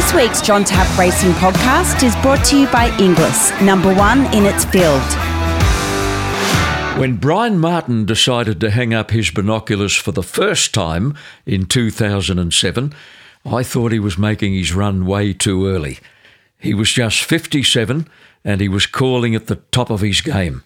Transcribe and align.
This 0.00 0.14
week's 0.14 0.40
John 0.40 0.64
Tapp 0.64 0.98
Racing 0.98 1.32
podcast 1.32 2.02
is 2.02 2.16
brought 2.22 2.42
to 2.46 2.58
you 2.58 2.66
by 2.68 2.88
Inglis, 2.98 3.52
number 3.60 3.94
one 3.94 4.32
in 4.34 4.46
its 4.46 4.64
field. 4.64 5.02
When 6.98 7.18
Bryan 7.18 7.58
Martin 7.58 8.06
decided 8.06 8.62
to 8.62 8.70
hang 8.70 8.94
up 8.94 9.10
his 9.10 9.30
binoculars 9.30 9.94
for 9.94 10.10
the 10.10 10.22
first 10.22 10.72
time 10.72 11.14
in 11.44 11.66
2007, 11.66 12.94
I 13.44 13.62
thought 13.62 13.92
he 13.92 13.98
was 13.98 14.16
making 14.16 14.54
his 14.54 14.72
run 14.72 15.04
way 15.04 15.34
too 15.34 15.66
early. 15.66 15.98
He 16.58 16.72
was 16.72 16.90
just 16.90 17.22
57 17.22 18.08
and 18.42 18.60
he 18.62 18.68
was 18.70 18.86
calling 18.86 19.34
at 19.34 19.48
the 19.48 19.56
top 19.56 19.90
of 19.90 20.00
his 20.00 20.22
game. 20.22 20.62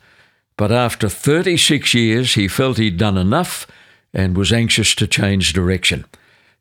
But 0.56 0.70
after 0.70 1.08
36 1.08 1.92
years, 1.92 2.34
he 2.34 2.46
felt 2.46 2.78
he'd 2.78 2.98
done 2.98 3.18
enough 3.18 3.66
and 4.14 4.36
was 4.36 4.52
anxious 4.52 4.94
to 4.94 5.08
change 5.08 5.52
direction. 5.52 6.04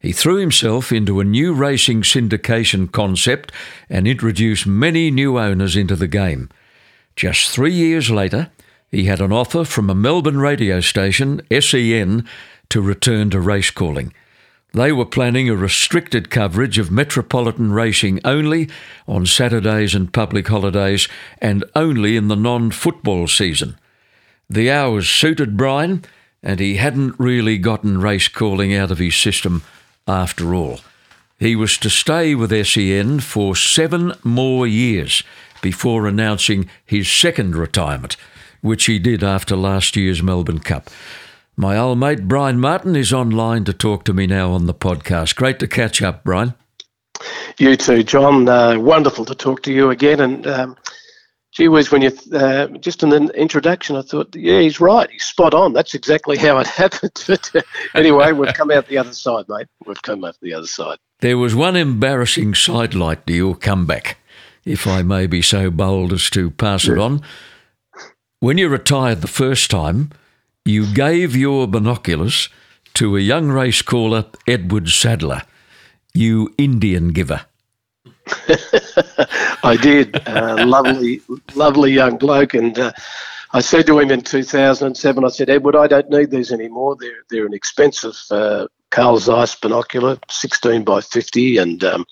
He 0.04 0.12
threw 0.12 0.36
himself 0.36 0.92
into 0.92 1.22
a 1.22 1.24
new 1.24 1.54
racing 1.54 2.02
syndication 2.02 2.92
concept 2.92 3.54
and 3.90 4.06
introduced 4.06 4.68
many 4.68 5.10
new 5.10 5.40
owners 5.40 5.78
into 5.78 5.96
the 5.96 6.10
game. 6.10 6.50
Just 7.16 7.50
three 7.50 7.72
years 7.72 8.12
later, 8.12 8.52
he 8.92 9.06
had 9.06 9.22
an 9.22 9.32
offer 9.32 9.64
from 9.64 9.90
a 9.90 9.96
Melbourne 9.96 10.40
radio 10.40 10.82
station, 10.82 11.42
SEN, 11.58 12.28
to 12.68 12.82
return 12.82 13.30
to 13.30 13.40
race 13.40 13.72
calling. 13.72 14.14
They 14.74 14.92
were 14.92 15.06
planning 15.06 15.48
a 15.48 15.56
restricted 15.56 16.30
coverage 16.30 16.78
of 16.78 16.92
metropolitan 16.92 17.72
racing 17.72 18.20
only 18.26 18.70
on 19.08 19.26
Saturdays 19.26 19.96
and 19.96 20.12
public 20.12 20.50
holidays 20.50 21.08
and 21.38 21.64
only 21.78 22.18
in 22.18 22.28
the 22.28 22.36
non 22.36 22.72
football 22.72 23.30
season. 23.30 23.78
The 24.50 24.70
hours 24.70 25.08
suited 25.08 25.56
Bryan, 25.56 26.04
and 26.42 26.60
he 26.60 26.76
hadn't 26.76 27.18
really 27.18 27.58
gotten 27.58 28.02
race 28.02 28.28
calling 28.28 28.76
out 28.76 28.92
of 28.92 28.98
his 28.98 29.16
system 29.16 29.64
after 30.08 30.54
all. 30.54 30.80
He 31.40 31.56
was 31.56 31.78
to 31.80 31.90
stay 31.90 32.36
with 32.36 32.52
SEN 32.66 33.20
for 33.20 33.56
seven 33.56 34.14
more 34.24 34.66
years 34.66 35.24
before 35.62 36.08
announcing 36.08 36.70
his 36.86 37.12
second 37.12 37.56
retirement, 37.56 38.16
which 38.62 38.86
he 38.86 39.00
did 39.00 39.24
after 39.24 39.56
last 39.56 39.96
year's 39.96 40.24
Melbourne 40.24 40.60
Cup. 40.60 40.90
My 41.56 41.78
old 41.78 42.00
mate 42.00 42.28
Bryan 42.28 42.60
Martin 42.60 42.96
is 42.96 43.14
online 43.14 43.64
to 43.66 43.74
talk 43.74 44.04
to 44.06 44.14
me 44.14 44.26
now 44.26 44.52
on 44.52 44.66
the 44.66 44.74
podcast. 44.74 45.36
Great 45.36 45.60
to 45.60 45.68
catch 45.68 46.02
up, 46.02 46.24
Bryan. 46.24 46.54
You 47.58 47.76
too, 47.76 48.04
John. 48.04 48.50
Uh, 48.50 48.80
wonderful 48.80 49.26
to 49.26 49.36
talk 49.36 49.62
to 49.64 49.74
you 49.74 49.90
again. 49.90 50.20
And 50.20 50.48
um, 50.48 50.78
gee 51.54 51.68
whiz, 51.68 51.92
when 51.92 52.02
you 52.02 52.12
uh, 52.34 52.68
just 52.80 53.04
in 53.04 53.10
the 53.10 53.28
introduction, 53.40 53.96
I 53.96 54.02
thought, 54.02 54.36
yeah, 54.36 54.60
he's 54.60 54.80
right. 54.80 55.10
He's 55.10 55.24
spot 55.24 55.54
on. 55.54 55.74
That's 55.74 55.94
exactly 55.94 56.38
how 56.38 56.58
it 56.58 56.68
happened. 56.82 57.24
but 57.28 57.56
uh, 57.56 57.62
anyway, 57.94 58.32
we've 58.32 58.54
come 58.54 58.72
out 58.72 58.88
the 58.88 58.98
other 58.98 59.14
side, 59.14 59.46
mate. 59.48 59.68
We've 59.86 60.02
come 60.02 60.26
out 60.26 60.38
the 60.42 60.54
other 60.54 60.68
side. 60.68 60.98
There 61.20 61.38
was 61.38 61.56
one 61.56 61.76
embarrassing 61.76 62.56
sidelight 62.56 63.26
to 63.28 63.34
your 63.34 63.56
comeback, 63.56 64.18
if 64.66 64.88
I 64.88 65.04
may 65.04 65.28
be 65.28 65.42
so 65.42 65.70
bold 65.70 66.12
as 66.12 66.30
to 66.32 66.52
pass 66.52 66.88
it 66.88 66.98
on. 66.98 67.22
When 68.40 68.58
you 68.58 68.68
retired 68.68 69.22
the 69.22 69.28
first 69.28 69.72
time, 69.72 70.10
you 70.66 70.92
gave 70.94 71.36
your 71.36 71.68
binoculars 71.68 72.50
to 72.96 73.16
a 73.16 73.22
young 73.22 73.50
race 73.50 73.82
caller, 73.82 74.26
Edward 74.48 74.90
Sadler. 74.90 75.44
You 76.14 76.54
Indian 76.58 77.10
giver. 77.10 77.46
I 79.64 79.78
did. 79.82 80.28
Uh, 80.28 80.66
lovely, 80.66 81.22
lovely 81.56 81.92
young 81.92 82.18
bloke. 82.18 82.54
And 82.54 82.78
uh, 82.78 82.92
I 83.52 83.62
said 83.62 83.86
to 83.88 84.00
him 84.00 84.12
in 84.12 84.22
2007, 84.22 85.24
I 85.24 85.28
said, 85.30 85.50
Edward, 85.50 85.76
I 85.76 85.88
don't 85.88 86.10
need 86.10 86.32
these 86.32 86.52
anymore. 86.52 86.96
They're, 87.00 87.24
they're 87.30 87.46
an 87.46 87.54
expensive 87.54 88.16
uh, 88.32 88.68
Carl 88.92 89.20
Zeiss 89.20 89.56
binocular, 89.56 90.18
16 90.30 90.84
by 90.84 91.02
50. 91.02 91.58
And 91.58 91.84
um, 91.84 92.06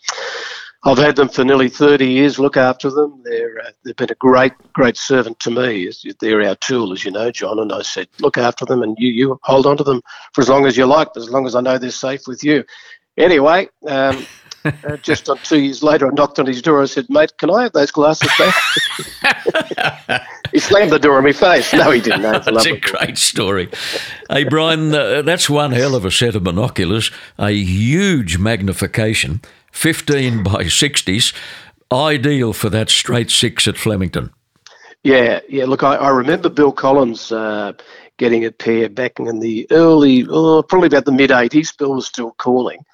I've 0.84 0.98
had 0.98 1.16
them 1.16 1.30
for 1.30 1.44
nearly 1.44 1.70
30 1.70 2.08
years, 2.08 2.40
look 2.40 2.58
after 2.58 2.90
them. 2.90 3.22
They're, 3.24 3.60
uh, 3.60 3.72
they've 3.86 3.96
been 3.96 4.12
a 4.12 4.16
great, 4.16 4.54
great 4.74 4.98
servant 4.98 5.40
to 5.42 5.52
me. 5.52 5.92
They're 6.20 6.44
our 6.44 6.56
tool, 6.56 6.92
as 6.92 7.06
you 7.06 7.12
know, 7.12 7.32
John. 7.32 7.60
And 7.60 7.72
I 7.72 7.84
said, 7.84 8.08
look 8.20 8.38
after 8.38 8.66
them 8.66 8.82
and 8.82 8.98
you, 9.00 9.10
you 9.10 9.40
hold 9.44 9.68
on 9.68 9.78
to 9.78 9.84
them 9.84 10.02
for 10.34 10.42
as 10.42 10.50
long 10.50 10.66
as 10.66 10.76
you 10.76 10.86
like, 10.86 11.10
as 11.16 11.30
long 11.30 11.46
as 11.46 11.56
I 11.56 11.62
know 11.62 11.78
they're 11.78 11.92
safe 11.92 12.22
with 12.28 12.44
you. 12.44 12.64
Anyway, 13.18 13.70
um, 13.88 14.26
uh, 14.66 14.98
just 14.98 15.30
on 15.30 15.38
two 15.40 15.60
years 15.60 15.84
later, 15.84 16.08
I 16.08 16.12
knocked 16.14 16.40
on 16.40 16.46
his 16.46 16.62
door. 16.62 16.82
I 16.82 16.86
said, 16.86 17.08
"Mate, 17.10 17.38
can 17.38 17.50
I 17.50 17.64
have 17.64 17.74
those 17.74 17.92
glasses 17.92 18.30
back?" 18.38 18.56
he 20.52 20.60
slammed 20.60 20.92
the 20.92 21.00
door 21.00 21.18
in 21.18 21.24
my 21.26 21.32
face. 21.32 21.74
No, 21.74 21.92
he 21.92 22.02
didn't. 22.02 22.22
No, 22.22 22.40
that's 22.40 22.66
a 22.66 22.78
great 22.78 23.18
story. 23.18 23.70
hey, 24.30 24.44
Bryan, 24.44 24.94
uh, 24.94 25.22
that's 25.22 25.50
one 25.50 25.72
hell 25.72 25.96
of 25.96 26.06
a 26.06 26.12
set 26.12 26.36
of 26.36 26.44
binoculars. 26.44 27.12
A 27.40 27.52
huge 27.52 28.38
magnification, 28.38 29.42
fifteen 29.72 30.44
by 30.44 30.68
sixties, 30.68 31.34
ideal 31.92 32.54
for 32.54 32.70
that 32.70 32.90
straight 32.90 33.32
six 33.32 33.68
at 33.68 33.78
Flemington. 33.78 34.32
Yeah, 35.04 35.40
yeah. 35.50 35.66
Look, 35.66 35.84
I, 35.84 35.96
I 35.96 36.10
remember 36.10 36.50
Bill 36.50 36.72
Collins. 36.72 37.32
Uh, 37.32 37.74
getting 38.18 38.46
a 38.46 38.52
pair 38.52 38.88
back 38.88 39.20
in 39.20 39.40
the 39.40 39.66
early, 39.72 40.28
oh, 40.30 40.62
probably 40.62 40.86
about 40.86 41.06
the 41.06 41.12
mid 41.12 41.32
80s. 41.32 41.76
Bill 41.76 41.96
was 41.96 42.06
still 42.06 42.34
calling. 42.38 42.86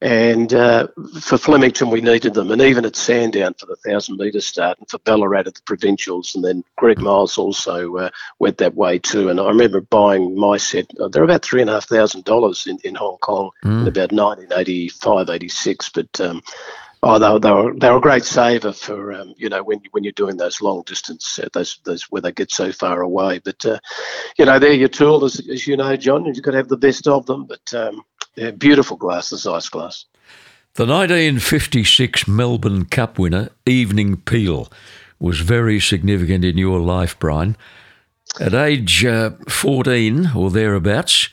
And 0.00 0.54
uh, 0.54 0.86
for 1.20 1.38
Flemington, 1.38 1.90
we 1.90 2.00
needed 2.00 2.34
them, 2.34 2.52
and 2.52 2.62
even 2.62 2.84
at 2.84 2.94
Sandown 2.94 3.54
for 3.54 3.66
the 3.66 3.74
thousand 3.74 4.16
metre 4.16 4.40
start, 4.40 4.78
and 4.78 4.88
for 4.88 4.98
Ballarat 4.98 5.48
at 5.48 5.54
the 5.56 5.62
provincials, 5.64 6.36
and 6.36 6.44
then 6.44 6.62
Greg 6.76 7.00
Miles 7.00 7.36
also 7.36 7.96
uh, 7.96 8.10
went 8.38 8.58
that 8.58 8.76
way 8.76 9.00
too. 9.00 9.28
And 9.28 9.40
I 9.40 9.48
remember 9.48 9.80
buying 9.80 10.38
my 10.38 10.56
set; 10.56 10.88
uh, 11.00 11.08
they're 11.08 11.24
about 11.24 11.44
three 11.44 11.62
and 11.62 11.68
a 11.68 11.74
half 11.74 11.88
thousand 11.88 12.24
dollars 12.24 12.68
in 12.68 12.78
in 12.84 12.94
Hong 12.94 13.18
Kong 13.18 13.50
mm. 13.64 13.82
in 13.82 13.88
about 13.88 14.12
1985, 14.12 15.30
86. 15.30 15.88
But 15.88 16.20
um, 16.20 16.42
oh, 17.02 17.18
they, 17.18 17.38
they 17.40 17.52
were 17.52 17.74
they 17.74 17.90
were 17.90 17.98
a 17.98 18.00
great 18.00 18.24
saver 18.24 18.72
for 18.72 19.12
um, 19.14 19.34
you 19.36 19.48
know 19.48 19.64
when 19.64 19.80
when 19.90 20.04
you're 20.04 20.12
doing 20.12 20.36
those 20.36 20.62
long 20.62 20.84
distance 20.86 21.40
uh, 21.40 21.48
those 21.52 21.80
those 21.82 22.04
where 22.04 22.22
they 22.22 22.30
get 22.30 22.52
so 22.52 22.70
far 22.70 23.00
away. 23.00 23.40
But 23.40 23.66
uh, 23.66 23.80
you 24.38 24.44
know 24.44 24.60
they're 24.60 24.72
your 24.74 24.90
tool, 24.90 25.24
as, 25.24 25.40
as 25.48 25.66
you 25.66 25.76
know, 25.76 25.96
John. 25.96 26.24
You've 26.24 26.40
got 26.42 26.52
to 26.52 26.58
have 26.58 26.68
the 26.68 26.76
best 26.76 27.08
of 27.08 27.26
them, 27.26 27.46
but 27.46 27.74
um, 27.74 28.04
yeah, 28.38 28.50
beautiful 28.52 28.96
glass, 28.96 29.30
the 29.30 29.36
Zeiss 29.36 29.68
glass. 29.68 30.04
The 30.74 30.86
1956 30.86 32.28
Melbourne 32.28 32.84
Cup 32.84 33.18
winner, 33.18 33.50
Evening 33.66 34.18
Peal, 34.18 34.70
was 35.18 35.40
very 35.40 35.80
significant 35.80 36.44
in 36.44 36.56
your 36.56 36.78
life, 36.78 37.18
Bryan. 37.18 37.56
At 38.40 38.54
age 38.54 39.04
uh, 39.04 39.30
14 39.48 40.30
or 40.36 40.50
thereabouts, 40.50 41.30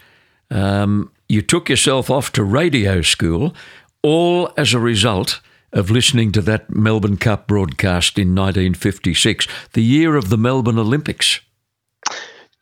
um, 0.50 1.12
you 1.30 1.42
took 1.42 1.70
yourself 1.70 2.10
off 2.10 2.32
to 2.34 2.44
radio 2.44 3.02
school, 3.02 3.54
all 4.02 4.52
as 4.58 4.74
a 4.74 4.80
result 4.80 5.42
of 5.74 5.92
listening 5.92 6.32
to 6.32 6.42
that 6.42 6.70
Melbourne 6.70 7.18
Cup 7.18 7.48
broadcast 7.48 8.18
in 8.18 8.30
1956, 8.30 9.48
the 9.74 9.84
year 9.84 10.16
of 10.16 10.30
the 10.30 10.38
Melbourne 10.38 10.80
Olympics. 10.80 11.42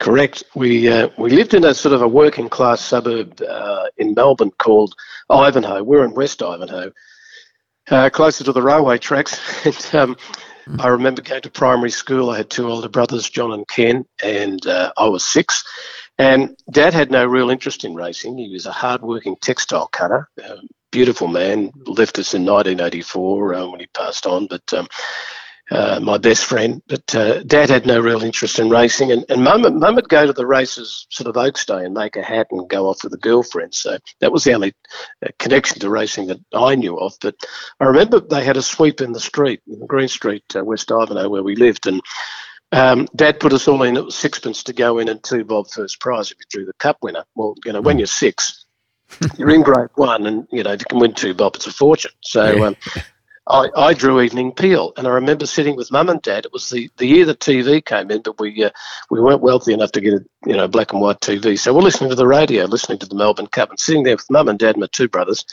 Correct. 0.03 0.43
We 0.53 0.89
uh, 0.89 1.07
we 1.17 1.29
lived 1.29 1.53
in 1.53 1.63
a 1.63 1.73
sort 1.73 1.95
of 1.95 2.01
a 2.01 2.07
working 2.09 2.49
class 2.49 2.81
suburb 2.81 3.41
uh, 3.41 3.85
in 3.95 4.13
Melbourne 4.13 4.51
called 4.51 4.93
Ivanhoe. 5.29 5.81
We're 5.81 6.03
in 6.03 6.13
West 6.13 6.43
Ivanhoe, 6.43 6.91
uh, 7.89 8.09
closer 8.09 8.43
to 8.43 8.51
the 8.51 8.61
railway 8.61 8.97
tracks. 8.97 9.39
and 9.65 9.95
um, 9.95 10.17
I 10.81 10.89
remember 10.89 11.21
going 11.21 11.41
to 11.43 11.49
primary 11.49 11.89
school. 11.89 12.31
I 12.31 12.35
had 12.35 12.49
two 12.49 12.69
older 12.69 12.89
brothers, 12.89 13.29
John 13.29 13.53
and 13.53 13.65
Ken, 13.65 14.03
and 14.21 14.67
uh, 14.67 14.91
I 14.97 15.07
was 15.07 15.23
six. 15.23 15.63
And 16.17 16.57
Dad 16.69 16.93
had 16.93 17.09
no 17.09 17.25
real 17.25 17.49
interest 17.49 17.85
in 17.85 17.95
racing. 17.95 18.37
He 18.37 18.51
was 18.51 18.65
a 18.65 18.73
hard-working 18.73 19.37
textile 19.41 19.87
cutter. 19.87 20.27
Beautiful 20.91 21.29
man. 21.29 21.71
Left 21.85 22.19
us 22.19 22.33
in 22.33 22.43
1984 22.43 23.53
uh, 23.53 23.67
when 23.67 23.79
he 23.79 23.87
passed 23.87 24.25
on, 24.25 24.47
but. 24.47 24.73
Um, 24.73 24.89
uh, 25.71 25.99
my 26.01 26.17
best 26.17 26.45
friend. 26.45 26.81
But 26.87 27.15
uh, 27.15 27.43
Dad 27.43 27.69
had 27.69 27.85
no 27.85 27.99
real 27.99 28.23
interest 28.23 28.59
in 28.59 28.69
racing, 28.69 29.11
and, 29.11 29.25
and 29.29 29.43
Mum, 29.43 29.61
Mum 29.79 29.95
would 29.95 30.09
go 30.09 30.25
to 30.25 30.33
the 30.33 30.45
races 30.45 31.07
sort 31.09 31.27
of 31.27 31.37
Oaks 31.37 31.65
Day 31.65 31.85
and 31.85 31.93
make 31.93 32.15
a 32.15 32.23
hat 32.23 32.47
and 32.51 32.69
go 32.69 32.87
off 32.87 33.03
with 33.03 33.13
a 33.13 33.17
girlfriend. 33.17 33.73
So 33.73 33.97
that 34.19 34.31
was 34.31 34.43
the 34.43 34.53
only 34.53 34.73
uh, 35.25 35.29
connection 35.39 35.79
to 35.79 35.89
racing 35.89 36.27
that 36.27 36.39
I 36.53 36.75
knew 36.75 36.97
of. 36.97 37.13
But 37.21 37.35
I 37.79 37.85
remember 37.85 38.19
they 38.19 38.43
had 38.43 38.57
a 38.57 38.61
sweep 38.61 39.01
in 39.01 39.13
the 39.13 39.19
street, 39.19 39.61
in 39.67 39.85
Green 39.87 40.07
Street, 40.07 40.43
uh, 40.55 40.63
West 40.63 40.91
Ivanhoe, 40.91 41.29
where 41.29 41.43
we 41.43 41.55
lived, 41.55 41.87
and 41.87 42.01
um, 42.73 43.07
Dad 43.15 43.39
put 43.39 43.53
us 43.53 43.67
all 43.67 43.83
in. 43.83 43.97
It 43.97 44.05
was 44.05 44.15
sixpence 44.15 44.63
to 44.63 44.73
go 44.73 44.97
in 44.97 45.07
and 45.07 45.23
two 45.23 45.45
bob 45.45 45.69
first 45.69 45.99
prize 45.99 46.31
if 46.31 46.37
you 46.39 46.45
drew 46.49 46.65
the 46.65 46.73
cup 46.73 46.97
winner. 47.01 47.23
Well, 47.35 47.55
you 47.65 47.71
know, 47.71 47.81
when 47.81 47.99
you're 47.99 48.07
six, 48.07 48.65
you're 49.37 49.51
in 49.51 49.61
grade 49.61 49.89
one, 49.95 50.25
and 50.25 50.47
you 50.51 50.63
know 50.63 50.71
if 50.71 50.81
you 50.81 50.85
can 50.89 50.99
win 50.99 51.13
two 51.13 51.35
bob, 51.35 51.55
it's 51.55 51.67
a 51.67 51.71
fortune. 51.71 52.11
So 52.21 52.65
um, 52.65 52.75
I, 53.47 53.69
I 53.75 53.93
drew 53.93 54.21
Evening 54.21 54.53
Peal, 54.53 54.93
and 54.95 55.05
I 55.05 55.11
remember 55.11 55.45
sitting 55.45 55.75
with 55.75 55.91
Mum 55.91 56.07
and 56.07 56.21
Dad. 56.21 56.45
It 56.45 56.53
was 56.53 56.69
the, 56.69 56.89
the 56.97 57.05
year 57.05 57.25
the 57.25 57.35
TV 57.35 57.83
came 57.83 58.09
in, 58.09 58.21
but 58.21 58.39
we 58.39 58.63
uh, 58.63 58.69
we 59.09 59.19
weren't 59.19 59.41
wealthy 59.41 59.73
enough 59.73 59.91
to 59.93 60.01
get 60.01 60.13
a 60.13 60.25
you 60.45 60.55
know 60.55 60.67
black 60.67 60.93
and 60.93 61.01
white 61.01 61.19
TV, 61.19 61.59
so 61.59 61.73
we're 61.73 61.81
listening 61.81 62.09
to 62.09 62.15
the 62.15 62.27
radio, 62.27 62.65
listening 62.65 62.99
to 62.99 63.05
the 63.05 63.15
Melbourne 63.15 63.47
Cup, 63.47 63.69
and 63.69 63.79
sitting 63.79 64.03
there 64.03 64.15
with 64.15 64.29
Mum 64.31 64.47
and 64.47 64.59
Dad, 64.59 64.75
and 64.75 64.81
my 64.81 64.87
two 64.91 65.09
brothers. 65.09 65.45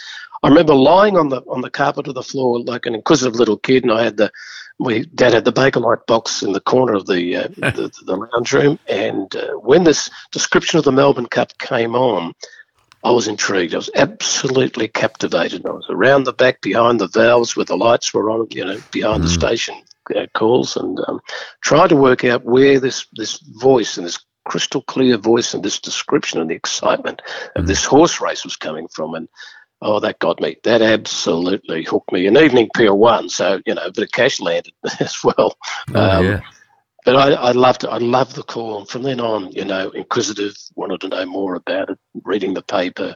I 0.43 0.49
remember 0.49 0.75
lying 0.75 1.17
on 1.17 1.31
the 1.31 1.43
on 1.49 1.63
the 1.63 1.71
carpet 1.71 2.07
of 2.07 2.15
the 2.15 2.23
floor 2.23 2.61
like 2.61 2.87
an 2.87 2.95
inquisitive 2.95 3.35
little 3.35 3.59
kid, 3.59 3.83
and 3.83 3.93
I 3.93 4.05
had 4.05 4.17
the 4.17 4.31
we 4.79 5.05
dad 5.07 5.35
had 5.35 5.45
the 5.45 5.53
Bakelite 5.53 6.07
box 6.07 6.43
in 6.43 6.53
the 6.53 6.61
corner 6.61 6.95
of 6.95 7.07
the 7.07 7.37
uh, 7.37 7.49
the, 7.57 7.93
the, 8.07 8.17
lounge 8.17 8.53
room, 8.53 8.79
and 8.89 9.35
uh, 9.35 9.55
when 9.55 9.83
this 9.83 10.11
description 10.31 10.79
of 10.79 10.85
the 10.85 10.93
Melbourne 10.93 11.27
Cup 11.27 11.59
came 11.59 11.97
on, 11.97 12.35
I 13.02 13.11
was 13.11 13.29
intrigued. 13.29 13.75
I 13.75 13.79
was 13.79 13.91
absolutely 13.94 14.88
captivated. 14.88 15.64
I 15.64 15.70
was 15.70 15.87
around 15.88 16.25
the 16.25 16.32
back 16.32 16.61
behind 16.61 17.00
the 17.00 17.08
valves 17.08 17.56
where 17.56 17.64
the 17.64 17.76
lights 17.76 18.12
were 18.12 18.31
on, 18.31 18.49
you 18.50 18.64
know, 18.64 18.81
behind 18.91 19.23
mm. 19.23 19.26
the 19.26 19.31
station 19.31 19.75
uh, 20.14 20.26
calls, 20.35 20.76
and 20.76 20.99
um, 21.08 21.20
tried 21.62 21.88
to 21.88 21.97
work 21.97 22.25
out 22.25 22.44
where 22.44 22.79
this 22.79 23.06
this 23.14 23.38
voice 23.38 23.97
and 23.97 24.06
this 24.06 24.19
crystal 24.44 24.82
clear 24.82 25.17
voice 25.17 25.55
and 25.55 25.62
this 25.62 25.79
description 25.79 26.41
and 26.41 26.50
the 26.50 26.55
excitement 26.55 27.23
of 27.56 27.64
mm. 27.64 27.69
this 27.69 27.85
horse 27.85 28.20
race 28.20 28.44
was 28.44 28.56
coming 28.56 28.87
from. 28.88 29.14
And 29.14 29.29
oh, 29.81 30.00
that 30.00 30.19
got 30.19 30.41
me. 30.41 30.56
That 30.64 30.82
absolutely 30.82 31.85
hooked 31.85 32.12
me. 32.12 32.26
And 32.26 32.37
Evening 32.37 32.69
Peal 32.75 32.99
one, 32.99 33.31
so 33.31 33.62
you 33.64 33.75
know, 33.75 33.85
a 33.87 33.93
bit 33.93 34.05
of 34.05 34.12
cash 34.12 34.41
landed 34.41 34.75
as 35.00 35.25
well. 35.25 35.56
Oh, 35.94 36.19
um, 36.19 36.25
yeah 36.25 36.41
but 37.05 37.17
I, 37.17 37.32
I 37.32 37.53
loved 37.53 37.85
I 37.85 37.99
loved 37.99 38.37
the 38.37 38.43
call. 38.43 38.79
And 38.79 38.88
from 38.88 39.03
then 39.03 39.20
on, 39.20 39.53
you 39.53 39.64
know, 39.64 39.91
inquisitive, 39.91 40.56
wanted 40.75 41.00
to 41.03 41.08
know 41.08 41.26
more 41.26 41.55
about 41.55 41.91
it, 41.91 41.99
reading 42.25 42.55
the 42.55 42.62
paper. 42.62 43.14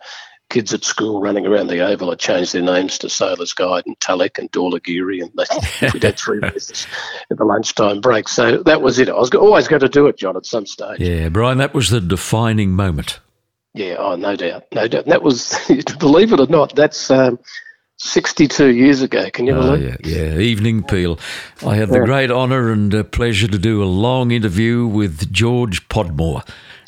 Kids 0.50 0.74
at 0.74 0.84
school 0.84 1.20
running 1.20 1.46
around 1.46 1.68
the 1.68 1.80
oval 1.80 2.10
had 2.10 2.18
changed 2.18 2.52
their 2.52 2.62
names 2.62 2.98
to 2.98 3.08
Sailor's 3.08 3.54
Guide 3.54 3.84
and 3.86 3.98
Tulloch 3.98 4.38
and 4.38 4.52
Dhaulagiri, 4.52 5.22
and 5.22 5.32
they, 5.36 5.88
we'd 5.92 6.02
had 6.02 6.18
three 6.18 6.38
races 6.38 6.86
at 7.30 7.38
the 7.38 7.44
lunchtime 7.44 8.00
break. 8.00 8.28
So 8.28 8.62
that 8.62 8.82
was 8.82 8.98
it. 8.98 9.08
I 9.08 9.14
was 9.14 9.30
always 9.30 9.68
going 9.68 9.80
to 9.80 9.88
do 9.88 10.06
it, 10.06 10.18
John, 10.18 10.36
at 10.36 10.46
some 10.46 10.66
stage. 10.66 11.00
Yeah, 11.00 11.28
Bryan, 11.30 11.58
that 11.58 11.74
was 11.74 11.90
the 11.90 12.00
defining 12.00 12.72
moment. 12.72 13.20
Yeah, 13.72 13.96
oh, 13.98 14.14
no 14.14 14.36
doubt, 14.36 14.66
no 14.72 14.86
doubt. 14.86 15.06
That 15.06 15.22
was, 15.22 15.58
believe 15.98 16.32
it 16.32 16.38
or 16.38 16.46
not, 16.46 16.76
that's 16.76 17.10
um, 17.10 17.40
62 17.98 18.68
years 18.68 19.02
ago. 19.02 19.30
Can 19.30 19.46
you 19.46 19.54
oh, 19.54 19.62
believe? 19.62 19.96
Yeah, 20.04 20.32
yeah. 20.32 20.38
Evening 20.38 20.82
Peal. 20.82 21.18
I 21.66 21.76
had 21.76 21.88
the 21.88 21.98
yeah. 21.98 22.04
great 22.04 22.30
honour 22.30 22.70
and 22.70 22.94
uh, 22.94 23.02
pleasure 23.02 23.48
to 23.48 23.58
do 23.58 23.82
a 23.82 23.86
long 23.86 24.30
interview 24.30 24.86
with 24.86 25.32
George 25.32 25.88
Podmore 25.88 26.44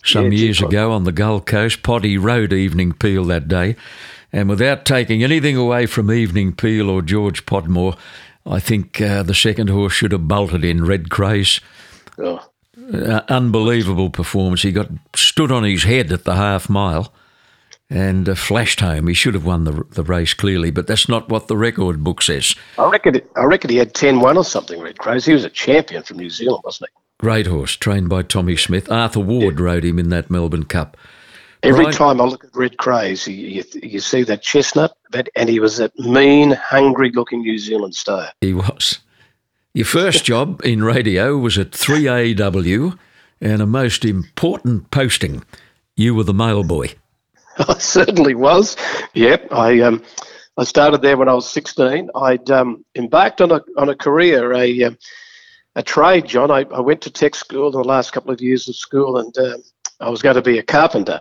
some 0.07 0.33
yeah, 0.33 0.39
years 0.39 0.61
ago 0.61 0.93
on 0.93 1.05
the 1.05 1.13
Gold 1.13 1.47
Coast. 1.47 1.83
Poddy 1.83 2.19
rode 2.19 2.53
Evening 2.53 2.93
Peal 2.93 3.25
that 3.25 3.49
day. 3.49 3.77
And 4.33 4.49
without 4.49 4.85
taking 4.85 5.23
anything 5.23 5.57
away 5.57 5.87
from 5.87 6.13
Evening 6.13 6.53
Peal 6.53 6.91
or 6.91 7.03
George 7.03 7.47
Podmore, 7.47 7.97
I 8.45 8.61
think 8.61 9.01
uh, 9.01 9.23
the 9.23 9.35
second 9.35 9.71
horse 9.71 9.93
should 9.93 10.13
have 10.13 10.29
bolted 10.29 10.65
in 10.65 10.85
Red 10.85 11.11
Craze. 11.11 11.61
Oh. 12.19 12.47
Uh, 12.93 13.23
unbelievable 13.29 14.11
performance. 14.11 14.63
He 14.63 14.73
got 14.73 14.89
stood 15.15 15.51
on 15.51 15.65
his 15.65 15.83
head 15.83 16.13
at 16.13 16.25
the 16.25 16.35
half 16.35 16.69
mile 16.69 17.13
and 17.91 18.29
uh, 18.29 18.35
flashed 18.35 18.81
home. 18.81 19.09
He 19.09 19.15
should 19.15 19.35
have 19.35 19.45
won 19.45 19.65
the 19.65 19.85
the 19.91 20.05
race 20.05 20.35
clearly, 20.35 20.71
but 20.71 20.87
that's 20.87 21.09
not 21.09 21.29
what 21.29 21.49
the 21.49 21.57
record 21.57 22.05
book 22.05 22.23
says. 22.23 22.55
I 22.79 22.89
reckon. 22.91 23.21
I 23.37 23.45
reckon 23.45 23.71
he 23.71 23.77
had 23.77 23.95
10-1 23.95 24.37
or 24.37 24.45
something. 24.45 24.81
Red 24.81 24.99
Craze. 24.99 25.25
He 25.25 25.33
was 25.33 25.45
a 25.45 25.51
champion 25.51 26.03
from 26.03 26.19
New 26.19 26.31
Zealand, 26.31 26.63
wasn't 26.65 26.91
he? 26.91 27.06
Great 27.19 27.47
horse, 27.47 27.77
trained 27.77 28.09
by 28.09 28.23
Tommy 28.23 28.57
Smith. 28.57 28.91
Arthur 28.91 29.21
Ward 29.21 29.59
yeah. 29.59 29.65
rode 29.65 29.85
him 29.85 29.99
in 29.99 30.11
that 30.11 30.31
Melbourne 30.31 30.65
Cup. 30.65 30.97
Every 31.63 31.85
Bryan, 31.85 31.97
time 31.97 32.21
I 32.21 32.25
look 32.25 32.45
at 32.45 32.55
Red 32.55 32.77
Craze, 32.77 33.27
you, 33.27 33.35
you, 33.35 33.65
you 33.83 34.01
see 34.01 34.23
that 34.25 34.43
chestnut, 34.43 34.97
and 35.35 35.49
he 35.49 35.59
was 35.59 35.79
that 35.79 35.99
mean, 35.99 36.53
hungry-looking 36.53 37.41
New 37.41 37.59
Zealand 37.59 37.95
star. 37.95 38.29
He 38.41 38.53
was. 38.53 38.99
Your 39.73 39.87
first 39.87 40.25
job 40.27 40.61
in 40.65 40.85
radio 40.85 41.39
was 41.39 41.57
at 41.57 41.71
3AW, 41.71 42.99
and 43.41 43.63
a 43.63 43.67
most 43.67 44.05
important 44.05 44.91
posting. 44.91 45.45
You 45.97 46.15
were 46.15 46.25
the 46.25 46.35
mail 46.35 46.63
boy. 46.63 46.95
I 47.59 47.79
certainly 47.79 48.35
was. 48.35 48.77
Yep, 49.15 49.53
I 49.53 49.81
um, 49.81 50.03
I 50.59 50.65
started 50.65 51.01
there 51.03 51.17
when 51.17 51.29
I 51.29 51.35
was 51.35 51.49
16. 51.49 52.11
I'd 52.15 52.51
um, 52.51 52.85
embarked 52.95 53.41
on 53.41 53.51
a 53.53 53.63
on 53.79 53.89
a 53.89 53.95
career, 53.95 54.53
a 54.53 54.85
um, 54.85 54.99
a 55.77 55.83
trade, 55.83 56.27
John. 56.27 56.51
I, 56.51 56.65
I 56.75 56.81
went 56.81 57.03
to 57.03 57.11
tech 57.11 57.35
school 57.35 57.71
the 57.71 57.85
last 57.85 58.13
couple 58.13 58.33
of 58.33 58.41
years 58.41 58.69
of 58.69 58.75
school, 58.75 59.19
and 59.19 59.37
uh, 59.39 59.59
I 60.01 60.09
was 60.09 60.23
going 60.23 60.35
to 60.35 60.43
be 60.43 60.59
a 60.59 60.63
carpenter. 60.63 61.21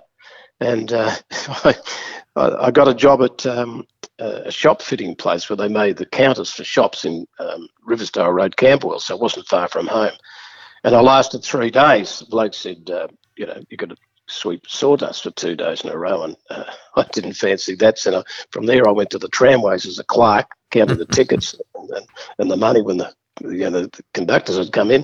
And 0.61 0.91
uh, 0.93 1.13
I, 1.65 1.75
I 2.35 2.71
got 2.71 2.87
a 2.87 2.93
job 2.95 3.21
at 3.21 3.45
um, 3.45 3.85
a 4.17 4.49
shop 4.49 4.81
fitting 4.81 5.13
place 5.13 5.49
where 5.49 5.57
they 5.57 5.67
made 5.67 5.97
the 5.97 6.05
counters 6.05 6.51
for 6.51 6.63
shops 6.63 7.03
in 7.03 7.27
um, 7.37 7.67
Riversdale 7.83 8.31
Road, 8.31 8.55
Camberwell, 8.55 8.99
so 8.99 9.15
it 9.15 9.21
wasn't 9.21 9.47
far 9.47 9.67
from 9.67 9.87
home. 9.87 10.13
And 10.85 10.95
I 10.95 11.01
lasted 11.01 11.43
three 11.43 11.69
days. 11.69 12.19
The 12.19 12.25
bloke 12.27 12.53
said, 12.53 12.89
uh, 12.89 13.07
you 13.35 13.45
know, 13.45 13.61
you've 13.69 13.79
got 13.79 13.89
to 13.89 13.97
sweep 14.27 14.61
sawdust 14.67 15.23
for 15.23 15.31
two 15.31 15.57
days 15.57 15.81
in 15.81 15.89
a 15.89 15.97
row, 15.97 16.23
and 16.23 16.37
uh, 16.49 16.63
I 16.95 17.05
didn't 17.11 17.33
fancy 17.33 17.75
that. 17.75 17.99
So 17.99 18.23
from 18.51 18.67
there, 18.67 18.87
I 18.87 18.91
went 18.91 19.09
to 19.09 19.19
the 19.19 19.27
tramways 19.27 19.85
as 19.85 19.99
a 19.99 20.05
clerk, 20.05 20.47
counted 20.71 20.97
the 20.97 21.05
tickets 21.11 21.55
and, 21.75 22.07
and, 22.39 22.49
the 22.49 22.55
money 22.55 22.81
when 22.81 22.97
the 22.97 23.13
the 23.41 24.03
conductors 24.13 24.57
would 24.57 24.71
come 24.71 24.91
in. 24.91 25.03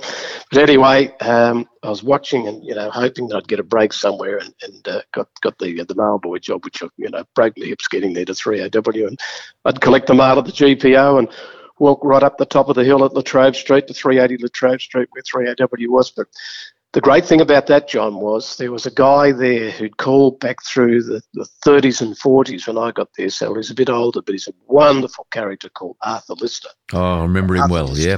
But 0.51 0.61
anyway, 0.61 1.15
um, 1.19 1.67
I 1.83 1.89
was 1.89 2.03
watching 2.03 2.47
and 2.47 2.63
you 2.63 2.75
know 2.75 2.89
hoping 2.89 3.27
that 3.27 3.37
I'd 3.37 3.47
get 3.47 3.59
a 3.59 3.63
break 3.63 3.93
somewhere, 3.93 4.37
and, 4.37 4.53
and 4.61 4.87
uh, 4.87 5.01
got 5.13 5.29
got 5.41 5.57
the 5.59 5.81
uh, 5.81 5.85
the 5.87 5.95
mailboy 5.95 6.41
job, 6.41 6.63
which 6.63 6.81
you 6.81 7.09
know 7.09 7.23
broke 7.35 7.57
my 7.57 7.65
hips 7.65 7.87
getting 7.87 8.13
there 8.13 8.25
to 8.25 8.33
3AW, 8.33 9.07
and 9.07 9.19
I'd 9.65 9.81
collect 9.81 10.07
the 10.07 10.13
mail 10.13 10.39
at 10.39 10.45
the 10.45 10.51
GPO 10.51 11.19
and 11.19 11.29
walk 11.79 11.99
right 12.03 12.23
up 12.23 12.37
the 12.37 12.45
top 12.45 12.69
of 12.69 12.75
the 12.75 12.83
hill 12.83 13.03
at 13.03 13.13
Latrobe 13.13 13.55
Street 13.55 13.87
to 13.87 13.93
380 13.93 14.43
Latrobe 14.43 14.81
Street 14.81 15.09
where 15.11 15.23
3AW 15.23 15.87
was. 15.87 16.11
But 16.11 16.27
the 16.93 17.01
great 17.01 17.25
thing 17.25 17.39
about 17.39 17.67
that, 17.67 17.87
John, 17.87 18.15
was 18.15 18.57
there 18.57 18.71
was 18.71 18.85
a 18.85 18.91
guy 18.91 19.31
there 19.31 19.71
who'd 19.71 19.97
called 19.97 20.39
back 20.39 20.63
through 20.63 21.03
the, 21.03 21.21
the 21.33 21.47
30s 21.65 22.01
and 22.01 22.17
40s 22.17 22.67
when 22.67 22.77
I 22.77 22.91
got 22.91 23.09
there. 23.17 23.29
So 23.29 23.53
he's 23.55 23.71
a 23.71 23.75
bit 23.75 23.89
older, 23.89 24.21
but 24.21 24.33
he's 24.33 24.47
a 24.47 24.53
wonderful 24.67 25.25
character 25.31 25.69
called 25.69 25.95
Arthur 26.01 26.33
Lister. 26.33 26.69
Oh, 26.93 27.19
I 27.19 27.21
remember 27.21 27.55
him 27.55 27.63
Arthur 27.63 27.73
well, 27.73 27.87
Lister. 27.87 28.09
yeah. 28.09 28.17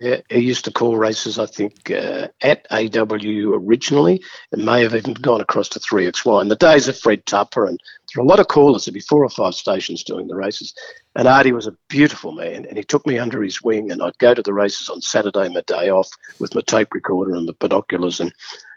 Yeah, 0.00 0.20
he 0.30 0.38
used 0.38 0.64
to 0.64 0.70
call 0.70 0.96
races, 0.96 1.40
I 1.40 1.46
think, 1.46 1.90
uh, 1.90 2.28
at 2.40 2.66
AW 2.70 3.52
originally, 3.52 4.22
and 4.52 4.64
may 4.64 4.82
have 4.82 4.94
even 4.94 5.14
gone 5.14 5.40
across 5.40 5.68
to 5.70 5.80
3XY. 5.80 6.40
In 6.42 6.48
the 6.48 6.54
days 6.54 6.86
of 6.86 6.96
Fred 6.96 7.26
Tupper, 7.26 7.66
and 7.66 7.80
there 8.14 8.22
were 8.22 8.26
a 8.26 8.28
lot 8.28 8.38
of 8.38 8.46
callers, 8.46 8.84
there'd 8.84 8.94
be 8.94 9.00
four 9.00 9.24
or 9.24 9.28
five 9.28 9.56
stations 9.56 10.04
doing 10.04 10.28
the 10.28 10.36
races. 10.36 10.72
And 11.18 11.26
Artie 11.26 11.50
was 11.50 11.66
a 11.66 11.76
beautiful 11.88 12.30
man, 12.30 12.64
and 12.64 12.78
he 12.78 12.84
took 12.84 13.04
me 13.04 13.18
under 13.18 13.42
his 13.42 13.60
wing, 13.60 13.90
and 13.90 14.00
I'd 14.00 14.16
go 14.18 14.34
to 14.34 14.42
the 14.42 14.54
races 14.54 14.88
on 14.88 15.02
Saturday, 15.02 15.48
my 15.48 15.62
day 15.62 15.90
off, 15.90 16.08
with 16.38 16.54
my 16.54 16.60
tape 16.60 16.94
recorder 16.94 17.34
and 17.34 17.48
the 17.48 17.54
binoculars, 17.54 18.20
and 18.20 18.32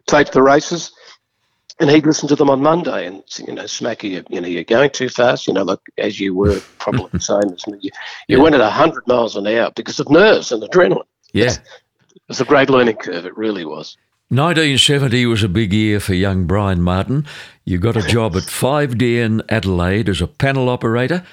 tape 0.08 0.32
the 0.32 0.42
races. 0.42 0.92
And 1.80 1.88
he'd 1.92 2.08
listen 2.08 2.28
to 2.30 2.36
them 2.36 2.50
on 2.50 2.64
Monday 2.64 3.06
and, 3.06 3.24
you 3.38 3.54
know, 3.54 3.64
Smacky, 3.66 4.10
you, 4.10 4.24
you 4.30 4.42
know, 4.42 4.48
you're 4.48 4.64
going 4.64 4.90
too 4.90 5.08
fast, 5.08 5.48
you 5.48 5.54
know, 5.54 5.64
like 5.64 5.80
as 6.00 6.20
you 6.20 6.34
were 6.34 6.60
probably 6.80 7.10
the 7.12 7.20
same 7.20 7.54
as 7.54 7.66
me. 7.68 7.78
You, 7.82 7.92
you 8.28 8.38
yeah. 8.38 8.44
went 8.44 8.56
at 8.56 8.62
100 8.62 9.08
miles 9.08 9.36
an 9.36 9.48
hour 9.48 9.72
because 9.76 10.00
of 10.00 10.10
nerves 10.10 10.52
and 10.52 10.62
adrenaline. 10.62 11.06
Yeah. 11.34 11.54
It 11.54 12.22
was 12.28 12.42
a 12.42 12.46
great 12.46 12.70
learning 12.70 12.98
curve. 12.98 13.26
It 13.26 13.38
really 13.38 13.66
was. 13.66 13.98
1970 14.30 15.26
was 15.26 15.44
a 15.44 15.50
big 15.50 15.74
year 15.74 16.00
for 16.00 16.14
young 16.14 16.46
Bryan 16.46 16.82
Martin. 16.82 17.26
You 17.66 17.78
got 17.80 17.98
a 17.98 18.08
job 18.08 18.36
at 18.36 18.44
5D 18.44 19.18
in 19.18 19.42
Adelaide 19.50 20.10
as 20.10 20.22
a 20.22 20.28
panel 20.28 20.70
operator 20.70 21.24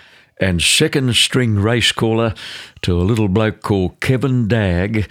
and 0.40 0.62
second 0.62 1.14
string 1.14 1.56
race 1.56 1.92
caller 1.92 2.34
to 2.82 3.00
a 3.00 3.02
little 3.02 3.28
bloke 3.28 3.60
called 3.60 4.00
Kevin 4.00 4.48
Dagg, 4.48 5.10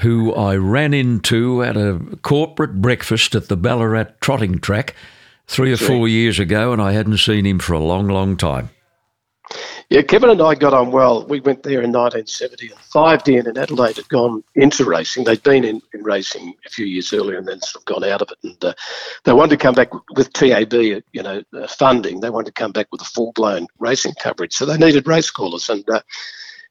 who 0.00 0.32
I 0.34 0.56
ran 0.56 0.94
into 0.94 1.62
at 1.62 1.76
a 1.76 2.00
corporate 2.22 2.80
breakfast 2.80 3.34
at 3.34 3.48
the 3.48 3.56
Ballarat 3.56 4.12
trotting 4.20 4.58
track 4.60 4.94
three 5.46 5.72
or 5.72 5.76
four 5.76 6.06
years 6.06 6.38
ago, 6.38 6.72
and 6.72 6.80
I 6.80 6.92
hadn't 6.92 7.18
seen 7.18 7.46
him 7.46 7.58
for 7.58 7.72
a 7.72 7.80
long, 7.80 8.06
long 8.08 8.36
time. 8.36 8.70
Yeah, 9.90 10.02
Kevin 10.02 10.30
and 10.30 10.42
I 10.42 10.54
got 10.54 10.74
on 10.74 10.90
well. 10.90 11.26
We 11.26 11.40
went 11.40 11.62
there 11.62 11.80
in 11.80 11.92
1970, 11.92 12.68
and 12.68 12.78
5D 12.78 13.46
in 13.46 13.56
Adelaide 13.56 13.96
had 13.96 14.08
gone 14.08 14.44
into 14.54 14.84
racing. 14.84 15.24
They'd 15.24 15.42
been 15.42 15.64
in, 15.64 15.80
in 15.94 16.02
racing 16.02 16.54
a 16.66 16.68
few 16.68 16.84
years 16.84 17.12
earlier 17.12 17.38
and 17.38 17.48
then 17.48 17.60
sort 17.60 17.82
of 17.82 17.86
gone 17.86 18.04
out 18.04 18.20
of 18.20 18.30
it. 18.30 18.38
And 18.42 18.64
uh, 18.64 18.74
they 19.24 19.32
wanted 19.32 19.58
to 19.58 19.62
come 19.62 19.74
back 19.74 19.88
with 20.14 20.32
TAB, 20.34 20.74
you 20.74 21.02
know, 21.14 21.42
uh, 21.54 21.66
funding. 21.66 22.20
They 22.20 22.28
wanted 22.28 22.54
to 22.54 22.60
come 22.60 22.72
back 22.72 22.88
with 22.92 23.00
a 23.00 23.06
full 23.06 23.32
blown 23.32 23.66
racing 23.78 24.14
coverage. 24.20 24.52
So 24.52 24.66
they 24.66 24.76
needed 24.76 25.06
race 25.06 25.30
callers. 25.30 25.70
And 25.70 25.88
uh, 25.88 26.02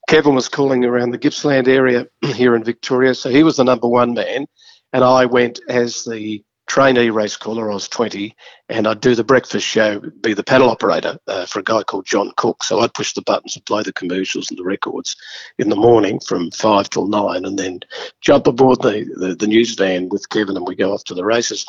Kevin 0.07 0.35
was 0.35 0.47
calling 0.47 0.85
around 0.85 1.09
the 1.09 1.17
Gippsland 1.17 1.67
area 1.67 2.07
here 2.21 2.55
in 2.55 2.63
Victoria. 2.63 3.15
So 3.15 3.31
he 3.31 3.41
was 3.41 3.57
the 3.57 3.63
number 3.63 3.87
one 3.87 4.13
man. 4.13 4.45
And 4.93 5.03
I 5.03 5.25
went 5.25 5.59
as 5.69 6.03
the 6.03 6.43
trainee 6.67 7.09
race 7.09 7.35
caller. 7.35 7.71
I 7.71 7.73
was 7.73 7.87
20, 7.87 8.35
and 8.69 8.87
I'd 8.87 9.01
do 9.01 9.15
the 9.15 9.23
breakfast 9.23 9.65
show, 9.65 9.99
be 10.21 10.33
the 10.33 10.43
panel 10.43 10.69
operator 10.69 11.17
uh, 11.27 11.45
for 11.45 11.59
a 11.59 11.63
guy 11.63 11.81
called 11.83 12.05
John 12.05 12.31
Cook. 12.35 12.63
So 12.63 12.79
I'd 12.79 12.93
push 12.93 13.13
the 13.13 13.21
buttons 13.21 13.55
and 13.55 13.65
play 13.65 13.83
the 13.83 13.93
commercials 13.93 14.49
and 14.49 14.59
the 14.59 14.63
records 14.63 15.15
in 15.57 15.69
the 15.69 15.75
morning 15.75 16.19
from 16.19 16.51
five 16.51 16.89
till 16.89 17.07
nine, 17.07 17.45
and 17.45 17.57
then 17.57 17.79
jump 18.21 18.47
aboard 18.47 18.81
the, 18.81 19.05
the, 19.17 19.35
the 19.35 19.47
news 19.47 19.75
van 19.75 20.09
with 20.09 20.29
Kevin, 20.29 20.57
and 20.57 20.67
we 20.67 20.75
go 20.75 20.93
off 20.93 21.03
to 21.05 21.15
the 21.15 21.25
races. 21.25 21.65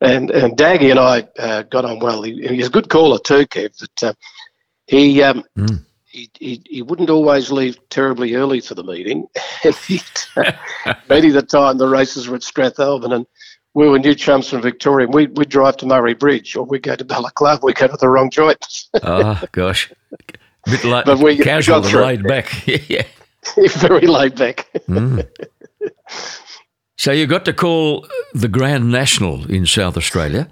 And 0.00 0.30
and 0.30 0.56
Daggy 0.56 0.90
and 0.90 0.98
I 0.98 1.28
uh, 1.38 1.62
got 1.62 1.84
on 1.84 1.98
well. 1.98 2.22
He, 2.22 2.46
he's 2.46 2.68
a 2.68 2.70
good 2.70 2.88
caller 2.88 3.18
too, 3.18 3.46
Kev. 3.46 3.78
But 3.78 4.08
uh, 4.08 4.14
he. 4.86 5.22
Um, 5.22 5.44
mm. 5.56 5.84
He, 6.12 6.28
he, 6.40 6.60
he, 6.68 6.82
wouldn't 6.82 7.08
always 7.08 7.52
leave 7.52 7.78
terribly 7.88 8.34
early 8.34 8.58
for 8.58 8.74
the 8.74 8.82
meeting. 8.82 9.28
and 9.62 9.74
he'd, 9.86 10.02
uh, 10.36 10.50
many 11.08 11.28
of 11.28 11.34
the 11.34 11.42
time 11.42 11.78
the 11.78 11.86
races 11.86 12.26
were 12.26 12.34
at 12.34 12.42
Strathalbyn 12.42 13.14
and 13.14 13.26
we 13.74 13.88
were 13.88 13.98
new 13.98 14.14
chums 14.14 14.48
from 14.48 14.62
Victoria. 14.62 15.06
We 15.06 15.26
we 15.28 15.44
drive 15.44 15.76
to 15.78 15.86
Murray 15.86 16.14
Bridge, 16.14 16.56
or 16.56 16.64
we 16.64 16.78
go 16.78 16.96
to 16.96 17.04
Balaclava. 17.04 17.64
We 17.64 17.72
go 17.72 17.86
to 17.86 17.96
the 17.96 18.08
wrong 18.08 18.30
joint. 18.30 18.64
oh 19.02 19.42
gosh, 19.52 19.92
a 20.66 20.70
bit 20.70 20.84
like 20.84 21.04
but 21.04 21.18
we, 21.18 21.38
casual 21.38 21.84
and 21.84 21.92
laid 21.92 22.22
back. 22.24 22.66
yeah, 22.88 23.04
very 23.76 24.06
laid 24.06 24.36
back. 24.36 24.66
mm. 24.88 25.26
So 26.96 27.12
you 27.12 27.26
got 27.26 27.46
to 27.46 27.54
call 27.54 28.06
the 28.34 28.48
Grand 28.48 28.90
National 28.92 29.50
in 29.50 29.64
South 29.64 29.96
Australia. 29.96 30.48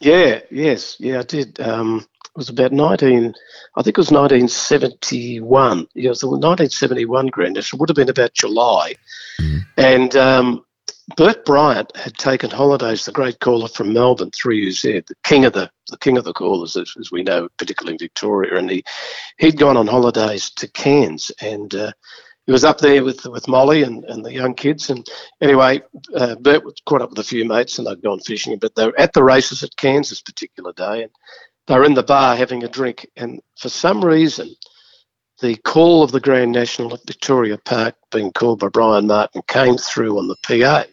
Yeah, 0.00 0.40
yes, 0.50 0.96
yeah, 0.98 1.20
I 1.20 1.22
did. 1.22 1.60
Um, 1.60 2.04
it 2.34 2.38
was 2.38 2.48
about 2.48 2.72
19, 2.72 3.34
I 3.76 3.82
think 3.82 3.98
it 3.98 4.00
was 4.00 4.10
1971. 4.10 5.86
Yeah, 5.94 6.06
it 6.06 6.08
was 6.08 6.20
the 6.20 6.26
1971 6.26 7.26
Grand 7.28 7.54
National. 7.54 7.76
It 7.76 7.80
would 7.80 7.88
have 7.90 7.96
been 7.96 8.08
about 8.08 8.34
July, 8.34 8.96
mm-hmm. 9.40 9.58
and 9.76 10.16
um, 10.16 10.64
Bert 11.16 11.44
Bryant 11.44 11.94
had 11.96 12.16
taken 12.16 12.50
holidays. 12.50 13.04
The 13.04 13.12
great 13.12 13.40
caller 13.40 13.68
from 13.68 13.92
Melbourne, 13.92 14.30
3UZ, 14.30 15.06
the 15.06 15.14
king 15.24 15.44
of 15.44 15.52
the 15.52 15.70
the 15.90 15.98
king 15.98 16.16
of 16.16 16.24
the 16.24 16.32
callers, 16.32 16.76
as, 16.76 16.94
as 16.98 17.10
we 17.10 17.22
know, 17.22 17.48
particularly 17.58 17.94
in 17.94 17.98
Victoria, 17.98 18.56
and 18.56 18.70
he 18.70 18.84
he'd 19.38 19.58
gone 19.58 19.76
on 19.76 19.86
holidays 19.86 20.50
to 20.50 20.68
Cairns 20.68 21.30
and. 21.40 21.74
Uh, 21.74 21.92
he 22.44 22.50
was 22.50 22.64
up 22.64 22.78
there 22.78 23.04
with 23.04 23.24
with 23.26 23.46
Molly 23.46 23.84
and, 23.84 24.02
and 24.06 24.24
the 24.24 24.32
young 24.32 24.54
kids. 24.54 24.90
And 24.90 25.06
anyway, 25.40 25.80
uh, 26.16 26.34
Bert 26.34 26.64
was 26.64 26.74
caught 26.84 27.00
up 27.00 27.10
with 27.10 27.20
a 27.20 27.24
few 27.24 27.44
mates 27.44 27.78
and 27.78 27.86
they'd 27.86 28.02
gone 28.02 28.18
fishing. 28.18 28.58
But 28.58 28.74
they 28.74 28.86
were 28.86 28.98
at 28.98 29.12
the 29.12 29.22
races 29.22 29.62
at 29.62 29.76
Cairns 29.76 30.10
this 30.10 30.22
particular 30.22 30.72
day, 30.72 31.04
and 31.04 31.12
they 31.68 31.76
were 31.76 31.84
in 31.84 31.94
the 31.94 32.02
bar 32.02 32.34
having 32.34 32.64
a 32.64 32.68
drink, 32.68 33.06
and 33.16 33.40
for 33.56 33.68
some 33.68 34.04
reason, 34.04 34.56
the 35.42 35.56
call 35.56 36.02
of 36.02 36.12
the 36.12 36.20
Grand 36.20 36.52
National 36.52 36.94
at 36.94 37.06
Victoria 37.06 37.58
Park, 37.58 37.96
being 38.12 38.32
called 38.32 38.60
by 38.60 38.68
Bryan 38.68 39.08
Martin, 39.08 39.42
came 39.48 39.76
through 39.76 40.18
on 40.18 40.28
the 40.28 40.36
PA. 40.42 40.84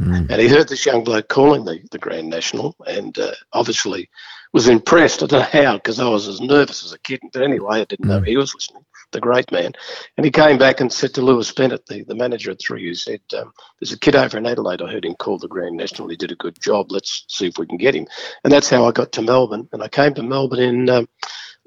Mm. 0.00 0.30
And 0.30 0.40
he 0.40 0.46
heard 0.46 0.68
this 0.68 0.84
young 0.84 1.02
bloke 1.02 1.28
calling 1.28 1.64
the, 1.64 1.80
the 1.90 1.98
Grand 1.98 2.28
National 2.28 2.76
and 2.86 3.18
uh, 3.18 3.32
obviously 3.52 4.10
was 4.52 4.68
impressed. 4.68 5.22
I 5.22 5.26
don't 5.26 5.40
know 5.40 5.62
how, 5.62 5.74
because 5.76 5.98
I 5.98 6.08
was 6.08 6.28
as 6.28 6.40
nervous 6.40 6.84
as 6.84 6.92
a 6.92 6.98
kitten. 6.98 7.30
But 7.32 7.42
anyway, 7.42 7.80
I 7.80 7.84
didn't 7.84 8.04
mm. 8.04 8.08
know 8.08 8.20
he 8.20 8.36
was 8.36 8.54
listening, 8.54 8.84
the 9.12 9.20
great 9.20 9.50
man. 9.50 9.72
And 10.18 10.24
he 10.24 10.30
came 10.30 10.58
back 10.58 10.80
and 10.80 10.92
said 10.92 11.14
to 11.14 11.22
Lewis 11.22 11.50
Bennett, 11.50 11.86
the, 11.86 12.02
the 12.02 12.14
manager 12.14 12.50
at 12.50 12.60
3 12.60 12.82
U, 12.82 12.94
said, 12.94 13.20
um, 13.38 13.52
There's 13.80 13.92
a 13.92 13.98
kid 13.98 14.16
over 14.16 14.36
in 14.36 14.46
Adelaide. 14.46 14.82
I 14.82 14.90
heard 14.90 15.06
him 15.06 15.14
call 15.14 15.38
the 15.38 15.48
Grand 15.48 15.76
National. 15.76 16.08
He 16.08 16.16
did 16.16 16.32
a 16.32 16.36
good 16.36 16.60
job. 16.60 16.92
Let's 16.92 17.24
see 17.28 17.46
if 17.46 17.56
we 17.56 17.66
can 17.66 17.78
get 17.78 17.94
him. 17.94 18.06
And 18.42 18.52
that's 18.52 18.68
how 18.68 18.84
I 18.84 18.92
got 18.92 19.12
to 19.12 19.22
Melbourne. 19.22 19.68
And 19.72 19.82
I 19.82 19.88
came 19.88 20.12
to 20.14 20.22
Melbourne 20.22 20.60
in 20.60 20.90
um, 20.90 21.08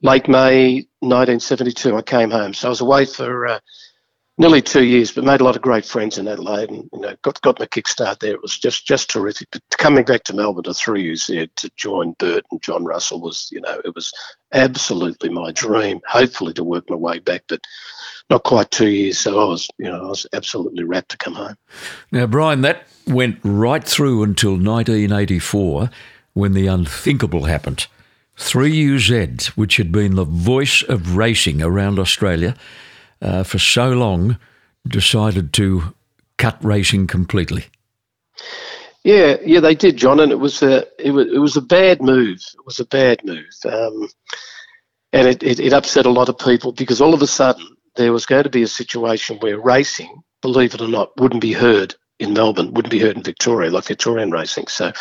late 0.01 0.27
May 0.27 0.87
1972. 0.99 1.95
I 1.95 2.01
came 2.01 2.31
home. 2.31 2.53
So 2.53 2.67
I 2.67 2.69
was 2.69 2.81
away 2.81 3.05
for. 3.05 3.47
Uh, 3.47 3.59
nearly 4.37 4.61
two 4.61 4.83
years, 4.83 5.11
but 5.11 5.23
made 5.23 5.41
a 5.41 5.43
lot 5.43 5.55
of 5.55 5.61
great 5.61 5.85
friends 5.85 6.17
in 6.17 6.27
Adelaide, 6.27 6.69
and 6.69 6.89
you 6.93 6.99
know 6.99 7.15
got 7.21 7.41
got 7.41 7.59
my 7.59 7.65
kickstart 7.65 8.19
there. 8.19 8.33
It 8.33 8.41
was 8.41 8.57
just 8.57 8.85
just 8.85 9.09
terrific. 9.09 9.49
But 9.51 9.61
coming 9.77 10.05
back 10.05 10.23
to 10.25 10.35
Melbourne 10.35 10.63
to 10.63 10.73
three 10.73 11.03
years 11.03 11.27
there 11.27 11.47
to 11.55 11.71
join 11.75 12.13
Bert 12.19 12.45
and 12.51 12.61
John 12.61 12.85
Russell 12.85 13.21
was 13.21 13.49
you 13.51 13.61
know 13.61 13.81
it 13.83 13.95
was 13.95 14.13
absolutely 14.53 15.29
my 15.29 15.51
dream. 15.51 16.01
Hopefully 16.07 16.53
to 16.53 16.63
work 16.63 16.89
my 16.89 16.95
way 16.95 17.19
back, 17.19 17.43
but 17.47 17.65
not 18.29 18.43
quite 18.43 18.71
two 18.71 18.89
years. 18.89 19.17
So 19.19 19.39
I 19.39 19.45
was 19.45 19.67
you 19.77 19.89
know 19.89 20.05
I 20.05 20.09
was 20.09 20.25
absolutely 20.33 20.83
rapt 20.83 21.09
to 21.09 21.17
come 21.17 21.33
home. 21.33 21.57
Now, 22.11 22.27
Brian, 22.27 22.61
that 22.61 22.87
went 23.07 23.39
right 23.43 23.83
through 23.83 24.23
until 24.23 24.51
1984 24.51 25.89
when 26.33 26.53
the 26.53 26.67
unthinkable 26.67 27.45
happened. 27.45 27.87
3UZ, 28.37 29.47
which 29.49 29.77
had 29.77 29.91
been 29.91 30.15
the 30.15 30.23
voice 30.23 30.83
of 30.83 31.15
racing 31.15 31.61
around 31.61 31.99
Australia, 31.99 32.55
uh, 33.21 33.43
for 33.43 33.59
so 33.59 33.89
long 33.89 34.37
decided 34.87 35.53
to 35.53 35.93
cut 36.37 36.63
racing 36.63 37.07
completely. 37.07 37.65
Yeah, 39.03 39.37
yeah, 39.43 39.59
they 39.59 39.73
did, 39.73 39.97
John, 39.97 40.19
and 40.19 40.31
it 40.31 40.39
was 40.39 40.61
a 40.61 40.85
it 40.99 41.11
was 41.11 41.27
it 41.27 41.39
was 41.39 41.55
a 41.55 41.61
bad 41.61 42.01
move. 42.01 42.39
It 42.53 42.65
was 42.65 42.79
a 42.79 42.85
bad 42.85 43.23
move, 43.23 43.47
um, 43.65 44.09
and 45.13 45.27
it, 45.27 45.41
it, 45.41 45.59
it 45.59 45.73
upset 45.73 46.05
a 46.05 46.11
lot 46.11 46.29
of 46.29 46.37
people 46.37 46.73
because 46.73 47.01
all 47.01 47.13
of 47.13 47.21
a 47.21 47.27
sudden 47.27 47.65
there 47.95 48.11
was 48.11 48.25
going 48.25 48.43
to 48.43 48.49
be 48.49 48.63
a 48.63 48.67
situation 48.67 49.37
where 49.37 49.59
racing, 49.59 50.23
believe 50.41 50.73
it 50.73 50.81
or 50.81 50.87
not, 50.87 51.17
wouldn't 51.19 51.41
be 51.41 51.53
heard 51.53 51.95
in 52.19 52.33
Melbourne, 52.33 52.73
wouldn't 52.73 52.91
be 52.91 52.99
heard 52.99 53.15
in 53.15 53.23
Victoria, 53.23 53.71
like 53.71 53.85
Victorian 53.85 54.31
racing. 54.31 54.67
So 54.67 54.91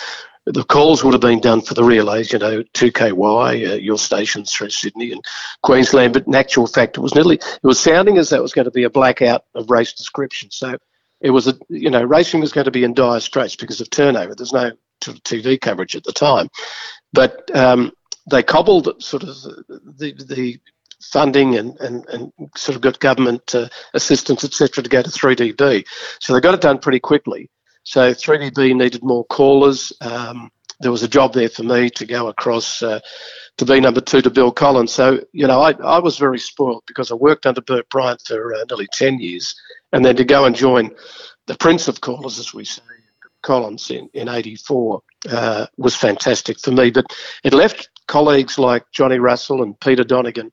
the 0.46 0.64
calls 0.64 1.02
would 1.02 1.12
have 1.12 1.20
been 1.20 1.40
done 1.40 1.60
for 1.60 1.74
the 1.74 1.82
relays, 1.82 2.32
you 2.32 2.38
know, 2.38 2.62
2KY, 2.74 3.68
uh, 3.68 3.74
your 3.74 3.98
stations 3.98 4.52
through 4.52 4.70
Sydney 4.70 5.10
and 5.12 5.24
Queensland, 5.62 6.12
but 6.12 6.26
in 6.26 6.34
actual 6.34 6.68
fact, 6.68 6.96
it 6.96 7.00
was 7.00 7.14
nearly, 7.14 7.36
it 7.36 7.64
was 7.64 7.80
sounding 7.80 8.16
as 8.16 8.30
though 8.30 8.36
it 8.36 8.42
was 8.42 8.52
going 8.52 8.64
to 8.64 8.70
be 8.70 8.84
a 8.84 8.90
blackout 8.90 9.44
of 9.54 9.70
race 9.70 9.92
description. 9.92 10.50
So 10.52 10.76
it 11.20 11.30
was, 11.30 11.48
a, 11.48 11.58
you 11.68 11.90
know, 11.90 12.04
racing 12.04 12.40
was 12.40 12.52
going 12.52 12.66
to 12.66 12.70
be 12.70 12.84
in 12.84 12.94
dire 12.94 13.20
straits 13.20 13.56
because 13.56 13.80
of 13.80 13.90
turnover. 13.90 14.34
There's 14.34 14.52
no 14.52 14.70
TV 15.02 15.60
coverage 15.60 15.96
at 15.96 16.04
the 16.04 16.12
time. 16.12 16.48
But 17.12 17.54
um, 17.54 17.92
they 18.30 18.42
cobbled 18.42 19.02
sort 19.02 19.24
of 19.24 19.34
the, 19.68 20.12
the 20.28 20.60
funding 21.02 21.56
and, 21.56 21.76
and, 21.80 22.06
and 22.08 22.32
sort 22.56 22.76
of 22.76 22.82
got 22.82 23.00
government 23.00 23.54
uh, 23.54 23.68
assistance, 23.94 24.44
etc., 24.44 24.84
to 24.84 24.90
go 24.90 25.02
to 25.02 25.10
3DB. 25.10 25.84
So 26.20 26.32
they 26.32 26.40
got 26.40 26.54
it 26.54 26.60
done 26.60 26.78
pretty 26.78 27.00
quickly. 27.00 27.50
So 27.87 28.12
3DB 28.12 28.75
needed 28.75 29.05
more 29.05 29.25
callers. 29.26 29.93
Um, 30.00 30.50
there 30.81 30.90
was 30.90 31.05
a 31.05 31.09
job 31.09 31.33
there 31.33 31.49
for 31.49 31.62
me 31.62 31.88
to 31.90 32.05
go 32.05 32.26
across 32.26 32.83
uh, 32.83 32.99
to 33.59 33.64
be 33.64 33.78
number 33.78 34.00
two 34.00 34.21
to 34.23 34.28
Bill 34.28 34.50
Collins. 34.50 34.93
So, 34.93 35.21
you 35.33 35.47
know, 35.47 35.61
I, 35.61 35.71
I 35.85 36.00
was 36.00 36.19
very 36.19 36.40
spoiled 36.40 36.83
because 36.88 37.12
I 37.12 37.14
worked 37.14 37.47
under 37.47 37.61
Bert 37.61 37.88
Bryant 37.88 38.23
for 38.26 38.52
uh, 38.55 38.64
nearly 38.69 38.88
10 38.93 39.21
years. 39.21 39.55
And 39.93 40.05
then 40.05 40.16
to 40.16 40.25
go 40.25 40.47
and 40.47 40.57
join 40.57 40.90
the 41.47 41.55
Prince 41.55 41.87
of 41.87 42.00
Callers, 42.00 42.40
as 42.40 42.52
we 42.52 42.64
say, 42.64 42.83
Collins 43.43 43.88
in, 43.93 44.11
in 44.14 44.28
84 44.28 45.00
uh, 45.31 45.66
was 45.76 45.95
fantastic 45.95 46.59
for 46.59 46.73
me. 46.73 46.90
But 46.90 47.07
it 47.45 47.55
left 47.55 47.88
colleagues 48.09 48.59
like 48.59 48.83
Johnny 48.90 49.21
Russell 49.21 49.62
and 49.62 49.78
Peter 49.78 50.02
Donegan 50.02 50.50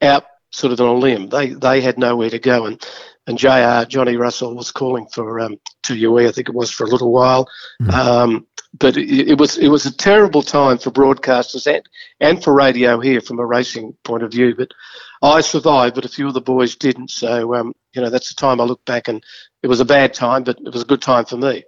out 0.00 0.26
sort 0.50 0.72
of 0.72 0.80
on 0.80 0.88
a 0.88 0.94
limb. 0.94 1.28
They 1.28 1.48
they 1.48 1.80
had 1.80 1.98
nowhere 1.98 2.30
to 2.30 2.38
go, 2.38 2.66
and 2.66 2.80
and 3.28 3.38
Jr. 3.38 3.86
Johnny 3.88 4.16
Russell 4.16 4.54
was 4.54 4.70
calling 4.70 5.06
for 5.06 5.38
um, 5.38 5.60
2UE, 5.82 6.26
I 6.26 6.32
think 6.32 6.48
it 6.48 6.54
was 6.54 6.70
for 6.70 6.84
a 6.84 6.88
little 6.88 7.12
while. 7.12 7.46
Mm. 7.82 7.92
Um, 7.92 8.46
but 8.78 8.96
it, 8.96 9.28
it, 9.28 9.38
was 9.38 9.58
it 9.58 9.68
was 9.68 9.84
a 9.84 9.94
terrible 9.94 10.42
time 10.42 10.78
for 10.78 10.90
broadcasters 10.90 11.66
and 11.66 11.86
and 12.20 12.42
for 12.42 12.54
radio 12.54 13.00
here 13.00 13.20
from 13.20 13.38
a 13.38 13.44
racing 13.44 13.94
point 14.04 14.22
of 14.22 14.32
view. 14.32 14.54
But 14.54 14.72
I 15.22 15.42
survived, 15.42 15.94
but 15.94 16.06
a 16.06 16.08
few 16.08 16.26
of 16.26 16.34
the 16.34 16.40
boys 16.40 16.74
didn't. 16.74 17.10
So 17.10 17.54
um, 17.54 17.74
you 17.94 18.00
know 18.00 18.08
that's 18.08 18.30
the 18.30 18.34
time 18.34 18.60
I 18.60 18.64
look 18.64 18.84
back, 18.86 19.08
and 19.08 19.22
it 19.62 19.66
was 19.66 19.80
a 19.80 19.84
bad 19.84 20.14
time, 20.14 20.42
but 20.44 20.58
it 20.60 20.72
was 20.72 20.82
a 20.82 20.86
good 20.86 21.02
time 21.02 21.26
for 21.26 21.36
me. 21.36 21.64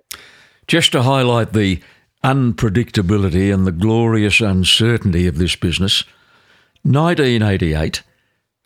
Just 0.66 0.92
to 0.92 1.02
highlight 1.02 1.52
the 1.52 1.80
unpredictability 2.24 3.52
and 3.52 3.66
the 3.66 3.72
glorious 3.72 4.40
uncertainty 4.40 5.26
of 5.26 5.38
this 5.38 5.56
business, 5.56 6.04
1988 6.82 8.02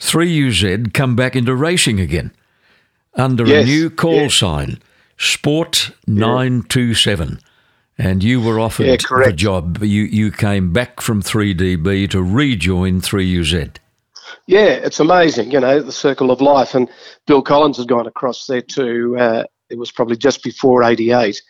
3UZ 0.01 0.93
come 0.93 1.17
back 1.17 1.37
into 1.37 1.55
racing 1.55 2.01
again 2.01 2.33
under 3.17 3.47
yes, 3.47 3.65
a 3.65 3.67
new 3.67 3.91
call 3.91 4.15
yes. 4.15 4.35
sign, 4.35 4.79
Sport 5.17 5.91
927. 6.07 7.41
And 7.97 8.25
you 8.25 8.41
were 8.41 8.59
offered 8.59 8.87
yeah, 8.87 8.97
the 9.25 9.33
job. 9.33 9.83
You, 9.83 10.03
you 10.03 10.33
came 10.33 10.73
back 10.73 11.01
from 11.01 11.23
3DB 11.23 12.11
to 12.11 12.23
rejoin 12.23 13.01
3UZ. 13.01 13.77
Yeah, 14.47 14.65
it's 14.65 15.01
amazing, 15.01 15.53
you 15.53 15.61
know, 15.61 15.81
the 15.81 15.93
circle 15.93 16.31
of 16.31 16.41
life. 16.41 16.75
And 16.75 16.91
Bill 17.27 17.41
Collins 17.41 17.77
has 17.77 17.87
gone 17.87 18.07
across 18.07 18.47
there 18.47 18.63
too. 18.63 19.17
Uh, 19.17 19.45
it 19.71 19.79
was 19.79 19.93
probably 19.93 20.17
just 20.17 20.43
before 20.43 20.83
88. 20.83 21.41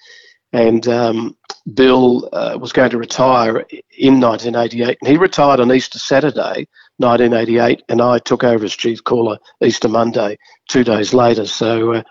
And 0.52 0.86
um, 0.86 1.36
Bill 1.72 2.28
uh, 2.32 2.58
was 2.60 2.72
going 2.72 2.90
to 2.90 2.98
retire 2.98 3.64
in 3.98 4.20
1988. 4.20 4.98
And 5.00 5.08
he 5.08 5.16
retired 5.16 5.60
on 5.60 5.72
Easter 5.72 5.98
Saturday 5.98 6.68
1988, 6.98 7.82
and 7.88 8.00
I 8.00 8.18
took 8.18 8.44
over 8.44 8.64
as 8.64 8.74
chief 8.74 9.02
caller 9.02 9.38
Easter 9.62 9.88
Monday, 9.88 10.38
two 10.68 10.84
days 10.84 11.12
later. 11.12 11.46
So, 11.46 11.94
uh, 11.94 12.02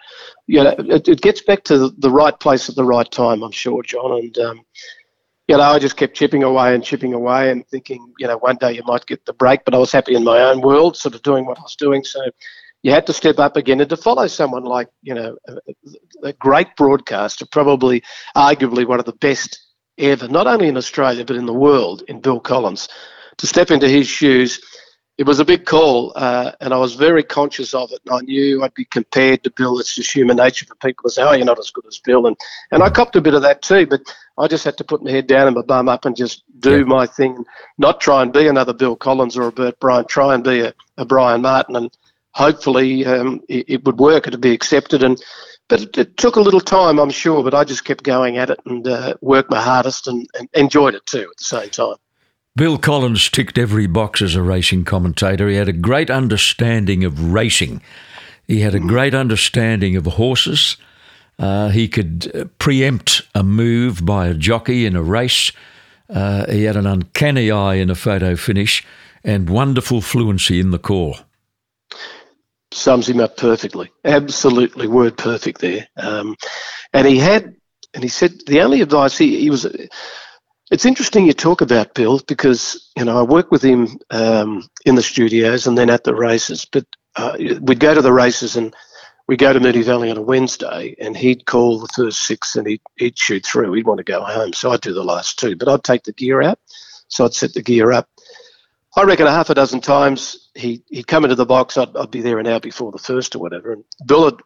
yeah, 0.48 0.74
it, 0.78 1.08
it, 1.08 1.22
gets 1.22 1.42
back 1.42 1.64
to 1.66 1.90
the 1.98 2.10
right 2.10 2.38
place 2.38 2.70
at 2.70 2.76
the 2.76 2.84
right 2.84 3.10
time, 3.10 3.44
I'm 3.44 3.52
sure, 3.52 3.82
John. 3.84 4.20
And, 4.20 4.38
um, 4.40 4.62
you 5.48 5.58
know, 5.58 5.64
I 5.64 5.80
just 5.80 5.98
kept 5.98 6.16
chipping 6.16 6.44
away 6.44 6.76
and 6.76 6.84
chipping 6.84 7.14
away 7.14 7.50
and 7.52 7.66
thinking, 7.68 8.14
you 8.20 8.28
know, 8.28 8.38
one 8.38 8.58
day 8.58 8.74
you 8.74 8.84
might 8.86 9.06
get 9.06 9.26
the 9.26 9.34
break, 9.34 9.64
but 9.66 9.74
I 9.74 9.78
was 9.78 9.92
happy 9.92 10.16
in 10.16 10.24
my 10.24 10.42
own 10.42 10.62
world, 10.62 10.98
sort 10.98 11.16
of 11.16 11.22
doing 11.22 11.46
what 11.46 11.60
I 11.60 11.62
was 11.62 11.76
doing. 11.76 12.04
So, 12.04 12.22
you 12.84 12.92
had 12.92 13.08
to 13.08 13.14
step 13.14 13.40
up 13.40 13.56
again 13.56 13.80
and 13.80 13.90
to 13.90 13.98
follow 13.98 14.28
someone 14.28 14.66
like, 14.66 14.90
you 15.02 15.14
know, 15.14 15.38
a, 15.48 15.58
a 16.24 16.34
great 16.34 16.76
broadcaster, 16.76 17.46
probably 17.46 18.04
arguably 18.36 18.86
one 18.86 19.00
of 19.00 19.06
the 19.06 19.14
best 19.14 19.58
ever, 19.98 20.28
not 20.28 20.48
only 20.48 20.68
in 20.68 20.78
Australia, 20.78 21.24
but 21.26 21.38
in 21.38 21.46
the 21.46 21.54
world, 21.54 22.04
in 22.08 22.20
Bill 22.20 22.42
Collins. 22.42 22.90
To 23.38 23.48
step 23.48 23.72
into 23.72 23.88
his 23.88 24.08
shoes 24.08 24.60
it 25.18 25.28
was 25.28 25.40
a 25.40 25.46
big 25.46 25.66
call, 25.66 26.12
uh, 26.16 26.54
and 26.60 26.74
I 26.74 26.78
was 26.78 26.96
very 26.96 27.22
conscious 27.22 27.76
of 27.76 27.92
it. 27.92 28.00
And 28.06 28.16
I 28.16 28.22
knew 28.22 28.64
I'd 28.64 28.74
be 28.74 28.86
compared 28.86 29.44
to 29.44 29.52
Bill. 29.52 29.80
It's 29.80 29.96
just 29.96 30.12
human 30.12 30.38
nature 30.38 30.66
for 30.66 30.76
people 30.76 31.04
to 31.04 31.10
say, 31.12 31.22
"Oh, 31.22 31.34
you're 31.34 31.46
not 31.46 31.60
as 31.60 31.70
good 31.70 31.86
as 31.86 32.00
Bill," 32.00 32.26
and 32.26 32.36
and 32.72 32.82
I 32.82 32.90
copped 32.90 33.16
a 33.16 33.22
bit 33.22 33.36
of 33.36 33.44
that 33.44 33.62
too. 33.62 33.86
But 33.86 34.02
I 34.40 34.48
just 34.48 34.66
had 34.66 34.78
to 34.78 34.84
put 34.84 35.04
my 35.04 35.12
head 35.12 35.28
down 35.28 35.48
and 35.48 35.56
my 35.56 35.62
bum 35.62 35.88
up 35.88 36.06
and 36.06 36.16
just 36.16 36.44
do 36.60 36.80
yeah. 36.80 36.84
my 36.86 37.06
thing, 37.06 37.46
not 37.78 38.02
try 38.02 38.24
and 38.24 38.34
be 38.34 38.48
another 38.48 38.74
Bill 38.74 38.96
Collins 38.96 39.38
or 39.38 39.44
a 39.44 39.52
Bert 39.52 39.80
Bryant. 39.80 40.10
Try 40.10 40.34
and 40.34 40.44
be 40.44 40.62
a, 40.62 40.74
a 40.98 41.06
Bryan 41.06 41.44
Martin, 41.44 41.76
and 41.76 41.96
hopefully 42.32 43.06
um, 43.06 43.42
it, 43.50 43.66
it, 43.70 43.86
would 43.86 44.00
work. 44.00 44.26
It'd 44.26 44.42
be 44.42 44.52
accepted, 44.54 45.04
and 45.04 45.22
but 45.68 45.82
it, 45.82 45.98
it, 45.98 46.18
took 46.18 46.38
a 46.38 46.42
little 46.42 46.60
time, 46.60 46.98
I'm 47.00 47.12
sure. 47.12 47.44
But 47.44 47.54
I 47.54 47.66
just 47.66 47.86
kept 47.86 48.04
going 48.04 48.38
at 48.40 48.50
it 48.50 48.60
and 48.66 48.88
uh, 48.88 49.14
worked 49.22 49.52
my 49.52 49.62
hardest 49.62 50.08
and, 50.08 50.28
and 50.34 50.50
enjoyed 50.56 50.96
it 50.96 51.06
too 51.06 51.28
at 51.30 51.38
the 51.38 51.44
same 51.44 51.70
time. 51.70 51.98
Bill 52.56 52.78
Collins 52.78 53.32
ticked 53.32 53.58
every 53.58 53.88
box 53.88 54.22
as 54.22 54.36
a 54.36 54.44
racing 54.44 54.86
commentator. 54.86 55.50
He 55.50 55.56
had 55.56 55.68
a 55.68 55.74
great 55.74 56.12
understanding 56.12 57.04
of 57.04 57.34
racing. 57.34 57.82
He 58.48 58.60
had 58.60 58.76
a 58.76 58.80
great 58.80 59.16
understanding 59.16 59.96
of 59.96 60.06
horses. 60.06 60.78
Uh, 61.40 61.70
he 61.70 61.88
could 61.88 62.32
uh, 62.36 62.46
preempt 62.60 63.24
a 63.34 63.42
move 63.42 64.06
by 64.06 64.28
a 64.28 64.36
jockey 64.36 64.86
in 64.86 64.96
a 64.96 65.02
race. 65.02 65.52
Uh, 66.12 66.46
he 66.52 66.64
had 66.64 66.76
an 66.76 66.86
uncanny 66.86 67.50
eye 67.50 67.76
in 67.76 67.90
a 67.90 67.96
photo 67.96 68.36
finish 68.36 68.86
and 69.24 69.50
wonderful 69.50 70.00
fluency 70.00 70.60
in 70.60 70.70
the 70.70 70.78
call. 70.78 71.18
Sums 72.72 73.10
him 73.10 73.20
up 73.20 73.36
perfectly. 73.36 73.92
Absolutely 74.06 74.86
word 74.86 75.18
perfect 75.18 75.60
there. 75.60 75.88
Um, 75.98 76.36
and 76.94 77.08
he 77.08 77.18
had, 77.18 77.56
and 77.96 78.04
he 78.04 78.10
said 78.10 78.34
the 78.46 78.62
only 78.62 78.82
advice 78.82 79.18
he, 79.18 79.40
he 79.40 79.50
was. 79.50 79.66
It's 80.74 80.88
interesting 80.88 81.28
you 81.28 81.34
talk 81.34 81.62
about 81.62 81.94
Bill 81.94 82.20
because 82.26 82.90
you 82.98 83.06
know 83.06 83.20
I 83.20 83.22
work 83.22 83.52
with 83.52 83.62
him 83.62 84.00
um, 84.10 84.68
in 84.86 84.96
the 84.96 85.04
studios 85.04 85.68
and 85.68 85.78
then 85.78 85.92
at 85.92 86.04
the 86.04 86.16
races. 86.16 86.66
But 86.66 86.88
uh, 87.16 87.38
we'd 87.62 87.80
go 87.80 87.94
to 87.94 88.02
the 88.02 88.12
races 88.12 88.56
and 88.56 88.76
we'd 89.28 89.38
go 89.38 89.54
to 89.54 89.60
Moonee 89.60 89.84
Valley 89.84 90.10
on 90.10 90.18
a 90.18 90.22
Wednesday, 90.24 90.96
and 91.00 91.16
he'd 91.16 91.46
call 91.46 91.78
the 91.78 91.94
first 91.96 92.24
six 92.24 92.56
and 92.56 92.66
he'd, 92.66 92.82
he'd 92.96 93.20
shoot 93.20 93.46
through. 93.46 93.72
He'd 93.74 93.86
want 93.86 94.00
to 94.00 94.04
go 94.04 94.24
home, 94.24 94.52
so 94.54 94.72
I'd 94.72 94.82
do 94.82 94.96
the 94.96 95.04
last 95.04 95.38
two. 95.38 95.56
But 95.56 95.68
I'd 95.68 95.84
take 95.84 96.06
the 96.06 96.12
gear 96.12 96.42
out, 96.42 96.58
so 97.08 97.24
I'd 97.24 97.36
set 97.36 97.54
the 97.54 97.62
gear 97.62 97.92
up. 97.92 98.10
I 98.98 99.04
reckon 99.04 99.28
a 99.28 99.32
half 99.32 99.52
a 99.52 99.54
dozen 99.54 99.80
times 99.80 100.50
he, 100.56 100.84
he'd 100.90 101.06
come 101.06 101.24
into 101.24 101.36
the 101.36 101.46
box. 101.46 101.78
I'd, 101.78 101.96
I'd 101.96 102.10
be 102.10 102.22
there 102.22 102.40
an 102.40 102.48
hour 102.48 102.60
before 102.60 102.92
the 102.92 102.98
first 102.98 103.36
or 103.36 103.40
whatever. 103.40 103.74
And 103.74 103.84
Bill 104.08 104.24
would 104.24 104.42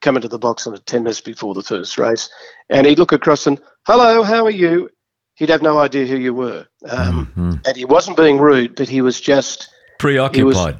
come 0.00 0.16
into 0.16 0.28
the 0.28 0.38
box 0.38 0.66
on 0.66 0.72
a 0.72 0.78
10 0.78 1.02
minutes 1.02 1.20
before 1.20 1.52
the 1.52 1.62
first 1.62 1.98
race, 1.98 2.30
and 2.70 2.86
he'd 2.86 2.98
look 2.98 3.12
across 3.12 3.46
and, 3.46 3.60
hello, 3.86 4.22
how 4.22 4.46
are 4.46 4.50
you? 4.50 4.88
He'd 5.36 5.50
have 5.50 5.62
no 5.62 5.78
idea 5.78 6.06
who 6.06 6.16
you 6.16 6.32
were. 6.32 6.66
Um, 6.88 7.26
mm-hmm. 7.26 7.52
And 7.66 7.76
he 7.76 7.84
wasn't 7.84 8.16
being 8.16 8.38
rude, 8.38 8.74
but 8.74 8.88
he 8.88 9.02
was 9.02 9.20
just 9.20 9.68
preoccupied. 9.98 10.36
He 10.36 10.42
was, 10.42 10.74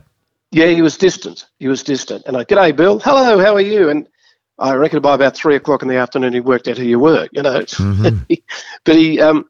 yeah, 0.50 0.66
he 0.68 0.80
was 0.80 0.96
distant. 0.96 1.44
He 1.58 1.68
was 1.68 1.82
distant. 1.82 2.24
And 2.26 2.36
I, 2.38 2.44
g'day, 2.44 2.74
Bill. 2.74 2.98
Hello, 2.98 3.38
how 3.38 3.54
are 3.54 3.60
you? 3.60 3.90
And 3.90 4.08
I 4.58 4.74
reckon 4.74 5.02
by 5.02 5.14
about 5.14 5.36
three 5.36 5.56
o'clock 5.56 5.82
in 5.82 5.88
the 5.88 5.96
afternoon, 5.96 6.32
he 6.32 6.40
worked 6.40 6.68
out 6.68 6.78
who 6.78 6.84
you 6.84 6.98
were, 6.98 7.28
you 7.32 7.42
know. 7.42 7.60
Mm-hmm. 7.60 8.34
but 8.84 8.96
he, 8.96 9.20
um, 9.20 9.46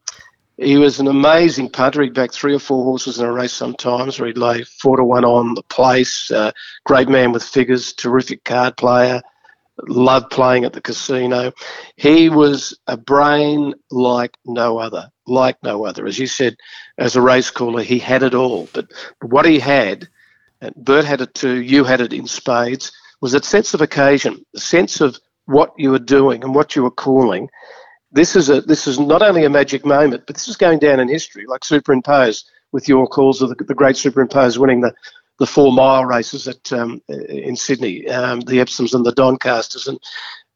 he 0.57 0.77
was 0.77 0.99
an 0.99 1.07
amazing 1.07 1.71
punter. 1.71 2.03
He'd 2.03 2.13
back 2.13 2.33
three 2.33 2.55
or 2.55 2.59
four 2.59 2.83
horses 2.83 3.21
in 3.21 3.27
a 3.27 3.33
race 3.33 3.53
sometimes, 3.53 4.19
where 4.19 4.27
he'd 4.27 4.39
lay 4.39 4.65
four 4.65 4.97
to 4.97 5.05
one 5.05 5.25
on 5.25 5.55
the 5.55 5.63
place. 5.63 6.33
Uh, 6.33 6.51
great 6.85 7.09
man 7.09 7.31
with 7.31 7.45
figures, 7.45 7.93
terrific 7.93 8.43
card 8.43 8.77
player, 8.77 9.23
loved 9.83 10.31
playing 10.31 10.65
at 10.65 10.73
the 10.73 10.81
casino. 10.81 11.53
He 11.97 12.29
was 12.29 12.79
a 12.87 12.97
brain 12.97 13.75
like 13.91 14.37
no 14.45 14.79
other, 14.79 15.11
like 15.27 15.57
no 15.63 15.85
other. 15.85 16.07
As 16.07 16.19
you 16.19 16.27
said, 16.27 16.57
as 16.99 17.17
a 17.17 17.21
race 17.21 17.51
caller, 17.51 17.83
he 17.83 17.99
had 17.99 18.23
it 18.23 18.35
all. 18.35 18.69
But 18.73 18.91
what 19.23 19.47
he 19.47 19.59
had, 19.59 20.09
and 20.61 20.75
Bert 20.77 21.05
had 21.05 21.21
it 21.21 21.35
too, 21.35 21.61
you 21.61 21.85
had 21.85 22.01
it 22.01 22.13
in 22.13 22.27
spades, 22.27 22.93
was 23.21 23.33
that 23.33 23.45
sense 23.45 23.75
of 23.75 23.81
occasion, 23.81 24.45
the 24.53 24.61
sense 24.61 25.01
of 25.01 25.19
what 25.47 25.73
you 25.77 25.91
were 25.91 25.99
doing 25.99 26.43
and 26.43 26.55
what 26.55 26.75
you 26.75 26.83
were 26.83 26.91
calling 26.91 27.49
this 28.17 28.35
is 28.35 28.49
a 28.49 28.61
this 28.63 28.87
is 28.87 28.99
not 28.99 29.23
only 29.23 29.45
a 29.45 29.51
magic 29.51 29.85
moment, 29.85 30.25
but 30.27 30.35
this 30.35 30.49
is 30.49 30.57
going 30.57 30.79
down 30.79 31.01
in 31.01 31.09
history, 31.09 31.45
like 31.47 31.65
Super 31.65 31.93
Impose 31.93 32.45
with 32.73 32.89
your 32.89 33.07
calls 33.07 33.43
of 33.43 33.51
the, 33.51 33.65
the 33.65 33.75
great 33.75 33.97
Super 33.97 34.21
Impose 34.21 34.59
winning 34.59 34.81
the 34.81 34.95
the 35.39 35.47
four 35.47 35.73
mile 35.73 36.05
races 36.05 36.49
at 36.49 36.73
um, 36.73 37.03
in 37.09 37.57
Sydney, 37.57 38.09
um, 38.09 38.41
the 38.41 38.59
Epsoms 38.59 38.95
and 38.95 39.05
the 39.05 39.13
Doncasters, 39.13 39.87
and 39.87 39.99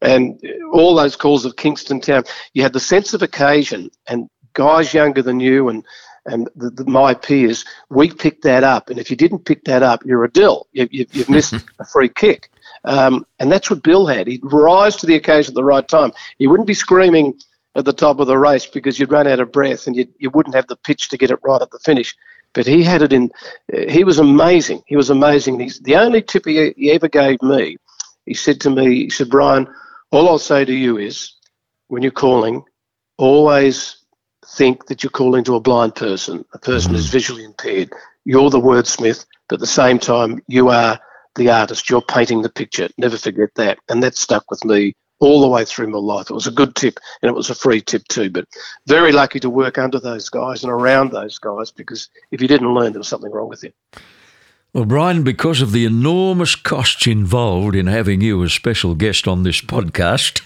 and 0.01 0.41
all 0.73 0.95
those 0.95 1.15
calls 1.15 1.45
of 1.45 1.55
Kingston 1.55 2.01
Town. 2.01 2.23
You 2.53 2.63
had 2.63 2.73
the 2.73 2.79
sense 2.79 3.13
of 3.13 3.21
occasion, 3.21 3.91
and 4.07 4.29
guys 4.53 4.93
younger 4.93 5.21
than 5.21 5.39
you 5.39 5.69
and 5.69 5.85
and 6.25 6.49
the, 6.55 6.69
the, 6.69 6.85
my 6.85 7.13
peers, 7.13 7.65
we 7.89 8.11
picked 8.11 8.43
that 8.43 8.63
up. 8.63 8.89
And 8.89 8.99
if 8.99 9.09
you 9.09 9.15
didn't 9.15 9.45
pick 9.45 9.63
that 9.65 9.81
up, 9.81 10.05
you're 10.05 10.23
a 10.23 10.31
dill. 10.31 10.67
You, 10.71 10.83
have 10.83 10.93
you, 10.93 11.25
missed 11.29 11.55
a 11.79 11.85
free 11.85 12.09
kick. 12.09 12.51
Um, 12.83 13.25
and 13.39 13.51
that's 13.51 13.69
what 13.69 13.83
Bill 13.83 14.05
had. 14.05 14.27
He'd 14.27 14.41
rise 14.43 14.95
to 14.97 15.05
the 15.05 15.15
occasion 15.15 15.51
at 15.51 15.55
the 15.55 15.63
right 15.63 15.87
time. 15.87 16.11
He 16.37 16.47
wouldn't 16.47 16.67
be 16.67 16.73
screaming 16.73 17.39
at 17.75 17.85
the 17.85 17.93
top 17.93 18.19
of 18.19 18.27
the 18.27 18.37
race 18.37 18.65
because 18.65 18.99
you'd 18.99 19.11
run 19.11 19.27
out 19.27 19.39
of 19.39 19.51
breath 19.51 19.87
and 19.87 19.95
you, 19.95 20.07
you 20.17 20.29
wouldn't 20.29 20.55
have 20.55 20.67
the 20.67 20.75
pitch 20.75 21.09
to 21.09 21.17
get 21.17 21.31
it 21.31 21.39
right 21.43 21.61
at 21.61 21.71
the 21.71 21.79
finish. 21.79 22.15
But 22.53 22.67
he 22.67 22.83
had 22.83 23.01
it 23.01 23.13
in, 23.13 23.31
he 23.89 24.03
was 24.03 24.19
amazing. 24.19 24.83
He 24.85 24.95
was 24.95 25.09
amazing. 25.09 25.59
He's, 25.59 25.79
the 25.79 25.95
only 25.95 26.21
tip 26.21 26.45
he, 26.45 26.73
he 26.75 26.91
ever 26.91 27.07
gave 27.07 27.41
me, 27.41 27.77
he 28.25 28.33
said 28.33 28.61
to 28.61 28.69
me, 28.69 29.03
he 29.03 29.09
said, 29.09 29.29
Bryan, 29.29 29.67
all 30.11 30.27
I'll 30.27 30.37
say 30.37 30.65
to 30.65 30.73
you 30.73 30.97
is 30.97 31.33
when 31.87 32.03
you're 32.03 32.11
calling, 32.11 32.63
always 33.17 33.97
think 34.45 34.87
that 34.87 35.03
you're 35.03 35.11
calling 35.11 35.43
to 35.45 35.55
a 35.55 35.61
blind 35.61 35.95
person, 35.95 36.43
a 36.53 36.59
person 36.59 36.93
who's 36.93 37.07
mm. 37.07 37.11
visually 37.11 37.43
impaired. 37.43 37.91
You're 38.25 38.49
the 38.49 38.59
wordsmith, 38.59 39.25
but 39.47 39.55
at 39.55 39.59
the 39.59 39.67
same 39.67 39.99
time, 39.99 40.41
you 40.47 40.69
are 40.69 40.99
the 41.35 41.49
artist. 41.49 41.89
You're 41.89 42.01
painting 42.01 42.41
the 42.41 42.49
picture. 42.49 42.89
Never 42.97 43.17
forget 43.17 43.49
that. 43.55 43.79
And 43.89 44.03
that 44.03 44.15
stuck 44.15 44.49
with 44.51 44.63
me 44.65 44.95
all 45.21 45.39
the 45.39 45.47
way 45.47 45.63
through 45.63 45.87
my 45.87 45.99
life. 45.99 46.29
It 46.29 46.33
was 46.33 46.47
a 46.47 46.51
good 46.51 46.75
tip 46.75 46.99
and 47.21 47.29
it 47.29 47.35
was 47.35 47.49
a 47.49 47.55
free 47.55 47.79
tip 47.79 48.05
too, 48.09 48.29
but 48.29 48.45
very 48.87 49.11
lucky 49.11 49.39
to 49.39 49.49
work 49.49 49.77
under 49.77 49.99
those 49.99 50.27
guys 50.29 50.63
and 50.63 50.71
around 50.71 51.11
those 51.11 51.39
guys 51.39 51.71
because 51.71 52.09
if 52.31 52.41
you 52.41 52.47
didn't 52.47 52.73
learn, 52.73 52.91
there 52.91 52.99
was 52.99 53.07
something 53.07 53.31
wrong 53.31 53.47
with 53.47 53.63
you. 53.63 53.71
Well, 54.73 54.85
Bryan, 54.85 55.23
because 55.23 55.61
of 55.61 55.73
the 55.73 55.85
enormous 55.85 56.55
costs 56.55 57.05
involved 57.05 57.75
in 57.75 57.87
having 57.87 58.21
you 58.21 58.41
as 58.43 58.53
special 58.53 58.95
guest 58.95 59.27
on 59.27 59.43
this 59.43 59.61
podcast, 59.61 60.41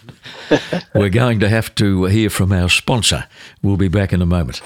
we're 0.96 1.10
going 1.10 1.40
to 1.40 1.50
have 1.50 1.74
to 1.76 2.06
hear 2.06 2.30
from 2.30 2.52
our 2.52 2.70
sponsor. 2.70 3.28
We'll 3.62 3.78
be 3.78 3.88
back 3.88 4.14
in 4.14 4.22
a 4.22 4.26
moment. 4.26 4.62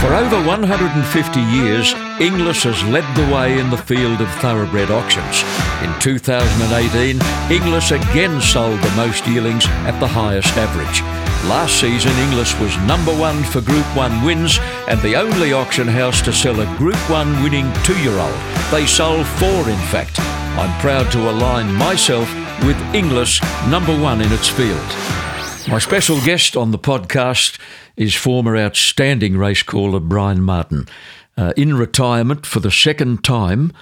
For 0.00 0.14
over 0.14 0.42
150 0.46 1.40
years, 1.40 1.92
Inglis 2.18 2.62
has 2.62 2.82
led 2.84 3.04
the 3.14 3.30
way 3.34 3.58
in 3.58 3.68
the 3.68 3.76
field 3.76 4.22
of 4.22 4.30
thoroughbred 4.40 4.90
auctions. 4.90 5.44
In 5.84 5.92
2018, 6.00 7.20
Inglis 7.52 7.90
again 7.90 8.40
sold 8.40 8.80
the 8.80 8.96
most 8.96 9.26
yearlings 9.26 9.66
at 9.84 10.00
the 10.00 10.08
highest 10.08 10.56
average. 10.56 11.02
Last 11.50 11.78
season, 11.78 12.12
Inglis 12.12 12.58
was 12.58 12.74
number 12.88 13.12
one 13.14 13.44
for 13.44 13.60
Group 13.60 13.84
1 13.94 14.24
wins 14.24 14.58
and 14.88 14.98
the 15.02 15.16
only 15.16 15.52
auction 15.52 15.86
house 15.86 16.22
to 16.22 16.32
sell 16.32 16.58
a 16.60 16.76
Group 16.78 16.96
1 17.10 17.42
winning 17.42 17.70
two 17.84 18.00
year 18.00 18.18
old. 18.18 18.40
They 18.70 18.86
sold 18.86 19.26
four, 19.26 19.68
in 19.68 19.82
fact. 19.92 20.18
I'm 20.56 20.80
proud 20.80 21.12
to 21.12 21.28
align 21.28 21.74
myself 21.74 22.32
with 22.64 22.80
Inglis, 22.94 23.38
number 23.68 23.92
one 24.00 24.22
in 24.22 24.32
its 24.32 24.48
field. 24.48 25.29
My 25.68 25.78
special 25.78 26.20
guest 26.24 26.56
on 26.56 26.70
the 26.70 26.78
podcast 26.78 27.58
is 27.96 28.14
former 28.14 28.56
outstanding 28.56 29.36
race 29.36 29.62
caller 29.62 30.00
Bryan 30.00 30.42
Martin, 30.42 30.88
uh, 31.36 31.52
in 31.56 31.76
retirement 31.76 32.46
for 32.46 32.60
the 32.60 32.70
second 32.70 33.22
time. 33.22 33.72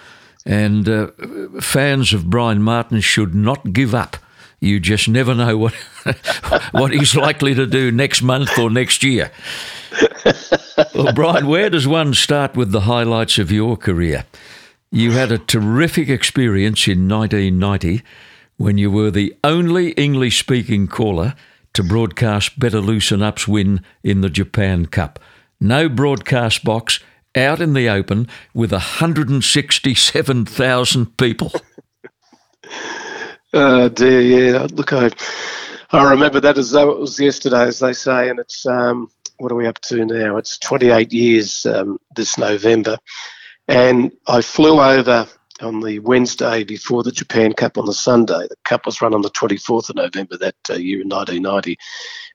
And 0.44 0.88
uh, 0.88 1.08
fans 1.60 2.12
of 2.12 2.28
Bryan 2.28 2.62
Martin 2.62 3.00
should 3.00 3.34
not 3.34 3.72
give 3.72 3.94
up. 3.94 4.16
You 4.60 4.80
just 4.80 5.08
never 5.08 5.34
know 5.34 5.56
what 5.56 5.74
what 6.72 6.92
he's 6.92 7.14
likely 7.14 7.54
to 7.54 7.66
do 7.66 7.92
next 7.92 8.22
month 8.22 8.58
or 8.58 8.70
next 8.70 9.04
year. 9.04 9.30
well, 10.94 11.12
Bryan, 11.12 11.46
where 11.46 11.70
does 11.70 11.86
one 11.86 12.12
start 12.12 12.56
with 12.56 12.72
the 12.72 12.82
highlights 12.82 13.38
of 13.38 13.52
your 13.52 13.76
career? 13.76 14.24
You 14.90 15.12
had 15.12 15.30
a 15.30 15.38
terrific 15.38 16.08
experience 16.08 16.88
in 16.88 17.08
1990 17.08 18.02
when 18.56 18.78
you 18.78 18.90
were 18.90 19.10
the 19.10 19.36
only 19.44 19.90
English 19.92 20.40
speaking 20.40 20.88
caller 20.88 21.34
to 21.78 21.82
broadcast 21.84 22.58
Better 22.58 22.80
Loosen 22.80 23.22
Up's 23.22 23.46
win 23.46 23.84
in 24.02 24.20
the 24.20 24.28
Japan 24.28 24.86
Cup. 24.86 25.20
No 25.60 25.88
broadcast 25.88 26.64
box, 26.64 26.98
out 27.36 27.60
in 27.60 27.72
the 27.72 27.88
open 27.88 28.26
with 28.52 28.72
167,000 28.72 31.16
people. 31.16 31.52
oh 33.52 33.88
dear, 33.90 34.20
yeah. 34.20 34.66
Look, 34.72 34.92
I, 34.92 35.12
I 35.92 36.10
remember 36.10 36.40
that 36.40 36.58
as 36.58 36.72
though 36.72 36.90
it 36.90 36.98
was 36.98 37.20
yesterday, 37.20 37.62
as 37.62 37.78
they 37.78 37.92
say, 37.92 38.28
and 38.28 38.40
it's 38.40 38.66
um, 38.66 39.08
what 39.36 39.52
are 39.52 39.54
we 39.54 39.68
up 39.68 39.78
to 39.82 40.04
now? 40.04 40.36
It's 40.36 40.58
28 40.58 41.12
years 41.12 41.64
um, 41.64 42.00
this 42.16 42.36
November, 42.36 42.98
and 43.68 44.10
I 44.26 44.40
flew 44.40 44.80
over 44.80 45.28
on 45.60 45.80
the 45.80 45.98
Wednesday 46.00 46.64
before 46.64 47.02
the 47.02 47.12
Japan 47.12 47.52
Cup 47.52 47.78
on 47.78 47.86
the 47.86 47.94
Sunday. 47.94 48.46
The 48.48 48.56
Cup 48.64 48.86
was 48.86 49.00
run 49.00 49.14
on 49.14 49.22
the 49.22 49.30
24th 49.30 49.90
of 49.90 49.96
November 49.96 50.36
that 50.38 50.56
uh, 50.70 50.74
year 50.74 51.00
in 51.00 51.08
1990. 51.08 51.76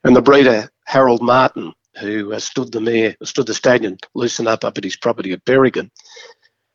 And 0.04 0.14
the 0.14 0.22
breeder, 0.22 0.70
Harold 0.86 1.22
Martin, 1.22 1.72
who 2.00 2.32
uh, 2.32 2.38
stood 2.38 2.72
the 2.72 2.80
mare, 2.80 3.16
stood 3.22 3.46
the 3.46 3.54
stallion, 3.54 3.98
loosen 4.14 4.46
up 4.46 4.64
up 4.64 4.78
at 4.78 4.84
his 4.84 4.96
property 4.96 5.32
at 5.32 5.44
Berrigan. 5.44 5.90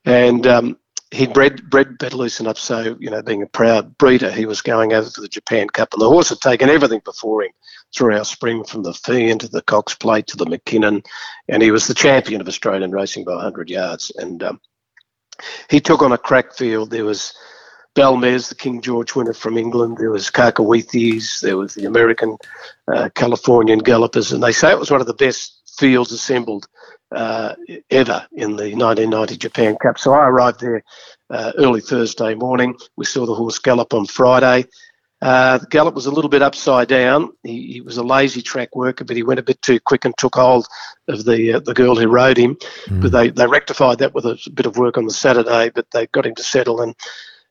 And 0.05 0.47
um, 0.47 0.77
he'd 1.11 1.33
bred, 1.33 1.69
bred 1.69 1.97
better 1.97 2.15
loosen 2.15 2.47
up. 2.47 2.57
So, 2.57 2.97
you 2.99 3.09
know, 3.09 3.21
being 3.21 3.43
a 3.43 3.47
proud 3.47 3.97
breeder, 3.97 4.31
he 4.31 4.45
was 4.45 4.61
going 4.61 4.93
over 4.93 5.09
for 5.09 5.21
the 5.21 5.27
Japan 5.27 5.67
Cup. 5.67 5.93
And 5.93 6.01
the 6.01 6.09
horse 6.09 6.29
had 6.29 6.39
taken 6.39 6.69
everything 6.69 7.01
before 7.03 7.43
him 7.43 7.51
through 7.95 8.15
our 8.15 8.25
spring 8.25 8.63
from 8.63 8.83
the 8.83 8.93
Fee 8.93 9.35
to 9.35 9.47
the 9.47 9.61
Cox 9.63 9.95
Plate 9.95 10.27
to 10.27 10.37
the 10.37 10.45
Mackinnon. 10.45 11.03
And 11.47 11.61
he 11.61 11.71
was 11.71 11.87
the 11.87 11.93
champion 11.93 12.41
of 12.41 12.47
Australian 12.47 12.91
racing 12.91 13.25
by 13.25 13.33
100 13.33 13.69
yards. 13.69 14.11
And 14.17 14.41
um, 14.43 14.61
he 15.69 15.79
took 15.79 16.01
on 16.01 16.11
a 16.11 16.17
crack 16.17 16.53
field. 16.53 16.91
There 16.91 17.05
was 17.05 17.33
Belmez, 17.95 18.49
the 18.49 18.55
King 18.55 18.81
George 18.81 19.15
winner 19.15 19.33
from 19.33 19.57
England. 19.57 19.97
There 19.97 20.11
was 20.11 20.29
Cacoethes. 20.29 21.41
There 21.41 21.57
was 21.57 21.73
the 21.73 21.85
American 21.85 22.37
uh, 22.87 23.09
Californian 23.15 23.79
Gallopers. 23.79 24.31
And 24.31 24.43
they 24.43 24.51
say 24.51 24.71
it 24.71 24.79
was 24.79 24.91
one 24.91 25.01
of 25.01 25.07
the 25.07 25.13
best 25.13 25.73
fields 25.77 26.11
assembled 26.11 26.67
uh, 27.11 27.55
ever 27.89 28.27
in 28.33 28.55
the 28.55 28.75
1990 28.75 29.37
Japan 29.37 29.75
Cup. 29.81 29.97
So 29.97 30.13
I 30.13 30.27
arrived 30.27 30.59
there 30.59 30.83
uh, 31.29 31.51
early 31.57 31.81
Thursday 31.81 32.35
morning. 32.35 32.75
We 32.95 33.05
saw 33.05 33.25
the 33.25 33.33
horse 33.33 33.59
gallop 33.59 33.93
on 33.93 34.05
Friday. 34.05 34.65
Uh, 35.21 35.57
the 35.57 35.67
gallop 35.67 35.95
was 35.95 36.05
a 36.05 36.11
little 36.11 36.29
bit 36.29 36.41
upside 36.41 36.87
down. 36.87 37.29
He, 37.43 37.73
he, 37.73 37.81
was 37.81 37.97
a 37.97 38.03
lazy 38.03 38.41
track 38.41 38.73
worker, 38.73 39.03
but 39.03 39.17
he 39.17 39.23
went 39.23 39.39
a 39.39 39.43
bit 39.43 39.61
too 39.61 39.79
quick 39.79 40.05
and 40.05 40.17
took 40.17 40.35
hold 40.35 40.65
of 41.09 41.25
the 41.25 41.53
uh, 41.53 41.59
the 41.59 41.73
girl 41.73 41.95
who 41.95 42.07
rode 42.07 42.37
him. 42.37 42.55
Mm. 42.85 43.01
But 43.01 43.11
they, 43.11 43.29
they 43.29 43.45
rectified 43.45 43.97
that 43.99 44.13
with 44.13 44.25
a 44.25 44.39
bit 44.53 44.65
of 44.65 44.77
work 44.77 44.97
on 44.97 45.05
the 45.05 45.13
Saturday, 45.13 45.71
but 45.75 45.91
they 45.91 46.07
got 46.07 46.25
him 46.25 46.35
to 46.35 46.43
settle. 46.43 46.81
And 46.81 46.95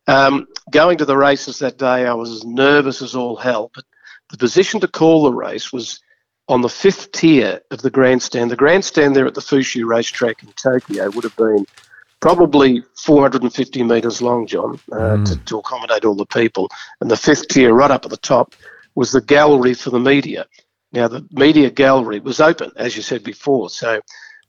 um, 0.07 0.49
going 0.71 0.97
to 0.99 1.05
the 1.05 1.17
races 1.17 1.59
that 1.59 1.77
day, 1.77 2.07
I 2.07 2.15
was 2.15 2.31
as 2.31 2.45
nervous 2.45 3.03
as 3.03 3.15
all 3.15 3.37
hell. 3.37 3.71
But 3.75 3.85
the 4.31 4.39
position 4.39 4.81
to 4.81 4.89
call 4.89 5.25
the 5.25 5.35
race 5.35 5.71
was 5.71 6.01
on 6.49 6.63
the 6.63 6.69
fifth 6.71 7.13
tier 7.13 7.61
of 7.71 7.83
the 7.83 7.91
grandstand. 7.91 8.51
The 8.51 8.57
grandstand 8.57 9.15
there 9.15 9.27
at 9.27 9.35
the 9.35 9.43
Fuchu 9.43 9.87
racetrack 9.87 10.43
in 10.43 10.51
Tokyo 10.53 11.11
would 11.11 11.25
have 11.25 11.37
been 11.37 11.67
probably 12.21 12.83
450 12.97 13.83
metres 13.83 14.21
long, 14.21 14.47
John, 14.47 14.81
uh, 14.93 14.97
mm. 14.97 15.27
to, 15.27 15.37
to, 15.37 15.59
accommodate 15.59 16.05
all 16.05 16.15
the 16.15 16.27
people. 16.27 16.69
And 17.01 17.11
the 17.11 17.17
fifth 17.17 17.49
tier, 17.49 17.73
right 17.73 17.91
up 17.91 18.05
at 18.05 18.11
the 18.11 18.17
top, 18.17 18.55
was 18.95 19.13
the 19.13 19.21
gallery 19.21 19.75
for 19.75 19.91
the 19.91 20.01
media. 20.01 20.47
Now, 20.93 21.09
the 21.09 21.27
media 21.31 21.71
gallery 21.71 22.21
was 22.21 22.41
open, 22.41 22.73
as 22.77 22.97
you 22.97 23.03
said 23.03 23.23
before. 23.23 23.71
So 23.71 24.01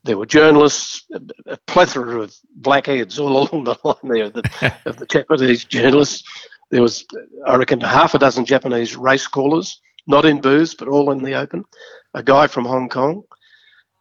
there 0.04 0.18
were 0.18 0.26
journalists, 0.26 1.06
a, 1.46 1.58
plethora 1.68 2.22
of 2.22 2.36
blackheads 2.56 3.20
all 3.20 3.38
along 3.50 3.66
the 3.66 3.76
line 3.84 3.96
there 4.04 4.26
of 4.26 4.34
the, 4.34 4.74
of 4.86 4.98
the 4.98 5.06
Japanese 5.06 5.66
journalists. 5.66 6.24
There 6.72 6.82
was, 6.82 7.06
I 7.46 7.56
reckon, 7.56 7.82
half 7.82 8.14
a 8.14 8.20
dozen 8.20 8.46
Japanese 8.46 8.96
race 8.96 9.28
callers, 9.28 9.82
not 10.08 10.26
in 10.26 10.40
booths, 10.40 10.76
but 10.76 10.88
all 10.88 11.12
in 11.12 11.24
the 11.24 11.34
open. 11.34 11.66
A 12.14 12.24
guy 12.24 12.48
from 12.48 12.66
Hong 12.66 12.90
Kong, 12.90 13.24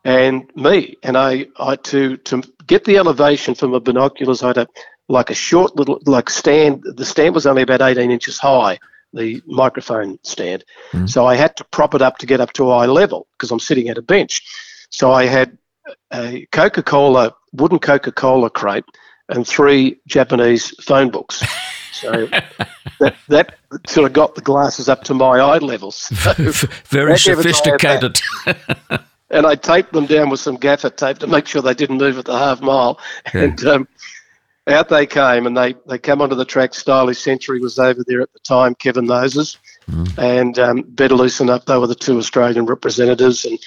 and 0.09 0.51
me. 0.57 0.97
And 1.03 1.17
I, 1.19 1.47
I 1.59 1.77
to 1.77 2.17
to 2.17 2.43
get 2.67 2.85
the 2.85 2.97
elevation 2.97 3.55
from 3.55 3.73
the 3.73 3.81
binoculars, 3.81 4.43
I 4.43 4.49
had 4.49 4.59
a 4.59 4.69
like 5.09 5.31
a 5.31 5.35
short 5.35 5.77
little 5.77 6.01
like 6.07 6.31
stand. 6.31 6.83
The 6.83 7.05
stand 7.05 7.35
was 7.35 7.47
only 7.47 7.63
about 7.63 7.83
18 7.83 8.11
inches 8.11 8.39
high, 8.39 8.79
the 9.13 9.43
microphone 9.47 10.19
stand. 10.23 10.65
Mm. 10.93 11.09
So 11.09 11.27
I 11.27 11.35
had 11.37 11.57
to 11.59 11.65
prop 11.65 11.95
it 11.95 12.01
up 12.01 12.19
to 12.19 12.27
get 12.27 12.41
up 12.41 12.55
to 12.55 12.71
eye 12.71 12.87
level 12.87 13.27
because 13.37 13.51
I'm 13.51 13.61
sitting 13.61 13.91
at 13.91 13.99
a 13.99 14.03
bench. 14.03 14.43
So 14.91 15.13
I 15.13 15.27
had 15.27 15.59
a 16.11 16.47
Coca-Cola 16.53 17.35
wooden 17.53 17.79
Coca-Cola 17.79 18.49
crate 18.49 18.85
and 19.29 19.47
three 19.47 20.01
Japanese 20.07 20.71
phone 20.83 21.11
books. 21.11 21.43
So 21.93 22.27
that, 23.01 23.17
that 23.29 23.59
sort 23.87 24.07
of 24.07 24.15
got 24.15 24.35
the 24.35 24.41
glasses 24.41 24.89
up 24.89 25.05
to 25.05 25.15
my 25.15 25.39
eye 25.39 25.59
level. 25.59 25.91
So 25.91 26.15
Very 26.87 27.19
sophisticated. 27.19 28.21
and 29.31 29.47
I 29.47 29.55
taped 29.55 29.93
them 29.93 30.07
down 30.07 30.31
with 30.31 30.41
some 30.41 30.57
gaffer 30.57 30.91
tape 30.91 31.19
to 31.19 31.27
make 31.27 31.47
sure 31.47 31.63
they 31.63 31.75
didn't 31.75 31.99
move 31.99 32.19
at 32.19 32.25
the 32.25 32.39
half 32.39 32.61
mile. 32.61 32.99
Yeah. 33.35 33.43
And 33.43 33.65
um, 33.67 33.89
out 34.69 34.89
they 34.89 35.07
came, 35.07 35.47
and 35.47 35.57
they, 35.57 35.75
they 35.87 35.99
come 35.99 36.21
onto 36.21 36.35
the 36.35 36.45
track. 36.45 36.75
Stylish 36.75 37.19
Century 37.19 37.61
was 37.61 37.79
over 37.79 38.03
there 38.07 38.21
at 38.21 38.33
the 38.33 38.39
time, 38.41 38.75
Kevin 38.75 39.07
Moses, 39.07 39.59
mm. 39.91 40.19
and 40.19 40.59
um, 40.59 40.83
Better 40.83 41.15
Loosen 41.15 41.51
Up. 41.51 41.67
They 41.67 41.79
were 41.79 41.87
the 41.87 41.95
two 41.95 42.19
Australian 42.19 42.67
representatives. 42.67 43.45
And 43.45 43.59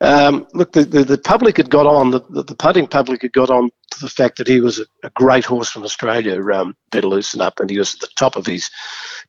um, 0.00 0.46
look, 0.54 0.72
the, 0.72 0.84
the, 0.84 1.04
the, 1.04 1.18
public 1.18 1.58
had 1.58 1.68
got 1.68 1.86
on, 1.86 2.10
the, 2.10 2.20
the, 2.30 2.42
the 2.42 2.54
putting 2.54 2.86
public 2.86 3.22
had 3.22 3.32
got 3.32 3.50
on 3.50 3.70
to 3.90 4.00
the 4.00 4.08
fact 4.08 4.38
that 4.38 4.48
he 4.48 4.60
was 4.60 4.80
a, 4.80 4.86
a 5.02 5.10
great 5.10 5.44
horse 5.44 5.70
from 5.70 5.82
Australia, 5.82 6.42
um, 6.52 6.74
Better 6.90 7.08
Loosen 7.08 7.42
Up, 7.42 7.60
and 7.60 7.68
he 7.68 7.78
was 7.78 7.94
at 7.94 8.00
the 8.00 8.08
top 8.16 8.36
of 8.36 8.46
his 8.46 8.70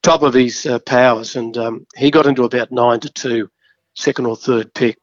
top 0.01 0.21
of 0.21 0.33
his 0.33 0.65
uh, 0.65 0.79
powers. 0.79 1.35
And 1.35 1.57
um, 1.57 1.85
he 1.95 2.09
got 2.09 2.25
into 2.25 2.43
about 2.43 2.71
nine 2.71 3.01
to 3.01 3.09
two, 3.09 3.49
second 3.95 4.25
or 4.25 4.37
third 4.37 4.73
pick. 4.73 4.97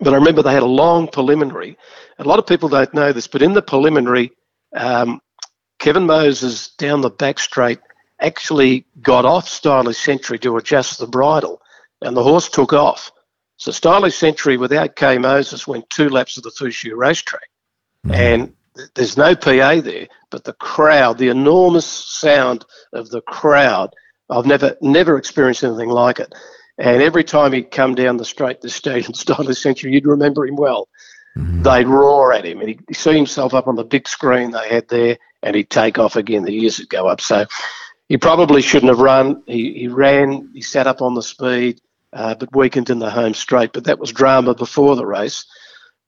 But 0.00 0.12
I 0.12 0.16
remember 0.16 0.42
they 0.42 0.52
had 0.52 0.62
a 0.62 0.66
long 0.66 1.08
preliminary. 1.08 1.76
A 2.18 2.24
lot 2.24 2.38
of 2.38 2.46
people 2.46 2.68
don't 2.68 2.92
know 2.94 3.12
this, 3.12 3.26
but 3.26 3.42
in 3.42 3.52
the 3.52 3.62
preliminary, 3.62 4.32
um, 4.74 5.20
Kevin 5.78 6.06
Moses 6.06 6.68
down 6.76 7.00
the 7.00 7.10
back 7.10 7.38
straight 7.38 7.80
actually 8.20 8.86
got 9.02 9.24
off 9.24 9.48
Stylish 9.48 9.98
Century 9.98 10.38
to 10.40 10.56
adjust 10.56 10.98
the 10.98 11.06
bridle, 11.06 11.60
and 12.00 12.16
the 12.16 12.22
horse 12.22 12.48
took 12.48 12.72
off. 12.72 13.12
So 13.56 13.70
Stylish 13.70 14.16
Century, 14.16 14.56
without 14.56 14.96
K 14.96 15.18
Moses, 15.18 15.66
went 15.66 15.88
two 15.90 16.08
laps 16.08 16.36
of 16.36 16.42
the 16.42 16.50
Fuchu 16.50 16.96
racetrack, 16.96 17.48
mm-hmm. 18.06 18.14
and 18.14 18.54
there's 18.94 19.16
no 19.16 19.34
PA 19.34 19.80
there, 19.80 20.08
but 20.30 20.44
the 20.44 20.52
crowd, 20.54 21.18
the 21.18 21.28
enormous 21.28 21.86
sound 21.86 22.64
of 22.92 23.10
the 23.10 23.20
crowd, 23.22 23.94
I've 24.30 24.46
never 24.46 24.76
never 24.80 25.16
experienced 25.16 25.64
anything 25.64 25.90
like 25.90 26.18
it. 26.18 26.34
And 26.78 27.02
every 27.02 27.24
time 27.24 27.52
he'd 27.52 27.70
come 27.70 27.94
down 27.94 28.16
the 28.16 28.24
straight, 28.24 28.60
the 28.60 28.68
stadium 28.68 29.14
Stylish 29.14 29.60
Century, 29.60 29.92
you'd 29.92 30.06
remember 30.06 30.46
him 30.46 30.56
well. 30.56 30.88
Mm-hmm. 31.36 31.62
They'd 31.62 31.88
roar 31.88 32.32
at 32.32 32.44
him, 32.44 32.60
and 32.60 32.68
he'd 32.68 32.96
see 32.96 33.14
himself 33.14 33.54
up 33.54 33.66
on 33.66 33.76
the 33.76 33.84
big 33.84 34.06
screen 34.08 34.50
they 34.50 34.68
had 34.68 34.88
there, 34.88 35.18
and 35.42 35.56
he'd 35.56 35.70
take 35.70 35.98
off 35.98 36.16
again. 36.16 36.44
The 36.44 36.52
years 36.52 36.78
would 36.78 36.88
go 36.88 37.08
up. 37.08 37.20
So 37.20 37.46
he 38.08 38.16
probably 38.16 38.62
shouldn't 38.62 38.90
have 38.90 39.00
run. 39.00 39.42
He, 39.46 39.72
he 39.74 39.88
ran, 39.88 40.50
he 40.52 40.62
sat 40.62 40.86
up 40.86 41.02
on 41.02 41.14
the 41.14 41.22
speed, 41.22 41.80
uh, 42.12 42.34
but 42.34 42.54
weakened 42.54 42.90
in 42.90 43.00
the 43.00 43.10
home 43.10 43.34
straight. 43.34 43.72
But 43.72 43.84
that 43.84 43.98
was 43.98 44.12
drama 44.12 44.54
before 44.54 44.94
the 44.94 45.06
race. 45.06 45.44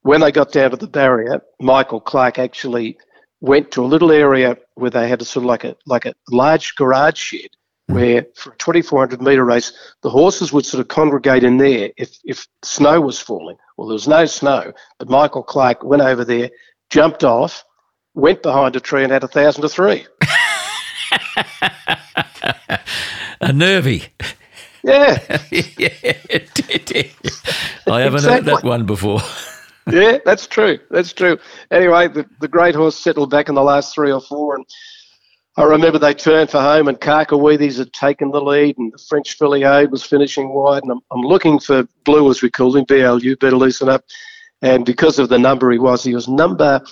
When 0.02 0.20
they 0.20 0.31
got 0.31 0.52
down 0.52 0.70
to 0.70 0.76
the 0.76 0.87
barrier, 0.87 1.42
Michael 1.59 2.00
Clarke 2.00 2.38
actually 2.38 2.98
went 3.40 3.72
to 3.72 3.85
a 3.85 3.87
little 3.87 4.12
area 4.12 4.57
where 4.74 4.90
they 4.90 5.09
had 5.09 5.20
a 5.20 5.24
sort 5.24 5.42
of 5.42 5.48
like 5.48 5.64
a 5.64 5.76
like 5.87 6.07
a 6.07 6.14
large 6.31 6.74
garage 6.76 7.18
shed 7.18 7.50
where 7.87 8.27
for 8.35 8.53
a 8.53 8.57
2400 8.57 9.22
metre 9.22 9.44
race, 9.44 9.72
the 10.03 10.11
horses 10.11 10.53
would 10.53 10.66
sort 10.66 10.81
of 10.81 10.88
congregate 10.88 11.44
in 11.44 11.57
there 11.59 11.90
if, 11.96 12.18
if 12.25 12.46
snow 12.62 13.01
was 13.01 13.20
falling. 13.20 13.57
Well, 13.77 13.88
there 13.88 13.94
was 13.94 14.09
no 14.09 14.27
snow, 14.27 14.72
but 14.99 15.09
Michael 15.09 15.42
Clarke 15.42 15.85
went 15.85 16.03
over 16.03 16.25
there, 16.25 16.51
jumped 16.90 17.22
off, 17.25 17.64
went 18.14 18.42
behind 18.42 18.75
a 18.77 18.81
tree 18.81 19.05
and 19.05 19.12
had 19.12 19.25
a 19.25 19.29
thousand 19.29 19.62
to 19.62 19.68
three. 19.68 20.07
a 23.40 23.53
nervy. 23.53 24.05
Yeah. 24.83 25.38
yeah. 25.51 25.88
I 27.88 28.01
haven't 28.01 28.18
exactly. 28.18 28.31
heard 28.31 28.44
that 28.46 28.64
one 28.64 28.87
before. 28.87 29.20
yeah, 29.90 30.18
that's 30.25 30.46
true. 30.46 30.79
That's 30.90 31.12
true. 31.12 31.38
Anyway, 31.70 32.09
the, 32.09 32.27
the 32.40 32.49
great 32.49 32.75
horse 32.75 32.96
settled 32.96 33.31
back 33.31 33.49
in 33.49 33.55
the 33.55 33.62
last 33.62 33.94
three 33.94 34.11
or 34.11 34.20
four 34.20 34.57
and 34.57 34.64
I 35.59 35.64
remember 35.64 35.99
they 35.99 36.12
turned 36.12 36.51
for 36.51 36.61
home 36.61 36.88
and 36.88 37.01
Cacoethes 37.01 37.79
had 37.79 37.92
taken 37.92 38.31
the 38.31 38.42
lead 38.42 38.77
and 38.77 38.92
the 38.92 38.99
French 38.99 39.38
Filiade 39.38 39.90
was 39.90 40.03
finishing 40.03 40.51
wide. 40.51 40.83
And 40.83 40.92
I'm, 40.92 41.01
I'm 41.11 41.23
looking 41.23 41.59
for 41.59 41.88
Blue, 42.05 42.31
as 42.31 42.42
we 42.42 42.51
called 42.51 42.77
him, 42.77 42.85
BLU, 42.85 43.37
better 43.37 43.57
loosen 43.57 43.88
up. 43.88 44.05
And 44.61 44.85
because 44.85 45.19
of 45.19 45.31
the 45.31 45.38
number 45.38 45.71
he 45.71 45.79
was, 45.79 46.05
he 46.05 46.14
was 46.14 46.29
number 46.29 46.83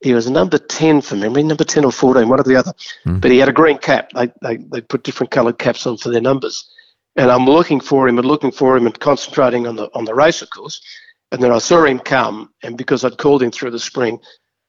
he 0.00 0.12
was 0.12 0.28
number 0.28 0.58
10 0.58 1.00
for 1.00 1.16
memory, 1.16 1.42
number 1.42 1.64
10 1.64 1.86
or 1.86 1.92
14, 1.92 2.28
one 2.28 2.38
or 2.38 2.42
the 2.42 2.56
other. 2.56 2.74
Mm. 3.06 3.22
But 3.22 3.30
he 3.30 3.38
had 3.38 3.48
a 3.48 3.52
green 3.52 3.78
cap. 3.78 4.10
They, 4.14 4.30
they, 4.42 4.56
they 4.58 4.82
put 4.82 5.02
different 5.02 5.30
coloured 5.30 5.58
caps 5.58 5.86
on 5.86 5.96
for 5.96 6.10
their 6.10 6.20
numbers. 6.20 6.70
And 7.16 7.30
I'm 7.30 7.46
looking 7.46 7.80
for 7.80 8.06
him 8.06 8.18
and 8.18 8.26
looking 8.26 8.52
for 8.52 8.76
him 8.76 8.84
and 8.84 8.98
concentrating 8.98 9.66
on 9.66 9.76
the 9.76 9.88
on 9.94 10.04
the 10.04 10.14
race, 10.14 10.42
of 10.42 10.50
course. 10.50 10.80
And 11.32 11.42
then 11.42 11.52
I 11.52 11.58
saw 11.58 11.84
him 11.84 12.00
come, 12.00 12.52
and 12.62 12.76
because 12.76 13.04
I'd 13.04 13.16
called 13.16 13.42
him 13.42 13.50
through 13.50 13.70
the 13.70 13.78
spring, 13.78 14.20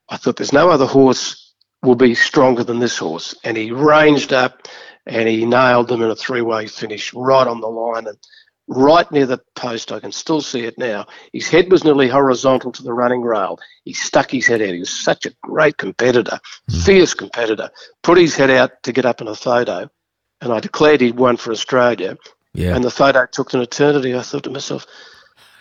I 0.09 0.17
thought 0.17 0.37
there's 0.37 0.53
no 0.53 0.69
other 0.69 0.85
horse 0.85 1.44
will 1.83 1.95
be 1.95 2.15
stronger 2.15 2.63
than 2.63 2.79
this 2.79 2.97
horse. 2.97 3.35
And 3.43 3.55
he 3.55 3.71
ranged 3.71 4.33
up 4.33 4.67
and 5.05 5.29
he 5.29 5.45
nailed 5.45 5.87
them 5.87 6.01
in 6.01 6.09
a 6.09 6.15
three 6.15 6.41
way 6.41 6.67
finish 6.67 7.13
right 7.13 7.47
on 7.47 7.61
the 7.61 7.67
line 7.67 8.07
and 8.07 8.17
right 8.67 9.09
near 9.11 9.25
the 9.25 9.39
post. 9.55 9.91
I 9.91 9.99
can 9.99 10.11
still 10.11 10.41
see 10.41 10.61
it 10.61 10.77
now. 10.77 11.05
His 11.31 11.47
head 11.47 11.71
was 11.71 11.83
nearly 11.83 12.07
horizontal 12.07 12.71
to 12.71 12.83
the 12.83 12.93
running 12.93 13.21
rail. 13.21 13.59
He 13.83 13.93
stuck 13.93 14.31
his 14.31 14.47
head 14.47 14.61
out. 14.61 14.73
He 14.73 14.79
was 14.79 14.89
such 14.89 15.25
a 15.25 15.35
great 15.43 15.77
competitor, 15.77 16.39
mm. 16.69 16.85
fierce 16.85 17.13
competitor. 17.13 17.69
Put 18.01 18.17
his 18.17 18.35
head 18.35 18.49
out 18.49 18.83
to 18.83 18.91
get 18.91 19.05
up 19.05 19.21
in 19.21 19.27
a 19.27 19.35
photo. 19.35 19.89
And 20.41 20.51
I 20.51 20.59
declared 20.59 21.01
he'd 21.01 21.17
won 21.17 21.37
for 21.37 21.51
Australia. 21.51 22.17
Yeah. 22.53 22.75
And 22.75 22.83
the 22.83 22.91
photo 22.91 23.25
took 23.25 23.53
an 23.53 23.61
eternity. 23.61 24.15
I 24.15 24.21
thought 24.21 24.43
to 24.45 24.49
myself, 24.49 24.85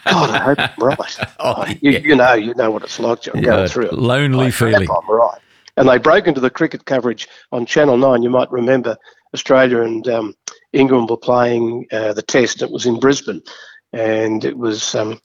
God, 0.07 0.31
I 0.31 0.39
hope 0.39 0.59
I'm 0.59 0.71
right. 0.79 1.17
oh, 1.41 1.67
you, 1.81 1.93
yeah. 1.93 1.99
you, 1.99 2.17
know, 2.17 2.35
you 2.35 2.55
know 2.55 2.71
what 2.71 2.83
it's 2.83 3.01
like, 3.01 3.23
John, 3.23 3.37
yeah, 3.37 3.43
going 3.43 3.69
through 3.69 3.87
it. 3.87 3.95
Lonely 3.95 4.47
I 4.47 4.51
feeling. 4.51 4.89
I'm 4.91 5.11
right 5.11 5.41
and 5.77 5.89
they 5.89 5.99
broke 5.99 6.27
into 6.27 6.41
the 6.41 6.51
cricket 6.51 6.85
coverage 6.85 7.29
on 7.53 7.67
Channel 7.67 7.97
9. 7.97 8.23
You 8.23 8.31
might 8.31 8.51
remember 8.51 8.97
Australia 9.33 9.83
and 9.83 10.07
um, 10.09 10.35
England 10.73 11.11
were 11.11 11.17
playing 11.17 11.87
uh, 11.93 12.13
the 12.13 12.23
test. 12.23 12.63
It 12.63 12.71
was 12.71 12.87
in 12.87 13.01
Brisbane, 13.01 13.43
and 13.93 14.45
it 14.45 14.57
was 14.57 14.95
um, 14.95 15.21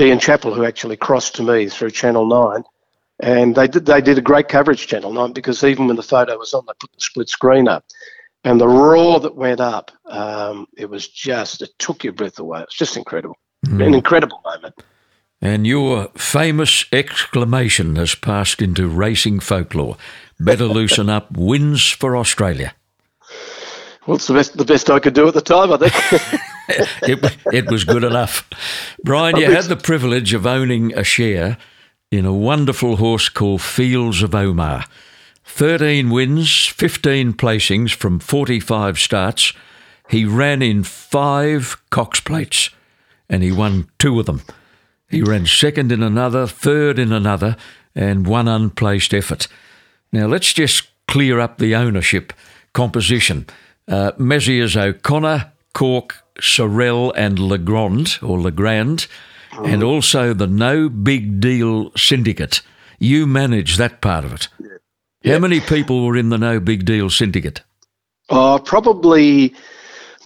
Ian 0.00 0.18
Chappell 0.18 0.54
who 0.54 0.64
actually 0.64 0.96
crossed 0.96 1.34
to 1.36 1.42
me 1.42 1.68
through 1.68 1.90
Channel 1.90 2.26
9. 2.26 2.64
And 3.20 3.54
they 3.54 3.66
did, 3.66 3.84
they 3.84 4.00
did 4.00 4.18
a 4.18 4.22
great 4.22 4.48
coverage, 4.48 4.86
Channel 4.86 5.12
9, 5.12 5.32
because 5.32 5.64
even 5.64 5.88
when 5.88 5.96
the 5.96 6.02
photo 6.02 6.38
was 6.38 6.54
on, 6.54 6.64
they 6.66 6.72
put 6.78 6.92
the 6.92 7.00
split 7.00 7.28
screen 7.28 7.66
up. 7.66 7.84
And 8.44 8.60
the 8.60 8.68
roar 8.68 9.18
that 9.20 9.34
went 9.34 9.60
up, 9.60 9.90
um, 10.06 10.66
it 10.76 10.88
was 10.88 11.08
just, 11.08 11.60
it 11.62 11.70
took 11.78 12.04
your 12.04 12.12
breath 12.12 12.38
away. 12.38 12.60
It 12.60 12.68
was 12.68 12.76
just 12.76 12.96
incredible. 12.96 13.36
Mm. 13.66 13.86
An 13.88 13.94
incredible 13.94 14.40
moment. 14.44 14.74
And 15.40 15.66
your 15.66 16.08
famous 16.16 16.84
exclamation 16.92 17.96
has 17.96 18.14
passed 18.14 18.60
into 18.60 18.88
racing 18.88 19.40
folklore. 19.40 19.96
Better 20.40 20.66
loosen 20.66 21.08
up 21.08 21.36
wins 21.36 21.88
for 21.88 22.16
Australia. 22.16 22.74
Well, 24.06 24.16
it's 24.16 24.26
the 24.26 24.34
best, 24.34 24.56
the 24.56 24.64
best 24.64 24.90
I 24.90 24.98
could 25.00 25.14
do 25.14 25.28
at 25.28 25.34
the 25.34 25.40
time, 25.40 25.72
I 25.72 25.76
think. 25.76 26.40
it, 27.02 27.36
it 27.52 27.70
was 27.70 27.84
good 27.84 28.04
enough. 28.04 28.48
Bryan, 29.04 29.36
you 29.36 29.50
had 29.50 29.64
the 29.64 29.76
privilege 29.76 30.32
of 30.32 30.46
owning 30.46 30.96
a 30.96 31.04
share 31.04 31.58
in 32.10 32.24
a 32.24 32.32
wonderful 32.32 32.96
horse 32.96 33.28
called 33.28 33.60
Fields 33.60 34.22
of 34.22 34.34
Omar. 34.34 34.86
13 35.44 36.10
wins, 36.10 36.66
15 36.66 37.34
placings 37.34 37.94
from 37.94 38.18
45 38.18 38.98
starts. 38.98 39.52
He 40.08 40.24
ran 40.24 40.62
in 40.62 40.84
five 40.84 41.76
Cox 41.90 42.20
Plates 42.20 42.70
and 43.28 43.42
he 43.42 43.52
won 43.52 43.88
two 43.98 44.18
of 44.18 44.26
them. 44.26 44.42
He 45.08 45.22
ran 45.22 45.46
second 45.46 45.90
in 45.90 46.02
another, 46.02 46.46
third 46.46 46.98
in 46.98 47.12
another, 47.12 47.56
and 47.94 48.26
one 48.26 48.46
unplaced 48.46 49.14
effort. 49.14 49.48
Now 50.12 50.26
let's 50.26 50.52
just 50.52 50.88
clear 51.06 51.40
up 51.40 51.58
the 51.58 51.74
ownership 51.74 52.32
composition. 52.74 53.46
Uh, 53.86 54.12
Messieurs 54.18 54.76
O'Connor, 54.76 55.52
Cork, 55.72 56.16
Sorel, 56.40 57.12
and 57.12 57.38
Legrand, 57.38 58.18
or 58.22 58.38
Legrand, 58.38 59.06
and 59.64 59.82
also 59.82 60.34
the 60.34 60.46
No 60.46 60.88
Big 60.88 61.40
Deal 61.40 61.90
Syndicate. 61.96 62.60
You 62.98 63.26
manage 63.26 63.76
that 63.76 64.00
part 64.00 64.24
of 64.24 64.32
it. 64.34 64.48
Yeah. 65.22 65.32
How 65.32 65.38
many 65.40 65.60
people 65.60 66.04
were 66.04 66.16
in 66.16 66.28
the 66.28 66.38
No 66.38 66.60
Big 66.60 66.84
Deal 66.84 67.10
Syndicate? 67.10 67.62
Oh, 68.28 68.60
probably 68.64 69.54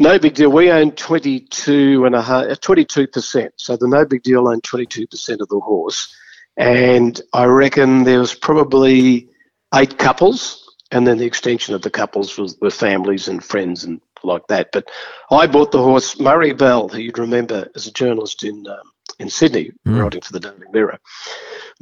no 0.03 0.19
big 0.19 0.35
deal. 0.35 0.51
We 0.51 0.71
own 0.71 0.93
22 0.93 2.05
and 2.05 2.15
a 2.15 2.23
half, 2.23 2.47
22%. 2.61 3.51
So 3.57 3.77
the 3.77 3.89
no 3.89 4.05
big 4.05 4.23
deal 4.23 4.49
owned 4.49 4.63
22% 4.65 5.41
of 5.41 5.49
the 5.49 5.61
horse. 5.61 6.15
And 6.57 7.19
I 7.33 7.45
reckon 7.45 8.05
there 8.05 8.19
was 8.19 8.35
probably 8.35 9.29
eight 9.75 9.99
couples. 9.99 10.59
And 10.91 11.07
then 11.07 11.17
the 11.17 11.25
extension 11.25 11.75
of 11.75 11.81
the 11.81 11.91
couples 11.91 12.37
was 12.37 12.59
were 12.61 12.71
families 12.71 13.29
and 13.29 13.43
friends 13.43 13.85
and 13.85 14.01
like 14.25 14.47
that. 14.49 14.71
But 14.73 14.91
I 15.31 15.47
bought 15.47 15.73
the 15.73 15.83
horse, 15.83 16.19
Murray 16.21 16.53
Bell, 16.53 16.89
who 16.89 16.99
you'd 16.99 17.19
remember 17.19 17.69
as 17.75 17.87
a 17.87 17.93
journalist 17.93 18.45
in 18.45 18.67
um, 18.67 18.93
in 19.19 19.31
Sydney, 19.31 19.71
writing 19.87 20.21
for 20.21 20.33
the 20.33 20.41
Daily 20.41 20.67
Mirror. 20.73 20.99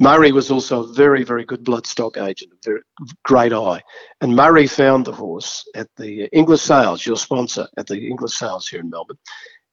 Murray 0.01 0.31
was 0.31 0.49
also 0.49 0.81
a 0.81 0.93
very, 0.93 1.23
very 1.23 1.45
good 1.45 1.63
bloodstock 1.63 2.17
agent, 2.17 2.51
a 2.53 2.57
very 2.65 2.81
great 3.23 3.53
eye. 3.53 3.83
And 4.19 4.35
Murray 4.35 4.65
found 4.65 5.05
the 5.05 5.11
horse 5.11 5.63
at 5.75 5.89
the 5.95 6.25
Inglis 6.35 6.63
Sales, 6.63 7.05
your 7.05 7.17
sponsor 7.17 7.67
at 7.77 7.85
the 7.85 8.07
Inglis 8.09 8.35
Sales 8.35 8.67
here 8.67 8.79
in 8.79 8.89
Melbourne. 8.89 9.19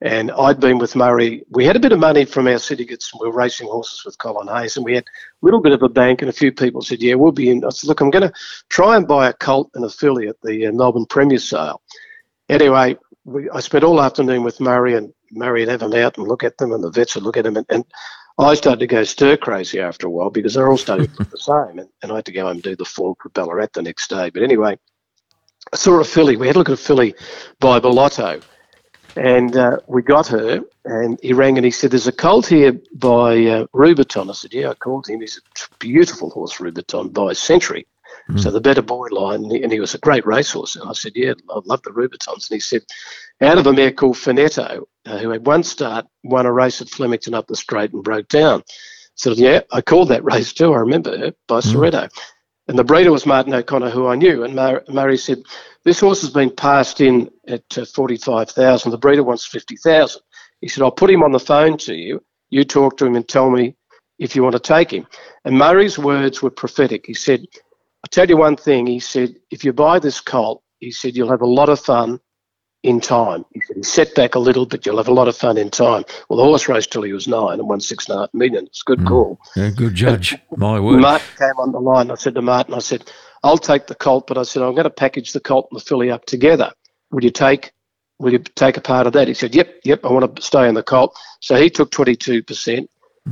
And 0.02 0.30
I'd 0.32 0.60
been 0.60 0.76
with 0.76 0.94
Murray. 0.94 1.44
We 1.48 1.64
had 1.64 1.76
a 1.76 1.80
bit 1.80 1.92
of 1.92 1.98
money 1.98 2.26
from 2.26 2.46
our 2.46 2.58
syndicates. 2.58 3.10
And 3.10 3.20
we 3.22 3.28
were 3.28 3.34
racing 3.34 3.68
horses 3.68 4.04
with 4.04 4.18
Colin 4.18 4.48
Hayes, 4.48 4.76
and 4.76 4.84
we 4.84 4.94
had 4.94 5.04
a 5.04 5.06
little 5.46 5.62
bit 5.62 5.72
of 5.72 5.82
a 5.82 5.88
bank. 5.88 6.20
And 6.20 6.28
a 6.28 6.32
few 6.32 6.52
people 6.52 6.82
said, 6.82 7.02
"Yeah, 7.02 7.14
we'll 7.14 7.32
be 7.32 7.48
in." 7.48 7.64
I 7.64 7.70
said, 7.70 7.88
"Look, 7.88 8.02
I'm 8.02 8.10
going 8.10 8.28
to 8.28 8.32
try 8.68 8.96
and 8.96 9.08
buy 9.08 9.30
a 9.30 9.32
colt 9.32 9.70
and 9.74 9.84
a 9.84 9.88
filly 9.90 10.28
at 10.28 10.36
the 10.42 10.66
uh, 10.66 10.72
Melbourne 10.72 11.06
Premier 11.06 11.38
Sale." 11.38 11.80
Anyway, 12.50 12.98
we, 13.24 13.48
I 13.48 13.60
spent 13.60 13.82
all 13.82 14.02
afternoon 14.02 14.44
with 14.44 14.60
Murray, 14.60 14.94
and 14.94 15.10
Murray 15.32 15.62
would 15.62 15.70
have 15.70 15.80
them 15.80 15.94
out 15.94 16.18
and 16.18 16.28
look 16.28 16.44
at 16.44 16.58
them, 16.58 16.72
and 16.72 16.84
the 16.84 16.90
vets 16.90 17.14
would 17.14 17.24
look 17.24 17.38
at 17.38 17.44
them, 17.44 17.56
and, 17.56 17.66
and 17.70 17.84
I 18.38 18.54
started 18.54 18.80
to 18.80 18.86
go 18.86 19.02
stir 19.02 19.36
crazy 19.36 19.80
after 19.80 20.06
a 20.06 20.10
while 20.10 20.30
because 20.30 20.54
they're 20.54 20.70
all 20.70 20.76
starting 20.76 21.08
to 21.08 21.18
look 21.18 21.30
the 21.30 21.38
same, 21.38 21.80
and, 21.80 21.88
and 22.02 22.12
I 22.12 22.16
had 22.16 22.24
to 22.26 22.32
go 22.32 22.42
home 22.42 22.52
and 22.52 22.62
do 22.62 22.76
the 22.76 22.84
form 22.84 23.16
for 23.20 23.30
Ballarat 23.30 23.72
the 23.72 23.82
next 23.82 24.10
day. 24.10 24.30
But 24.30 24.44
anyway, 24.44 24.78
I 25.72 25.76
saw 25.76 25.98
a 25.98 26.04
filly. 26.04 26.36
We 26.36 26.46
had 26.46 26.54
a 26.54 26.60
look 26.60 26.68
at 26.68 26.74
a 26.74 26.76
filly 26.76 27.14
by 27.58 27.80
Bellotto, 27.80 28.40
and 29.16 29.56
uh, 29.56 29.78
we 29.88 30.02
got 30.02 30.28
her. 30.28 30.60
And 30.84 31.18
he 31.20 31.32
rang 31.32 31.58
and 31.58 31.64
he 31.64 31.72
said, 31.72 31.90
"There's 31.90 32.06
a 32.06 32.12
colt 32.12 32.46
here 32.46 32.80
by 32.94 33.44
uh, 33.44 33.66
Rubiton." 33.74 34.30
I 34.30 34.32
said, 34.34 34.54
"Yeah, 34.54 34.70
I 34.70 34.74
called 34.74 35.08
him. 35.08 35.20
He's 35.20 35.38
a 35.38 35.76
beautiful 35.80 36.30
horse, 36.30 36.58
Rubiton, 36.58 37.12
by 37.12 37.32
Century." 37.32 37.86
So 38.36 38.50
the 38.50 38.60
better 38.60 38.82
boy 38.82 39.08
line, 39.10 39.42
and 39.44 39.52
he, 39.52 39.62
and 39.62 39.72
he 39.72 39.80
was 39.80 39.94
a 39.94 39.98
great 39.98 40.26
racehorse. 40.26 40.76
And 40.76 40.88
I 40.88 40.92
said, 40.92 41.12
"Yeah, 41.14 41.32
I 41.50 41.60
love 41.64 41.82
the 41.82 41.92
Rubitons." 41.92 42.50
And 42.50 42.56
he 42.56 42.60
said, 42.60 42.82
"Out 43.40 43.58
of 43.58 43.66
a 43.66 43.72
mare 43.72 43.92
called 43.92 44.16
Finetto, 44.16 44.84
uh, 45.06 45.18
who 45.18 45.30
had 45.30 45.46
one 45.46 45.62
start, 45.62 46.06
won 46.24 46.46
a 46.46 46.52
race 46.52 46.80
at 46.82 46.90
Flemington 46.90 47.34
up 47.34 47.46
the 47.46 47.56
straight 47.56 47.92
and 47.92 48.04
broke 48.04 48.28
down." 48.28 48.62
So 49.14 49.32
yeah, 49.32 49.60
I 49.72 49.80
called 49.80 50.08
that 50.08 50.24
race 50.32 50.52
too. 50.52 50.72
I 50.72 50.78
remember 50.78 51.16
her 51.16 51.32
by 51.46 51.60
Soretto. 51.60 52.08
And 52.68 52.78
the 52.78 52.84
breeder 52.84 53.10
was 53.10 53.24
Martin 53.24 53.54
O'Connor, 53.54 53.90
who 53.90 54.06
I 54.06 54.14
knew. 54.14 54.44
And 54.44 54.54
Mar- 54.54 54.84
Murray 54.88 55.16
said, 55.16 55.42
This 55.84 56.00
horse 56.00 56.20
has 56.20 56.30
been 56.30 56.54
passed 56.54 57.00
in 57.00 57.30
at 57.48 57.64
uh, 57.78 57.86
45,000. 57.86 58.90
The 58.90 58.98
breeder 58.98 59.24
wants 59.24 59.46
50,000. 59.46 60.20
He 60.60 60.68
said, 60.68 60.84
I'll 60.84 60.90
put 60.90 61.10
him 61.10 61.22
on 61.22 61.32
the 61.32 61.40
phone 61.40 61.78
to 61.78 61.94
you. 61.94 62.22
You 62.50 62.64
talk 62.64 62.98
to 62.98 63.06
him 63.06 63.16
and 63.16 63.26
tell 63.26 63.50
me 63.50 63.74
if 64.18 64.36
you 64.36 64.42
want 64.42 64.52
to 64.52 64.60
take 64.60 64.90
him. 64.90 65.06
And 65.46 65.56
Murray's 65.56 65.98
words 65.98 66.42
were 66.42 66.50
prophetic. 66.50 67.06
He 67.06 67.14
said, 67.14 67.46
I'll 68.04 68.10
tell 68.10 68.28
you 68.28 68.36
one 68.36 68.56
thing. 68.56 68.86
He 68.86 69.00
said, 69.00 69.34
If 69.50 69.64
you 69.64 69.72
buy 69.72 69.98
this 69.98 70.20
colt, 70.20 70.62
he 70.80 70.90
said, 70.90 71.16
you'll 71.16 71.30
have 71.30 71.42
a 71.42 71.46
lot 71.46 71.68
of 71.68 71.80
fun 71.80 72.20
in 72.84 73.00
time. 73.00 73.44
He 73.52 73.60
said, 73.60 73.84
set 73.84 74.14
back 74.14 74.36
a 74.36 74.38
little, 74.38 74.66
but 74.66 74.86
you'll 74.86 74.98
have 74.98 75.08
a 75.08 75.12
lot 75.12 75.26
of 75.26 75.36
fun 75.36 75.58
in 75.58 75.70
time. 75.70 76.04
Well, 76.28 76.36
the 76.36 76.44
horse 76.44 76.68
raced 76.68 76.92
till 76.92 77.02
he 77.02 77.12
was 77.12 77.26
nine 77.26 77.58
and 77.58 77.68
won 77.68 77.80
six 77.80 78.08
and 78.08 78.16
a 78.16 78.20
half 78.22 78.34
million. 78.34 78.66
It's 78.66 78.82
a 78.82 78.88
good 78.88 79.00
mm. 79.00 79.08
call. 79.08 79.40
Yeah, 79.56 79.70
good 79.70 79.94
judge. 79.94 80.36
My 80.56 80.78
word. 80.78 81.00
Martin 81.00 81.26
came 81.36 81.58
on 81.58 81.72
the 81.72 81.80
line. 81.80 82.10
I 82.10 82.14
said 82.14 82.36
to 82.36 82.42
Martin, 82.42 82.74
I 82.74 82.78
said, 82.78 83.10
I'll 83.42 83.58
take 83.58 83.88
the 83.88 83.94
colt, 83.94 84.26
but 84.28 84.38
I 84.38 84.44
said, 84.44 84.62
I'm 84.62 84.74
going 84.74 84.84
to 84.84 84.90
package 84.90 85.32
the 85.32 85.40
colt 85.40 85.68
and 85.70 85.80
the 85.80 85.84
filly 85.84 86.10
up 86.10 86.24
together. 86.26 86.72
Will 87.10 87.24
you 87.24 87.30
take 87.30 87.72
will 88.18 88.32
you 88.32 88.38
take 88.38 88.76
a 88.76 88.80
part 88.80 89.06
of 89.06 89.12
that? 89.12 89.28
He 89.28 89.34
said, 89.34 89.54
Yep, 89.54 89.80
yep, 89.84 90.04
I 90.04 90.12
want 90.12 90.34
to 90.36 90.42
stay 90.42 90.68
in 90.68 90.74
the 90.74 90.82
colt. 90.82 91.16
So 91.40 91.54
he 91.56 91.70
took 91.70 91.90
22%. 91.90 92.88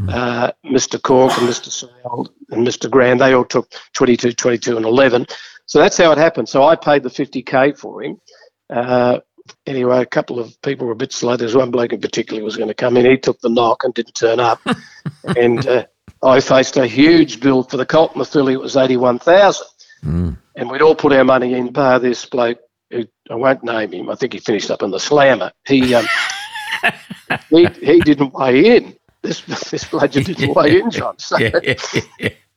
Uh, 0.09 0.53
Mr. 0.65 1.01
Cork 1.01 1.37
and 1.39 1.49
Mr. 1.49 1.71
Sale 1.71 2.29
and 2.51 2.67
Mr. 2.67 2.91
Grand, 2.91 3.21
they 3.21 3.33
all 3.33 3.45
took 3.45 3.71
22, 3.95 4.33
22, 4.33 4.77
and 4.77 4.85
11. 4.85 5.27
So 5.67 5.79
that's 5.79 5.97
how 5.97 6.13
it 6.13 6.19
happened. 6.19 6.49
So 6.49 6.65
I 6.65 6.77
paid 6.77 7.03
the 7.03 7.09
50K 7.09 7.77
for 7.79 8.03
him. 8.03 8.21
Uh, 8.71 9.21
anyway, 9.67 10.01
a 10.01 10.07
couple 10.07 10.39
of 10.39 10.61
people 10.63 10.87
were 10.87 10.93
a 10.93 10.97
bit 10.97 11.13
slow. 11.13 11.37
There's 11.37 11.57
one 11.57 11.71
bloke 11.71 11.93
in 11.93 12.01
particular 12.01 12.41
who 12.41 12.45
was 12.45 12.57
going 12.57 12.69
to 12.69 12.75
come 12.75 12.97
in. 12.97 13.07
He 13.07 13.17
took 13.17 13.41
the 13.41 13.49
knock 13.49 13.85
and 13.85 13.95
didn't 13.95 14.15
turn 14.15 14.41
up. 14.41 14.61
and 15.37 15.67
uh, 15.67 15.87
I 16.23 16.41
faced 16.41 16.77
a 16.77 16.87
huge 16.87 17.41
bill 17.41 17.63
for 17.63 17.77
the 17.77 17.87
Colt 17.87 18.15
and 18.15 18.25
the. 18.25 18.53
It 18.53 18.61
was 18.61 18.77
81,000. 18.77 19.67
And 20.57 20.71
we'd 20.71 20.83
all 20.83 20.95
put 20.95 21.13
our 21.13 21.25
money 21.25 21.55
in, 21.55 21.73
bar 21.73 21.99
this 21.99 22.25
bloke 22.25 22.59
who 22.91 23.05
I 23.31 23.35
won't 23.35 23.65
name 23.65 23.93
him. 23.93 24.11
I 24.11 24.15
think 24.15 24.33
he 24.33 24.39
finished 24.39 24.71
up 24.71 24.83
in 24.83 24.91
the 24.91 25.01
slammer. 25.01 25.53
He 25.67 25.95
um, 25.95 26.07
he, 27.51 27.67
he 27.67 28.01
didn't 28.01 28.33
weigh 28.33 28.77
in. 28.77 28.97
This 29.27 29.71
this 29.71 29.91
didn't 29.91 30.55
weigh 30.55 30.79
in, 30.81 30.91
John. 30.91 31.19
So, 31.19 31.37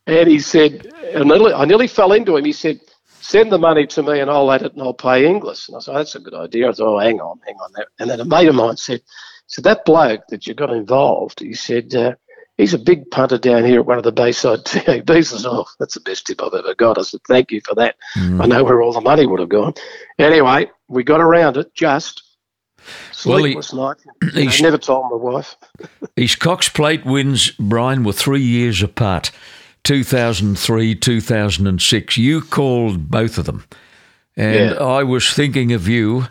and 0.06 0.28
he 0.28 0.40
said, 0.40 0.92
I 1.16 1.24
nearly, 1.24 1.54
I 1.54 1.66
nearly 1.66 1.88
fell 1.88 2.14
into 2.14 2.38
him. 2.38 2.46
He 2.46 2.54
said, 2.54 2.80
send 3.22 3.52
the 3.52 3.58
money 3.58 3.86
to 3.88 4.04
me 4.04 4.20
and 4.20 4.30
I'll 4.30 4.52
add 4.52 4.64
it 4.64 4.74
and 4.74 4.82
I'll 4.82 4.94
pay 4.94 5.26
Inglis. 5.26 5.68
And 5.68 5.78
I 5.78 5.80
said, 5.80 5.96
that's 5.96 6.16
a 6.16 6.20
good 6.20 6.34
idea. 6.34 6.70
I 6.70 6.74
thought, 6.74 6.96
oh, 6.96 7.00
hang 7.00 7.20
on, 7.22 7.40
hang 7.46 7.56
on. 7.56 7.72
And 8.00 8.10
then 8.10 8.20
a 8.20 8.26
mate 8.26 8.48
of 8.48 8.56
mine 8.56 8.78
said, 8.78 9.02
so 9.48 9.62
that 9.64 9.86
bloke 9.86 10.22
that 10.30 10.48
you 10.48 10.54
got 10.54 10.72
involved, 10.72 11.40
he 11.40 11.54
said, 11.54 11.94
uh, 11.96 12.14
he's 12.58 12.74
a 12.74 12.80
big 12.80 13.10
punter 13.12 13.38
down 13.38 13.66
here 13.66 13.80
at 13.80 13.86
one 13.86 13.98
of 13.98 14.04
the 14.04 14.12
Bayside 14.12 14.66
TABs. 14.66 15.34
I 15.34 15.38
said, 15.38 15.50
oh, 15.50 15.66
that's 15.80 15.96
the 15.96 16.02
best 16.02 16.28
tip 16.28 16.42
I've 16.42 16.54
ever 16.54 16.76
got. 16.76 16.98
I 16.98 17.02
said, 17.04 17.22
thank 17.28 17.52
you 17.52 17.62
for 17.66 17.76
that. 17.76 17.96
I 18.42 18.48
know 18.48 18.64
where 18.64 18.82
all 18.82 18.94
the 18.94 19.02
money 19.02 19.26
would 19.26 19.40
have 19.40 19.50
gone. 19.50 19.74
Anyway, 20.18 20.70
we 20.88 21.04
got 21.04 21.22
around 21.22 21.58
it 21.58 21.74
just. 21.74 22.24
Well, 23.26 23.44
he- 23.44 23.56
night. 23.74 23.98
he's- 24.34 24.60
I 24.60 24.64
never 24.64 24.78
told 24.78 25.10
my 25.12 25.18
wife. 25.18 25.56
His 26.16 26.36
Cox 26.36 26.70
Plate 26.70 27.06
wins, 27.06 27.52
Bryan, 27.52 28.04
were 28.04 28.14
three 28.14 28.42
years 28.42 28.82
apart 28.82 29.32
2003, 29.84 30.96
2006. 30.96 32.18
You 32.18 32.42
called 32.42 33.10
both 33.10 33.38
of 33.38 33.46
them. 33.46 33.64
And 34.38 34.72
Yeah. 34.72 34.84
I 34.84 35.04
was 35.04 35.34
thinking 35.34 35.72
of 35.74 35.88
you 35.88 36.28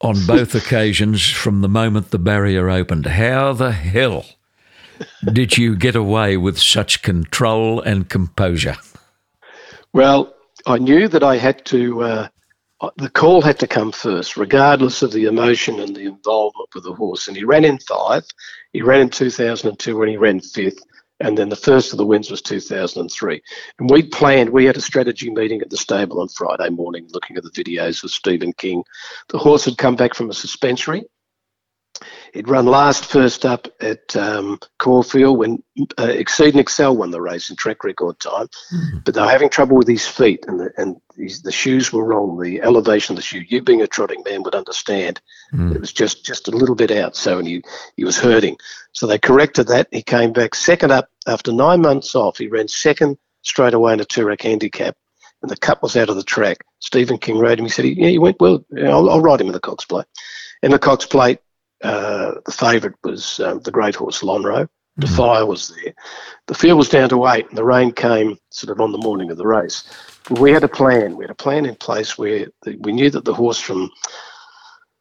on 0.00 0.26
both 0.26 0.54
occasions 0.62 1.28
from 1.30 1.60
the 1.60 1.68
moment 1.68 2.10
the 2.10 2.18
barrier 2.18 2.68
opened. 2.70 3.06
How 3.06 3.52
the 3.52 3.72
hell 3.72 4.24
did 5.32 5.58
you 5.58 5.76
get 5.76 5.94
away 5.94 6.36
with 6.36 6.58
such 6.58 7.02
control 7.02 7.80
and 7.82 8.08
composure? 8.08 8.76
Well, 9.92 10.34
I 10.66 10.78
knew 10.78 11.06
that 11.08 11.22
I 11.22 11.36
had 11.36 11.64
to, 11.66 12.02
uh, 12.02 12.28
Uh, 12.80 12.90
the 12.96 13.08
call 13.08 13.40
had 13.40 13.58
to 13.58 13.66
come 13.66 13.90
first, 13.90 14.36
regardless 14.36 15.02
of 15.02 15.10
the 15.12 15.24
emotion 15.24 15.80
and 15.80 15.96
the 15.96 16.04
involvement 16.04 16.68
with 16.74 16.84
the 16.84 16.92
horse. 16.92 17.26
And 17.26 17.36
he 17.36 17.44
ran 17.44 17.64
in 17.64 17.78
five. 17.78 18.24
He 18.72 18.82
ran 18.82 19.00
in 19.00 19.10
2002 19.10 19.96
when 19.96 20.08
he 20.08 20.16
ran 20.16 20.40
fifth. 20.40 20.82
And 21.20 21.38
then 21.38 21.48
the 21.48 21.56
first 21.56 21.92
of 21.92 21.96
the 21.96 22.04
wins 22.04 22.30
was 22.30 22.42
2003. 22.42 23.42
And 23.78 23.90
we 23.90 24.02
planned, 24.02 24.50
we 24.50 24.66
had 24.66 24.76
a 24.76 24.82
strategy 24.82 25.30
meeting 25.30 25.62
at 25.62 25.70
the 25.70 25.76
stable 25.78 26.20
on 26.20 26.28
Friday 26.28 26.68
morning 26.68 27.08
looking 27.12 27.38
at 27.38 27.42
the 27.42 27.50
videos 27.50 28.04
of 28.04 28.10
Stephen 28.10 28.52
King. 28.52 28.84
The 29.28 29.38
horse 29.38 29.64
had 29.64 29.78
come 29.78 29.96
back 29.96 30.12
from 30.12 30.28
a 30.28 30.34
suspensory. 30.34 31.04
He'd 32.32 32.48
run 32.48 32.66
last 32.66 33.06
first 33.06 33.44
up 33.44 33.68
at 33.80 34.14
um, 34.16 34.58
Caulfield 34.78 35.38
when 35.38 35.62
uh, 35.98 36.04
Exceed 36.04 36.54
and 36.54 36.60
Excel 36.60 36.96
won 36.96 37.10
the 37.10 37.20
race 37.20 37.50
in 37.50 37.56
track 37.56 37.84
record 37.84 38.18
time, 38.20 38.48
but 39.04 39.14
they 39.14 39.20
were 39.20 39.28
having 39.28 39.48
trouble 39.48 39.76
with 39.76 39.88
his 39.88 40.06
feet 40.06 40.44
and 40.46 40.60
the, 40.60 40.70
and 40.76 40.96
his, 41.16 41.42
the 41.42 41.52
shoes 41.52 41.92
were 41.92 42.04
wrong. 42.04 42.38
The 42.40 42.60
elevation 42.62 43.12
of 43.12 43.16
the 43.16 43.22
shoe, 43.22 43.42
you 43.48 43.62
being 43.62 43.82
a 43.82 43.86
trotting 43.86 44.22
man 44.24 44.42
would 44.42 44.54
understand, 44.54 45.20
it 45.72 45.80
was 45.80 45.92
just 45.92 46.24
just 46.24 46.48
a 46.48 46.50
little 46.50 46.74
bit 46.74 46.90
out. 46.90 47.16
So 47.16 47.38
and 47.38 47.46
he 47.46 47.62
he 47.96 48.04
was 48.04 48.18
hurting. 48.18 48.56
So 48.92 49.06
they 49.06 49.18
corrected 49.18 49.68
that. 49.68 49.88
He 49.90 50.02
came 50.02 50.32
back 50.32 50.54
second 50.54 50.90
up 50.90 51.08
after 51.26 51.52
nine 51.52 51.80
months 51.80 52.14
off. 52.14 52.38
He 52.38 52.48
ran 52.48 52.68
second 52.68 53.18
straight 53.42 53.74
away 53.74 53.92
in 53.92 54.00
a 54.00 54.04
Toorak 54.04 54.42
handicap. 54.42 54.96
And 55.42 55.50
the 55.50 55.56
cup 55.56 55.82
was 55.82 55.96
out 55.96 56.08
of 56.08 56.16
the 56.16 56.22
track. 56.22 56.64
Stephen 56.80 57.18
King 57.18 57.38
rode 57.38 57.58
him. 57.58 57.66
He 57.66 57.70
said, 57.70 57.84
"Yeah, 57.84 58.08
he 58.08 58.18
went 58.18 58.40
well. 58.40 58.64
I'll, 58.78 59.10
I'll 59.10 59.20
ride 59.20 59.40
him 59.40 59.48
in 59.48 59.52
the 59.52 59.60
Cox 59.60 59.84
Plate." 59.84 60.06
In 60.62 60.70
the 60.70 60.78
Cox 60.78 61.04
Plate, 61.04 61.40
uh, 61.86 62.34
the 62.44 62.52
favourite 62.52 62.96
was 63.04 63.40
um, 63.40 63.60
the 63.60 63.70
great 63.70 63.94
horse 63.94 64.22
Lonro, 64.22 64.68
Defier 64.98 65.42
mm. 65.42 65.48
was 65.48 65.68
there. 65.68 65.94
The 66.46 66.54
field 66.54 66.78
was 66.78 66.88
down 66.88 67.08
to 67.10 67.26
eight, 67.28 67.48
and 67.48 67.58
the 67.58 67.64
rain 67.64 67.92
came 67.92 68.38
sort 68.50 68.70
of 68.72 68.80
on 68.80 68.92
the 68.92 68.98
morning 68.98 69.30
of 69.30 69.36
the 69.36 69.46
race. 69.46 69.84
But 70.28 70.38
we 70.38 70.52
had 70.52 70.64
a 70.64 70.68
plan. 70.68 71.16
We 71.16 71.24
had 71.24 71.30
a 71.30 71.34
plan 71.34 71.66
in 71.66 71.74
place 71.76 72.16
where 72.16 72.46
the, 72.62 72.76
we 72.80 72.92
knew 72.92 73.10
that 73.10 73.24
the 73.24 73.34
horse 73.34 73.60
from 73.60 73.90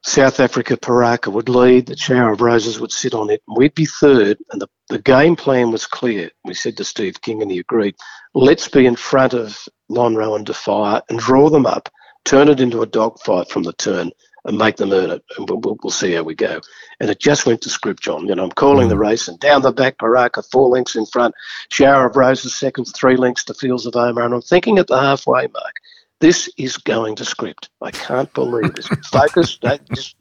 South 0.04 0.40
Africa, 0.40 0.76
Paraka, 0.78 1.32
would 1.32 1.50
lead, 1.50 1.88
the 1.88 1.98
Shower 1.98 2.34
of 2.34 2.42
Roses 2.42 2.80
would 2.80 2.92
sit 2.92 3.14
on 3.14 3.30
it, 3.30 3.42
and 3.48 3.58
we'd 3.58 3.74
be 3.74 3.86
third. 3.86 4.38
And 4.52 4.62
the, 4.62 4.68
the 4.90 5.00
game 5.00 5.36
plan 5.36 5.72
was 5.72 5.88
clear. 5.88 6.30
We 6.44 6.54
said 6.54 6.78
to 6.78 6.84
Steve 6.84 7.22
King, 7.22 7.42
and 7.42 7.50
he 7.50 7.60
agreed 7.60 7.96
let's 8.34 8.68
be 8.68 8.86
in 8.86 8.98
front 8.98 9.34
of 9.34 9.66
Lonro 9.90 10.36
and 10.36 10.46
Defier 10.46 11.02
and 11.10 11.18
draw 11.18 11.50
them 11.50 11.66
up, 11.66 11.90
turn 12.26 12.50
it 12.50 12.60
into 12.60 12.82
a 12.82 12.86
dogfight 12.88 13.50
from 13.50 13.64
the 13.64 13.74
turn, 13.74 14.12
and 14.46 14.58
make 14.58 14.78
them 14.78 14.94
earn 14.94 15.12
it. 15.12 15.24
And 15.38 15.50
we'll, 15.50 15.60
we'll, 15.60 15.78
we'll, 15.84 15.92
see 15.92 16.14
how 16.14 16.24
we 16.24 16.36
go. 16.36 16.62
And 17.00 17.10
it 17.10 17.20
just 17.20 17.46
went 17.46 17.62
to 17.62 17.70
script, 17.70 18.02
John. 18.02 18.28
You 18.28 18.36
know, 18.36 18.44
I'm 18.44 18.52
calling 18.52 18.88
the 18.88 18.96
mm. 18.96 19.00
race, 19.00 19.28
and 19.28 19.40
down 19.40 19.64
the 19.64 19.72
back, 19.72 19.98
Paraka, 19.98 20.50
four 20.50 20.70
lengths 20.70 20.96
in 20.96 21.06
front, 21.06 21.36
Shower 21.70 22.08
of 22.08 22.16
Roses, 22.16 22.56
seconds, 22.56 22.92
three 22.92 23.18
lengths 23.18 23.44
to 23.46 23.54
Fields 23.54 23.86
of 23.86 23.96
Omar. 23.96 24.24
And 24.24 24.34
I'm 24.34 24.42
thinking 24.42 24.78
at 24.78 24.88
the 24.88 25.00
halfway 25.00 25.48
mark, 25.48 25.76
this 26.22 26.50
is 26.58 26.78
going 26.78 27.16
to 27.18 27.26
script. 27.26 27.70
I 27.82 27.92
can't 27.92 28.32
believe 28.34 28.74
this. 28.76 28.88
Focus. 29.12 29.58
Just 29.94 30.16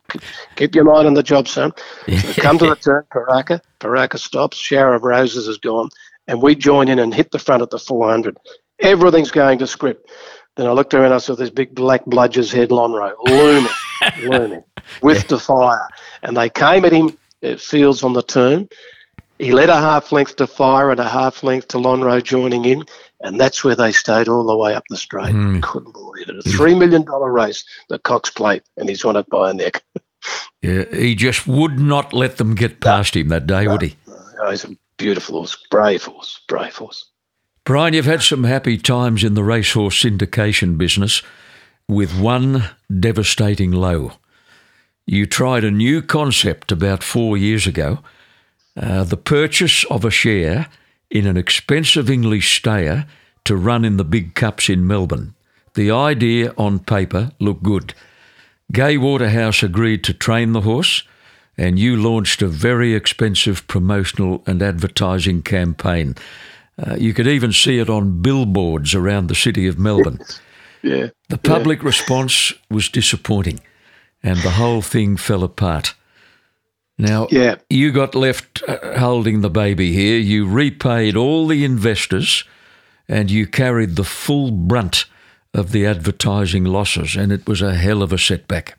keep 0.57 0.75
your 0.75 0.85
mind 0.85 1.07
on 1.07 1.15
the 1.15 1.23
job, 1.23 1.47
son. 1.47 1.73
So 2.09 2.43
come 2.43 2.59
to 2.59 2.67
the 2.67 2.77
turn. 2.77 3.05
Paraka. 3.13 3.61
Paraka 3.79 4.19
stops. 4.19 4.57
Shower 4.57 4.95
of 4.95 5.05
Roses 5.05 5.47
is 5.47 5.59
gone. 5.59 5.91
And 6.27 6.43
we 6.43 6.55
join 6.55 6.89
in 6.89 6.99
and 6.99 7.15
hit 7.15 7.31
the 7.31 7.39
front 7.39 7.63
at 7.63 7.71
the 7.71 7.79
400. 7.79 8.39
Everything's 8.81 9.31
going 9.31 9.59
to 9.61 9.67
script. 9.67 10.11
Then 10.57 10.67
I 10.67 10.73
looked 10.73 10.95
around. 10.95 11.07
And 11.07 11.15
I 11.15 11.19
saw 11.19 11.37
this 11.37 11.51
big 11.51 11.75
black 11.75 12.05
bludger's 12.07 12.51
head 12.51 12.71
Lonhro 12.71 13.13
looming, 13.25 13.71
looming 14.23 14.65
with 15.03 15.29
the 15.29 15.39
fire. 15.39 15.89
And 16.23 16.37
they 16.37 16.51
came 16.51 16.85
at 16.85 16.93
him 16.93 17.17
at 17.43 17.61
Fields 17.61 18.03
on 18.03 18.13
the 18.13 18.23
turn. 18.23 18.69
He 19.39 19.53
led 19.53 19.69
a 19.69 19.77
half 19.77 20.13
length 20.13 20.37
to 20.37 20.47
Fire 20.47 20.91
and 20.91 21.01
a 21.01 21.09
half 21.09 21.43
length 21.43 21.69
to 21.69 21.79
Lonhro 21.79 22.23
joining 22.23 22.65
in. 22.65 22.85
And 23.21 23.41
that's 23.41 23.65
where 23.65 23.75
they 23.75 23.91
stayed 23.91 24.29
all 24.29 24.45
the 24.45 24.57
way 24.57 24.75
up 24.75 24.85
the 24.91 24.97
straight. 24.97 25.35
Mm. 25.35 25.63
Couldn't 25.63 25.93
believe 25.93 26.29
it. 26.29 26.37
A 26.37 26.49
$3 26.49 26.79
million 26.79 27.05
race, 27.05 27.65
the 27.89 27.99
Cox 27.99 28.31
Plate, 28.31 28.63
and 28.77 28.89
he's 28.89 29.05
won 29.05 29.17
it 29.17 29.29
by 29.29 29.51
a 29.51 29.55
neck. 29.55 29.83
yeah, 30.63 30.85
he 30.93 31.15
just 31.15 31.47
would 31.47 31.79
not 31.79 32.13
let 32.13 32.37
them 32.37 32.55
get 32.55 32.81
past 32.81 33.15
no, 33.15 33.23
him 33.23 33.29
that 33.29 33.47
day, 33.47 33.65
no, 33.65 33.73
would 33.73 33.83
he? 33.83 33.97
No, 34.37 34.51
he's 34.51 34.65
a 34.65 34.77
beautiful 34.99 35.39
horse, 35.39 35.57
brave 35.71 36.05
horse, 36.05 36.41
brave 36.47 36.77
horse. 36.77 37.11
Bryan, 37.65 37.95
you've 37.95 38.05
had 38.05 38.23
some 38.23 38.45
happy 38.45 38.77
times 38.77 39.25
in 39.25 39.35
the 39.35 39.43
racehorse 39.43 40.03
syndication 40.03 40.77
business 40.77 41.23
with 41.89 42.19
one 42.19 42.65
devastating 43.01 43.73
low. 43.73 44.13
You 45.07 45.27
tried 45.27 45.65
a 45.65 45.71
new 45.71 46.01
concept 46.01 46.73
about 46.73 47.03
four 47.03 47.37
years 47.37 47.67
ago 47.67 47.99
uh, 48.77 49.05
the 49.05 49.17
purchase 49.17 49.85
of 49.85 50.05
a 50.05 50.11
share 50.11 50.67
in 51.11 51.27
an 51.27 51.37
expensive 51.37 52.11
English 52.11 52.57
stayer 52.57 53.07
to 53.45 53.57
run 53.57 53.85
in 53.85 53.97
the 53.97 54.05
big 54.05 54.35
cups 54.35 54.69
in 54.69 54.87
Melbourne. 54.87 55.35
The 55.75 55.91
idea 55.91 56.53
on 56.57 56.79
paper 56.81 57.31
looked 57.39 57.63
good. 57.63 57.95
Gay 58.73 58.97
Waterhouse 58.97 59.63
agreed 59.63 60.03
to 60.05 60.15
train 60.15 60.53
the 60.53 60.63
horse, 60.63 61.03
and 61.57 61.79
you 61.79 61.97
launched 61.97 62.43
a 62.43 62.49
very 62.49 62.95
expensive 62.95 63.67
promotional 63.69 64.43
and 64.47 64.63
advertising 64.63 65.43
campaign. 65.43 66.17
Uh, 66.77 66.97
you 66.97 67.15
could 67.15 67.29
even 67.29 67.53
see 67.53 67.79
it 67.79 67.89
on 67.89 68.23
billboards 68.23 68.95
around 68.95 69.29
the 69.29 69.35
city 69.35 69.69
of 69.69 69.79
Melbourne. 69.79 70.19
Yeah. 70.85 71.09
The 71.29 71.39
public 71.39 71.81
yeah. 71.81 71.87
response 71.87 72.53
was 72.71 72.89
disappointing, 72.89 73.61
and 74.23 74.39
the 74.39 74.51
whole 74.51 74.83
thing 74.83 75.17
fell 75.17 75.43
apart. 75.43 75.95
Now, 76.97 77.27
yeah. 77.31 77.57
you 77.69 77.91
got 77.91 78.15
left 78.15 78.63
uh, 78.69 78.99
holding 78.99 79.41
the 79.41 79.51
baby 79.51 79.93
here. 79.93 80.19
You 80.19 80.47
repaid 80.49 81.17
all 81.17 81.49
the 81.49 81.65
investors 81.65 82.45
and 83.09 83.31
you 83.31 83.47
carried 83.47 83.97
the 83.97 84.05
full 84.05 84.51
brunt 84.51 85.07
of 85.53 85.73
the 85.73 85.87
advertising 85.87 86.65
losses, 86.65 87.17
and 87.17 87.33
it 87.33 87.47
was 87.47 87.63
a 87.63 87.75
hell 87.75 88.03
of 88.03 88.13
a 88.13 88.19
setback. 88.19 88.79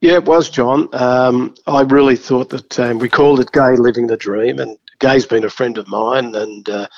Yeah, 0.00 0.14
it 0.14 0.24
was, 0.24 0.48
John. 0.48 0.88
Um, 0.92 1.54
I 1.66 1.82
really 1.82 2.16
thought 2.16 2.50
that 2.50 2.78
um, 2.78 2.98
we 2.98 3.08
called 3.08 3.40
it 3.40 3.52
Gay 3.52 3.76
Living 3.76 4.06
the 4.06 4.16
Dream, 4.16 4.58
and 4.58 4.78
Gay's 4.98 5.26
been 5.26 5.44
a 5.44 5.50
friend 5.50 5.76
of 5.76 5.88
mine, 5.88 6.34
and 6.34 6.68
uh, 6.68 6.88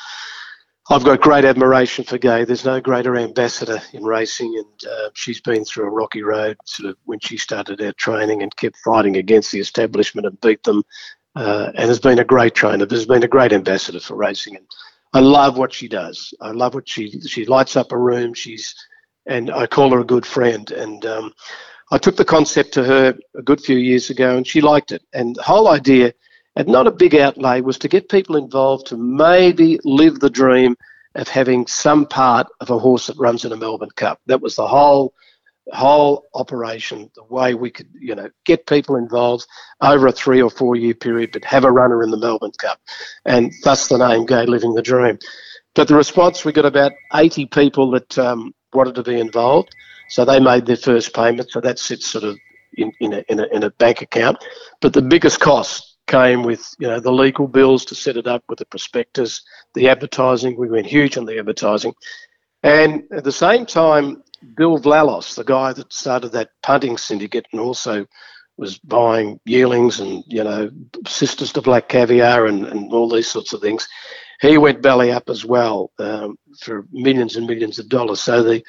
I've 0.90 1.04
got 1.04 1.20
great 1.20 1.44
admiration 1.44 2.04
for 2.04 2.18
Gay. 2.18 2.44
There's 2.44 2.64
no 2.64 2.80
greater 2.80 3.16
ambassador 3.16 3.80
in 3.92 4.02
racing, 4.04 4.54
and 4.56 4.90
uh, 4.90 5.10
she's 5.14 5.40
been 5.40 5.64
through 5.64 5.86
a 5.86 5.90
rocky 5.90 6.22
road 6.22 6.56
sort 6.64 6.90
of 6.90 6.96
when 7.04 7.20
she 7.20 7.36
started 7.36 7.80
out 7.80 7.96
training 7.96 8.42
and 8.42 8.54
kept 8.56 8.76
fighting 8.84 9.16
against 9.16 9.52
the 9.52 9.60
establishment 9.60 10.26
and 10.26 10.40
beat 10.40 10.62
them. 10.64 10.82
Uh, 11.34 11.72
and 11.76 11.88
has 11.88 11.98
been 11.98 12.18
a 12.18 12.24
great 12.24 12.54
trainer. 12.54 12.86
Has 12.90 13.06
been 13.06 13.22
a 13.22 13.28
great 13.28 13.54
ambassador 13.54 14.00
for 14.00 14.16
racing, 14.16 14.56
and 14.56 14.66
I 15.14 15.20
love 15.20 15.56
what 15.56 15.72
she 15.72 15.88
does. 15.88 16.34
I 16.42 16.50
love 16.50 16.74
what 16.74 16.86
she 16.86 17.20
she 17.20 17.46
lights 17.46 17.74
up 17.74 17.92
a 17.92 17.96
room. 17.96 18.34
She's 18.34 18.74
and 19.26 19.50
I 19.50 19.66
call 19.66 19.90
her 19.92 20.00
a 20.00 20.04
good 20.04 20.26
friend. 20.26 20.70
And 20.70 21.04
um, 21.06 21.32
I 21.90 21.98
took 21.98 22.16
the 22.16 22.24
concept 22.24 22.72
to 22.74 22.84
her 22.84 23.18
a 23.36 23.42
good 23.42 23.60
few 23.60 23.76
years 23.76 24.10
ago, 24.10 24.36
and 24.36 24.46
she 24.46 24.60
liked 24.60 24.92
it. 24.92 25.02
And 25.12 25.36
the 25.36 25.42
whole 25.42 25.68
idea 25.68 26.12
and 26.56 26.68
not 26.68 26.86
a 26.86 26.92
big 26.92 27.14
outlay, 27.14 27.60
was 27.60 27.78
to 27.78 27.88
get 27.88 28.08
people 28.08 28.36
involved 28.36 28.86
to 28.88 28.96
maybe 28.96 29.78
live 29.84 30.20
the 30.20 30.30
dream 30.30 30.76
of 31.14 31.28
having 31.28 31.66
some 31.66 32.06
part 32.06 32.46
of 32.60 32.70
a 32.70 32.78
horse 32.78 33.06
that 33.06 33.18
runs 33.18 33.44
in 33.44 33.52
a 33.52 33.56
Melbourne 33.56 33.90
Cup. 33.96 34.20
That 34.26 34.40
was 34.40 34.56
the 34.56 34.66
whole 34.66 35.14
whole 35.72 36.24
operation, 36.34 37.08
the 37.14 37.22
way 37.24 37.54
we 37.54 37.70
could, 37.70 37.88
you 37.98 38.14
know, 38.14 38.28
get 38.44 38.66
people 38.66 38.96
involved 38.96 39.46
over 39.80 40.08
a 40.08 40.12
three 40.12 40.42
or 40.42 40.50
four 40.50 40.74
year 40.74 40.94
period, 40.94 41.30
but 41.32 41.44
have 41.44 41.64
a 41.64 41.70
runner 41.70 42.02
in 42.02 42.10
the 42.10 42.16
Melbourne 42.16 42.52
Cup. 42.58 42.80
And 43.24 43.52
thus 43.62 43.88
the 43.88 43.96
name 43.96 44.26
Gay 44.26 44.44
Living 44.44 44.74
the 44.74 44.82
Dream. 44.82 45.18
But 45.74 45.88
the 45.88 45.94
response, 45.94 46.44
we 46.44 46.52
got 46.52 46.66
about 46.66 46.92
80 47.14 47.46
people 47.46 47.90
that 47.92 48.18
um, 48.18 48.54
wanted 48.72 48.94
to 48.96 49.02
be 49.02 49.18
involved. 49.18 49.74
So 50.08 50.24
they 50.24 50.40
made 50.40 50.66
their 50.66 50.76
first 50.76 51.14
payment. 51.14 51.50
So 51.50 51.60
that 51.60 51.78
sits 51.78 52.06
sort 52.06 52.24
of 52.24 52.38
in, 52.74 52.92
in, 53.00 53.14
a, 53.14 53.24
in, 53.28 53.40
a, 53.40 53.46
in 53.46 53.62
a 53.62 53.70
bank 53.70 54.02
account. 54.02 54.44
But 54.80 54.92
the 54.92 55.00
biggest 55.00 55.40
cost 55.40 55.91
came 56.06 56.42
with 56.42 56.68
you 56.78 56.88
know 56.88 57.00
the 57.00 57.12
legal 57.12 57.48
bills 57.48 57.84
to 57.86 57.94
set 57.94 58.16
it 58.16 58.26
up 58.26 58.42
with 58.48 58.58
the 58.58 58.66
prospectus, 58.66 59.42
the 59.74 59.88
advertising. 59.88 60.56
We 60.56 60.68
went 60.68 60.86
huge 60.86 61.16
on 61.16 61.24
the 61.24 61.38
advertising, 61.38 61.94
and 62.62 63.04
at 63.12 63.24
the 63.24 63.32
same 63.32 63.66
time, 63.66 64.22
Bill 64.56 64.78
Vlahos, 64.78 65.34
the 65.34 65.44
guy 65.44 65.72
that 65.72 65.92
started 65.92 66.32
that 66.32 66.50
punting 66.62 66.98
syndicate, 66.98 67.46
and 67.52 67.60
also 67.60 68.06
was 68.58 68.78
buying 68.78 69.40
yearlings 69.44 70.00
and 70.00 70.22
you 70.26 70.44
know 70.44 70.70
sisters 71.06 71.52
to 71.52 71.62
black 71.62 71.88
caviar 71.88 72.46
and, 72.46 72.66
and 72.66 72.92
all 72.92 73.08
these 73.08 73.30
sorts 73.30 73.52
of 73.52 73.60
things. 73.60 73.88
He 74.40 74.58
went 74.58 74.82
belly 74.82 75.12
up 75.12 75.30
as 75.30 75.44
well 75.44 75.92
um, 75.98 76.36
for 76.60 76.86
millions 76.90 77.36
and 77.36 77.46
millions 77.46 77.78
of 77.78 77.88
dollars. 77.88 78.20
So 78.20 78.42
the 78.42 78.62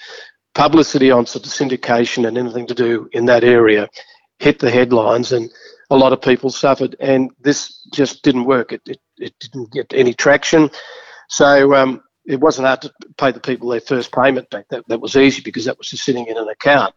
publicity 0.54 1.10
on 1.10 1.26
sort 1.26 1.46
of 1.46 1.52
syndication 1.52 2.28
and 2.28 2.38
anything 2.38 2.68
to 2.68 2.76
do 2.76 3.10
in 3.12 3.26
that 3.26 3.44
area 3.44 3.90
hit 4.40 4.60
the 4.60 4.70
headlines 4.70 5.32
and 5.32 5.50
a 5.94 5.96
lot 5.96 6.12
of 6.12 6.22
people 6.22 6.50
suffered, 6.50 6.96
and 7.00 7.30
this 7.40 7.84
just 7.94 8.24
didn't 8.24 8.46
work. 8.46 8.72
It, 8.72 8.82
it, 8.88 9.00
it 9.18 9.34
didn't 9.40 9.72
get 9.72 9.94
any 9.94 10.14
traction. 10.14 10.72
So 11.30 11.76
um, 11.76 12.04
it 12.26 12.40
wasn't 12.40 12.68
hard 12.68 12.82
to 12.82 12.94
pay 13.18 13.32
the 13.32 13.40
people 13.40 13.70
their 13.70 13.80
first 13.80 14.12
payment 14.12 14.50
back. 14.50 14.68
That, 14.70 14.88
that 14.88 15.00
was 15.00 15.16
easy 15.16 15.42
because 15.42 15.66
that 15.66 15.78
was 15.78 15.90
just 15.90 16.04
sitting 16.04 16.26
in 16.26 16.38
an 16.38 16.50
account. 16.50 16.96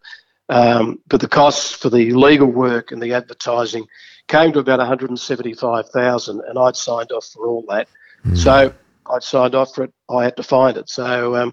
Um, 0.49 1.01
but 1.09 1.21
the 1.21 1.29
costs 1.29 1.73
for 1.73 1.91
the 1.91 2.13
legal 2.13 2.49
work 2.49 2.91
and 2.91 3.03
the 3.03 3.13
advertising 3.13 3.87
came 4.29 4.53
to 4.53 4.61
about 4.61 4.79
175,000, 4.79 6.41
and 6.41 6.59
I'd 6.59 6.77
signed 6.77 7.13
off 7.13 7.27
for 7.27 7.47
all 7.47 7.65
that. 7.69 7.89
Mm. 8.25 8.39
So 8.39 8.73
I'd 9.13 9.23
signed 9.23 9.55
off 9.55 9.75
for 9.75 9.85
it. 9.85 9.93
I 10.09 10.25
had 10.25 10.37
to 10.37 10.43
find 10.43 10.79
it. 10.79 10.89
So 10.89 11.37
um, 11.37 11.53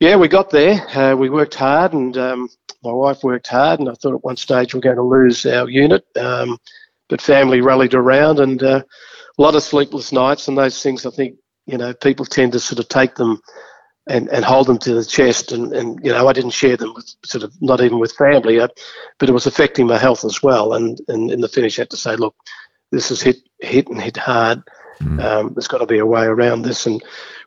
yeah, 0.00 0.16
we 0.16 0.28
got 0.28 0.50
there. 0.50 0.74
Uh, 0.96 1.14
we 1.16 1.30
worked 1.30 1.54
hard, 1.54 1.92
and 1.92 2.16
um, 2.16 2.48
my 2.82 2.92
wife 2.92 3.22
worked 3.22 3.46
hard, 3.46 3.80
and 3.80 3.88
I 3.88 3.94
thought 3.94 4.14
at 4.14 4.24
one 4.24 4.36
stage 4.36 4.74
we 4.74 4.78
are 4.78 4.82
going 4.82 4.96
to 4.96 5.02
lose 5.02 5.46
our 5.46 5.68
unit. 5.68 6.04
Um, 6.16 6.58
but 7.08 7.20
family 7.20 7.60
rallied 7.60 7.94
around, 7.94 8.40
and 8.40 8.62
uh, 8.62 8.82
a 9.38 9.42
lot 9.42 9.54
of 9.54 9.62
sleepless 9.62 10.12
nights, 10.12 10.48
and 10.48 10.58
those 10.58 10.82
things. 10.82 11.06
I 11.06 11.10
think 11.10 11.36
you 11.66 11.78
know 11.78 11.94
people 11.94 12.24
tend 12.24 12.52
to 12.52 12.60
sort 12.60 12.80
of 12.80 12.88
take 12.88 13.14
them 13.14 13.40
and, 14.06 14.28
and 14.28 14.44
hold 14.44 14.66
them 14.66 14.78
to 14.78 14.94
the 14.94 15.04
chest, 15.04 15.52
and, 15.52 15.72
and 15.72 16.00
you 16.04 16.10
know 16.10 16.26
I 16.26 16.32
didn't 16.32 16.50
share 16.50 16.76
them 16.76 16.92
with 16.94 17.14
sort 17.24 17.44
of 17.44 17.52
not 17.60 17.80
even 17.80 17.98
with 17.98 18.12
family, 18.12 18.60
uh, 18.60 18.68
but 19.18 19.28
it 19.28 19.32
was 19.32 19.46
affecting 19.46 19.86
my 19.86 19.98
health 19.98 20.24
as 20.24 20.42
well. 20.42 20.74
And, 20.74 21.00
and 21.08 21.30
in 21.30 21.40
the 21.40 21.48
finish, 21.48 21.78
I 21.78 21.82
had 21.82 21.90
to 21.90 21.96
say, 21.96 22.16
look, 22.16 22.34
this 22.90 23.08
has 23.10 23.22
hit 23.22 23.36
hit 23.60 23.88
and 23.88 24.00
hit 24.00 24.16
hard. 24.16 24.62
Mm. 25.00 25.22
Um, 25.22 25.54
there's 25.54 25.68
got 25.68 25.78
to 25.78 25.86
be 25.86 25.98
a 25.98 26.06
way 26.06 26.24
around 26.24 26.62
this, 26.62 26.86
and 26.86 27.02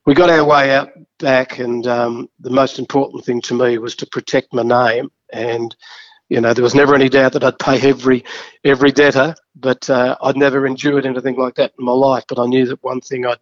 we 0.05 0.13
got 0.13 0.29
our 0.29 0.43
way 0.43 0.71
out 0.71 0.89
back. 1.17 1.59
And 1.59 1.85
um, 1.87 2.29
the 2.39 2.49
most 2.49 2.79
important 2.79 3.25
thing 3.25 3.41
to 3.41 3.53
me 3.53 3.77
was 3.77 3.95
to 3.97 4.07
protect 4.07 4.53
my 4.53 4.63
name 4.63 5.09
and 5.33 5.75
you 6.29 6.41
know 6.41 6.53
there 6.53 6.63
was 6.63 6.75
never 6.75 6.93
any 6.93 7.07
doubt 7.07 7.33
that 7.33 7.43
I'd 7.43 7.59
pay 7.59 7.79
every 7.89 8.23
every 8.65 8.91
debtor, 8.91 9.33
but 9.55 9.89
uh, 9.89 10.17
I'd 10.21 10.35
never 10.35 10.65
endured 10.65 11.05
anything 11.05 11.37
like 11.37 11.55
that 11.55 11.73
in 11.79 11.85
my 11.85 11.93
life. 11.93 12.25
But 12.27 12.39
I 12.39 12.45
knew 12.45 12.65
that 12.65 12.83
one 12.83 12.99
thing 12.99 13.25
I'd 13.25 13.39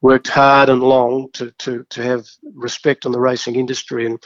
worked 0.00 0.28
hard 0.28 0.68
and 0.68 0.82
long 0.82 1.28
to 1.34 1.52
to 1.58 1.84
to 1.90 2.02
have 2.02 2.26
respect 2.54 3.06
on 3.06 3.12
the 3.12 3.20
racing 3.20 3.54
industry 3.56 4.06
and 4.06 4.20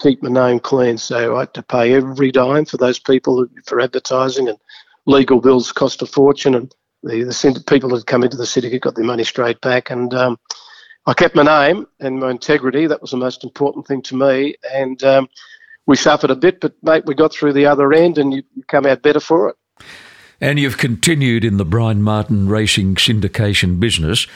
keep 0.00 0.22
my 0.22 0.30
name 0.30 0.58
clean. 0.58 0.98
So 0.98 1.36
I 1.36 1.40
had 1.40 1.54
to 1.54 1.62
pay 1.62 1.94
every 1.94 2.32
dime 2.32 2.64
for 2.64 2.76
those 2.76 2.98
people 2.98 3.46
for 3.66 3.80
advertising 3.80 4.48
and 4.48 4.58
legal 5.06 5.40
bills 5.40 5.70
cost 5.70 6.02
a 6.02 6.06
fortune 6.06 6.54
and 6.54 6.74
the, 7.04 7.24
the 7.24 7.64
people 7.68 7.90
that 7.90 8.06
come 8.06 8.24
into 8.24 8.36
the 8.36 8.46
syndicate 8.46 8.82
got 8.82 8.94
their 8.94 9.04
money 9.04 9.24
straight 9.24 9.60
back. 9.60 9.90
And 9.90 10.12
um, 10.14 10.38
I 11.06 11.14
kept 11.14 11.34
my 11.34 11.42
name 11.42 11.86
and 12.00 12.18
my 12.18 12.30
integrity. 12.30 12.86
That 12.86 13.02
was 13.02 13.10
the 13.10 13.16
most 13.16 13.44
important 13.44 13.86
thing 13.86 14.02
to 14.02 14.16
me. 14.16 14.54
And 14.72 15.02
um, 15.04 15.28
we 15.86 15.96
suffered 15.96 16.30
a 16.30 16.36
bit, 16.36 16.60
but 16.60 16.74
mate, 16.82 17.04
we 17.06 17.14
got 17.14 17.32
through 17.32 17.52
the 17.52 17.66
other 17.66 17.92
end, 17.92 18.18
and 18.18 18.32
you, 18.32 18.42
you 18.54 18.62
come 18.64 18.86
out 18.86 19.02
better 19.02 19.20
for 19.20 19.50
it. 19.50 19.56
And 20.40 20.58
you've 20.58 20.78
continued 20.78 21.44
in 21.44 21.58
the 21.58 21.64
Bryan 21.64 22.02
Martin 22.02 22.48
racing 22.48 22.96
syndication 22.96 23.78
business, 23.78 24.26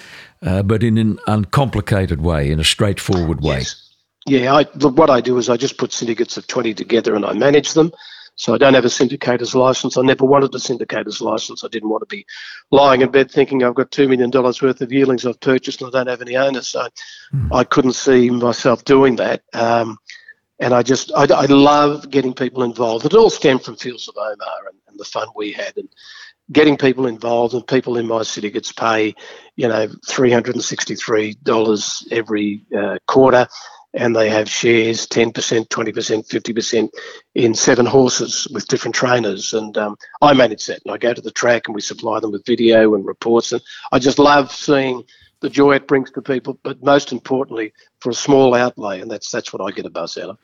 uh, 0.42 0.62
but 0.62 0.82
in 0.82 0.98
an 0.98 1.18
uncomplicated 1.26 2.20
way, 2.20 2.50
in 2.50 2.60
a 2.60 2.64
straightforward 2.64 3.42
way. 3.42 3.58
Yes. 3.58 3.84
Yeah, 4.26 4.54
I, 4.54 4.64
what 4.64 5.08
I 5.08 5.22
do 5.22 5.38
is 5.38 5.48
I 5.48 5.56
just 5.56 5.78
put 5.78 5.92
syndicates 5.92 6.36
of 6.36 6.46
20 6.46 6.74
together 6.74 7.14
and 7.14 7.24
I 7.24 7.32
manage 7.32 7.72
them. 7.72 7.92
So 8.38 8.54
I 8.54 8.58
don't 8.58 8.74
have 8.74 8.84
a 8.84 8.88
syndicator's 8.88 9.56
license. 9.56 9.98
I 9.98 10.02
never 10.02 10.24
wanted 10.24 10.54
a 10.54 10.60
syndicator's 10.60 11.20
license. 11.20 11.64
I 11.64 11.68
didn't 11.68 11.88
want 11.88 12.02
to 12.02 12.06
be 12.06 12.24
lying 12.70 13.00
in 13.00 13.10
bed 13.10 13.32
thinking 13.32 13.64
I've 13.64 13.74
got 13.74 13.90
$2 13.90 14.08
million 14.08 14.30
worth 14.30 14.80
of 14.80 14.92
yearlings 14.92 15.26
I've 15.26 15.40
purchased 15.40 15.82
and 15.82 15.88
I 15.88 15.98
don't 15.98 16.06
have 16.06 16.22
any 16.22 16.36
owners. 16.36 16.68
So 16.68 16.86
mm. 17.34 17.52
I 17.52 17.64
couldn't 17.64 17.94
see 17.94 18.30
myself 18.30 18.84
doing 18.84 19.16
that. 19.16 19.42
Um, 19.54 19.98
and 20.60 20.72
I 20.72 20.84
just, 20.84 21.10
I, 21.16 21.24
I, 21.24 21.46
love 21.46 22.10
getting 22.10 22.32
people 22.32 22.62
involved. 22.62 23.04
It 23.04 23.14
all 23.14 23.28
stemmed 23.28 23.64
from 23.64 23.74
Fields 23.74 24.08
of 24.08 24.14
Omar 24.16 24.68
and, 24.68 24.78
and 24.86 24.96
the 24.98 25.04
fun 25.04 25.26
we 25.34 25.50
had. 25.50 25.76
And 25.76 25.88
getting 26.52 26.76
people 26.76 27.06
involved 27.06 27.54
and 27.54 27.66
people 27.66 27.96
in 27.96 28.06
my 28.06 28.22
syndicates 28.22 28.70
pay, 28.70 29.16
you 29.56 29.66
know, 29.66 29.88
$363 30.08 32.12
every 32.12 32.64
uh, 32.76 32.98
quarter 33.08 33.48
and 33.94 34.14
they 34.14 34.28
have 34.28 34.48
shares 34.48 35.06
10%, 35.06 35.32
20%, 35.32 35.68
50% 35.68 36.88
in 37.34 37.54
seven 37.54 37.86
horses 37.86 38.46
with 38.52 38.68
different 38.68 38.94
trainers. 38.94 39.52
And 39.52 39.76
um, 39.78 39.96
I 40.20 40.34
manage 40.34 40.66
that. 40.66 40.80
And 40.84 40.94
I 40.94 40.98
go 40.98 41.14
to 41.14 41.20
the 41.20 41.30
track 41.30 41.62
and 41.66 41.74
we 41.74 41.80
supply 41.80 42.20
them 42.20 42.32
with 42.32 42.44
video 42.44 42.94
and 42.94 43.04
reports. 43.06 43.52
And 43.52 43.62
I 43.92 43.98
just 43.98 44.18
love 44.18 44.52
seeing 44.52 45.04
the 45.40 45.48
joy 45.48 45.76
it 45.76 45.86
brings 45.86 46.10
to 46.10 46.22
people, 46.22 46.58
but 46.62 46.82
most 46.82 47.12
importantly, 47.12 47.72
for 48.00 48.10
a 48.10 48.14
small 48.14 48.54
outlay. 48.54 49.00
And 49.00 49.10
that's, 49.10 49.30
that's 49.30 49.52
what 49.52 49.62
I 49.62 49.74
get 49.74 49.86
a 49.86 49.90
buzz 49.90 50.18
out 50.18 50.30
of. 50.30 50.38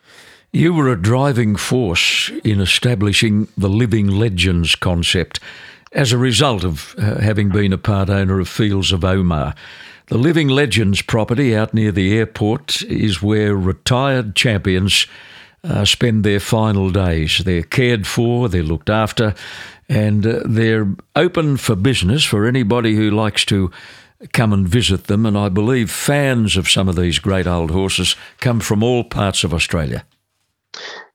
You 0.53 0.72
were 0.72 0.88
a 0.88 1.01
driving 1.01 1.57
force 1.57 2.30
in 2.45 2.61
establishing 2.61 3.49
the 3.59 3.68
living 3.68 4.07
legends 4.07 4.76
concept 4.76 5.40
as 5.92 6.12
a 6.12 6.18
result 6.18 6.64
of 6.64 6.95
uh, 6.97 7.20
having 7.20 7.49
been 7.51 7.72
a 7.72 7.78
part 7.78 8.09
owner 8.09 8.40
of 8.40 8.49
Fields 8.49 8.92
of 8.92 9.05
Omar. 9.05 9.55
The 10.09 10.18
Living 10.18 10.48
Legends 10.48 11.00
property 11.00 11.57
out 11.57 11.72
near 11.72 11.90
the 11.90 12.16
airport 12.18 12.82
is 12.82 13.22
where 13.22 13.57
retired 13.57 14.36
champions 14.36 15.07
uh, 15.62 15.86
spend 15.86 16.24
their 16.24 16.40
final 16.40 16.90
days. 16.90 17.40
They're 17.42 17.62
cared 17.62 18.07
for, 18.07 18.50
they're 18.50 18.62
looked 18.62 18.90
after, 18.90 19.34
and 19.88 20.26
uh, 20.26 20.42
they're 20.44 20.88
open 21.16 21.57
for 21.57 21.74
business 21.74 22.22
for 22.22 22.46
anybody 22.46 22.94
who 22.94 23.11
likes 23.11 23.46
to 23.46 23.70
come 24.34 24.52
and 24.52 24.68
visit 24.68 25.05
them. 25.05 25.24
And 25.24 25.38
I 25.38 25.48
believe 25.48 25.90
fans 25.90 26.59
of 26.59 26.68
some 26.68 26.86
of 26.86 26.96
these 26.96 27.18
great 27.18 27.46
old 27.46 27.70
horses 27.70 28.14
come 28.40 28.61
from 28.61 28.82
all 28.82 29.05
parts 29.05 29.42
of 29.42 29.55
Australia. 29.55 30.05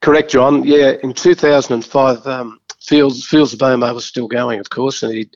Correct, 0.00 0.30
John. 0.30 0.64
Yeah, 0.64 0.94
in 1.02 1.14
2005, 1.14 2.26
um, 2.26 2.59
Fields 2.82 3.26
Fields 3.26 3.52
of 3.52 3.62
Omar 3.62 3.94
was 3.94 4.06
still 4.06 4.28
going, 4.28 4.60
of 4.60 4.70
course, 4.70 5.02
and 5.02 5.12
he, 5.12 5.30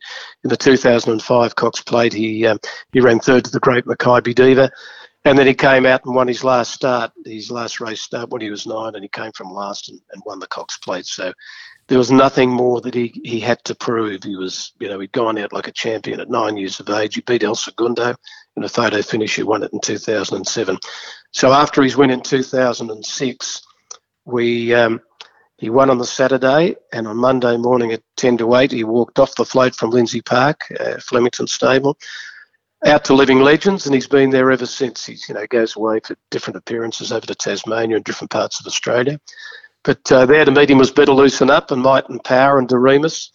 in 0.45 0.51
the 0.51 0.57
2005 0.57 1.55
Cox 1.55 1.81
Plate, 1.83 2.13
he 2.13 2.47
um, 2.47 2.59
he 2.93 3.01
ran 3.01 3.21
third 3.21 3.45
to 3.45 3.51
the 3.51 3.61
Great 3.61 3.85
Makybe 3.85 4.35
Diva, 4.35 4.71
and 5.25 5.39
then 5.39 5.47
he 5.47 5.55
came 5.55 5.87
out 5.87 6.05
and 6.05 6.15
won 6.15 6.29
his 6.29 6.45
last 6.45 6.73
start, 6.73 7.13
his 7.25 7.51
last 7.51 7.81
race 7.81 8.01
start 8.01 8.31
when 8.31 8.43
he 8.43 8.51
was 8.51 8.67
nine, 8.67 8.95
and 8.95 9.03
he 9.03 9.09
came 9.09 9.33
from 9.33 9.51
last 9.51 9.89
and, 9.89 10.01
and 10.13 10.23
won 10.27 10.39
the 10.39 10.47
Cox 10.47 10.77
Plate. 10.79 11.07
So 11.07 11.33
there 11.89 11.99
was 11.99 12.11
nothing 12.11 12.51
more 12.51 12.81
that 12.81 12.95
he, 12.95 13.21
he 13.25 13.41
had 13.41 13.63
to 13.65 13.75
prove. 13.75 14.23
He 14.23 14.37
was, 14.37 14.73
you 14.81 14.89
know, 14.89 15.01
he'd 15.01 15.13
gone 15.13 15.39
out 15.39 15.53
like 15.53 15.69
a 15.69 15.73
champion 15.73 16.21
at 16.21 16.31
nine 16.31 16.57
years 16.57 16.81
of 16.81 16.89
age. 16.91 17.15
He 17.15 17.21
beat 17.23 17.43
El 17.43 17.55
Segundo 17.55 18.15
in 18.57 18.65
a 18.65 18.69
photo 18.69 19.03
finish. 19.03 19.37
He 19.37 19.43
won 19.43 19.63
it 19.63 19.73
in 19.73 19.81
2007. 19.81 20.79
So 21.33 21.53
after 21.53 21.83
his 21.83 21.97
win 21.97 22.11
in 22.11 22.23
2006, 22.23 23.63
we 24.27 24.75
um, 24.75 25.01
he 25.59 25.71
won 25.71 25.91
on 25.91 25.99
the 25.99 26.07
Saturday, 26.07 26.77
and 26.93 27.07
on 27.07 27.17
Monday 27.17 27.57
morning 27.57 27.93
at 27.93 28.03
10 28.17 28.39
to 28.39 28.57
8, 28.57 28.73
he 28.73 28.85
walked 28.85 29.19
off 29.19 29.37
the 29.37 29.45
float 29.45 29.75
from 29.75 29.91
Lindsay 29.91 30.21
Park, 30.21 30.67
uh, 30.81 30.99
Flemington 30.99 31.47
Stable, 31.47 31.97
out 32.85 33.05
to 33.05 33.15
Living 33.15 33.41
Legends, 33.41 33.87
and 33.87 33.95
he's 33.95 34.07
been 34.09 34.31
there 34.31 34.51
ever 34.51 34.67
since. 34.67 35.07
He 35.07 35.17
you 35.29 35.35
know 35.35 35.47
goes 35.47 35.77
away 35.77 36.01
for 36.05 36.17
different 36.31 36.57
appearances 36.57 37.13
over 37.13 37.27
to 37.27 37.35
Tasmania 37.35 37.97
and 37.97 38.05
different 38.05 38.31
parts 38.31 38.61
of 38.61 38.67
Australia. 38.67 39.21
But 39.85 40.11
uh, 40.11 40.27
there 40.27 40.45
to 40.45 40.51
meet 40.51 40.71
him 40.71 40.79
was 40.79 40.91
Better 40.91 41.13
Loosen 41.13 41.51
Up 41.51 41.71
and 41.71 41.83
Might 41.83 42.09
and 42.09 42.23
Power 42.25 42.59
and 42.59 42.69
Doriemus 42.69 43.31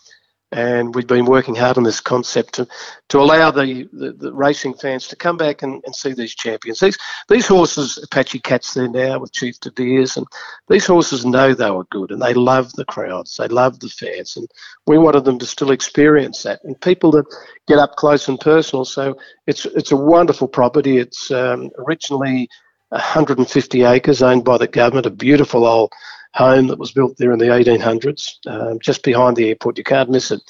and 0.51 0.95
we've 0.95 1.07
been 1.07 1.25
working 1.25 1.53
hard 1.53 1.77
on 1.77 1.83
this 1.83 1.99
concept 1.99 2.53
to, 2.55 2.67
to 3.09 3.19
allow 3.19 3.51
the, 3.51 3.87
the, 3.93 4.13
the 4.13 4.33
racing 4.33 4.73
fans 4.73 5.07
to 5.07 5.15
come 5.15 5.37
back 5.37 5.61
and, 5.61 5.83
and 5.85 5.95
see 5.95 6.13
these 6.13 6.33
champions. 6.33 6.79
These 6.79 6.97
these 7.27 7.47
horses, 7.47 7.99
Apache 8.03 8.39
Cats 8.39 8.73
there 8.73 8.87
now 8.87 9.19
with 9.19 9.31
Chief 9.31 9.59
De 9.59 9.71
Beers, 9.71 10.17
and 10.17 10.25
these 10.67 10.87
horses 10.87 11.25
know 11.25 11.53
they 11.53 11.69
were 11.69 11.85
good 11.85 12.11
and 12.11 12.21
they 12.21 12.33
love 12.33 12.73
the 12.73 12.85
crowds, 12.85 13.37
they 13.37 13.47
love 13.47 13.79
the 13.79 13.89
fans, 13.89 14.37
and 14.37 14.47
we 14.87 14.97
wanted 14.97 15.25
them 15.25 15.37
to 15.39 15.45
still 15.45 15.71
experience 15.71 16.43
that 16.43 16.63
and 16.63 16.79
people 16.81 17.11
to 17.11 17.23
get 17.67 17.77
up 17.77 17.95
close 17.95 18.27
and 18.27 18.39
personal. 18.39 18.85
So 18.85 19.17
it's 19.45 19.65
it's 19.65 19.91
a 19.91 19.97
wonderful 19.97 20.47
property. 20.47 20.97
It's 20.97 21.29
um, 21.29 21.69
originally 21.77 22.49
150 22.89 23.83
acres 23.83 24.23
owned 24.23 24.43
by 24.43 24.57
the 24.57 24.67
government, 24.67 25.05
a 25.05 25.11
beautiful 25.11 25.65
old 25.65 25.93
home 26.33 26.67
that 26.67 26.79
was 26.79 26.91
built 26.91 27.17
there 27.17 27.31
in 27.31 27.39
the 27.39 27.45
1800s, 27.45 28.37
um, 28.47 28.79
just 28.79 29.03
behind 29.03 29.35
the 29.35 29.49
airport. 29.49 29.77
You 29.77 29.83
can't 29.83 30.09
miss 30.09 30.31
it. 30.31 30.41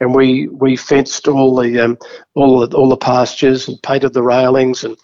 And 0.00 0.14
we 0.14 0.48
we 0.48 0.76
fenced 0.76 1.28
all 1.28 1.56
the 1.56 1.78
um, 1.80 1.98
all 2.34 2.66
the 2.66 2.76
all 2.76 2.88
the 2.88 2.96
pastures 2.96 3.68
and 3.68 3.80
painted 3.82 4.12
the 4.12 4.22
railings 4.22 4.84
and 4.84 4.96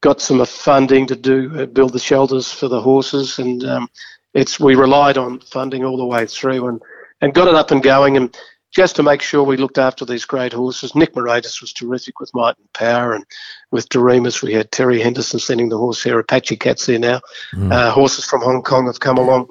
got 0.00 0.20
some 0.20 0.44
funding 0.44 1.06
to 1.06 1.16
do 1.16 1.50
uh, 1.60 1.66
build 1.66 1.92
the 1.92 1.98
shelters 1.98 2.50
for 2.52 2.68
the 2.68 2.80
horses. 2.80 3.38
And 3.38 3.64
um, 3.64 3.88
it's 4.34 4.58
we 4.58 4.74
relied 4.74 5.16
on 5.16 5.40
funding 5.40 5.84
all 5.84 5.96
the 5.96 6.04
way 6.04 6.26
through 6.26 6.68
and 6.68 6.82
and 7.20 7.34
got 7.34 7.48
it 7.48 7.54
up 7.54 7.70
and 7.70 7.82
going. 7.82 8.16
And 8.16 8.36
just 8.72 8.96
to 8.96 9.02
make 9.02 9.22
sure 9.22 9.44
we 9.44 9.56
looked 9.56 9.78
after 9.78 10.04
these 10.04 10.24
great 10.24 10.52
horses. 10.52 10.94
Nick 10.94 11.14
Moraitis 11.14 11.60
was 11.60 11.72
terrific 11.72 12.18
with 12.18 12.34
Might 12.34 12.56
and 12.58 12.72
Power, 12.72 13.12
and 13.12 13.24
with 13.70 13.88
Doriemus 13.88 14.42
we 14.42 14.54
had 14.54 14.72
Terry 14.72 15.00
Henderson 15.00 15.38
sending 15.38 15.68
the 15.68 15.78
horse 15.78 16.02
here. 16.02 16.18
Apache 16.18 16.56
Cats 16.56 16.86
there 16.86 16.98
now. 16.98 17.20
Mm. 17.54 17.72
Uh, 17.72 17.90
horses 17.90 18.24
from 18.24 18.40
Hong 18.40 18.62
Kong 18.62 18.86
have 18.86 19.00
come 19.00 19.18
along, 19.18 19.48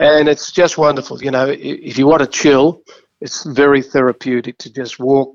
and 0.00 0.28
it's 0.28 0.50
just 0.50 0.76
wonderful. 0.76 1.22
You 1.22 1.30
know, 1.30 1.46
if 1.48 1.96
you 1.96 2.06
want 2.06 2.22
to 2.22 2.26
chill, 2.26 2.82
it's 3.20 3.44
very 3.44 3.82
therapeutic 3.82 4.58
to 4.58 4.72
just 4.72 4.98
walk 4.98 5.34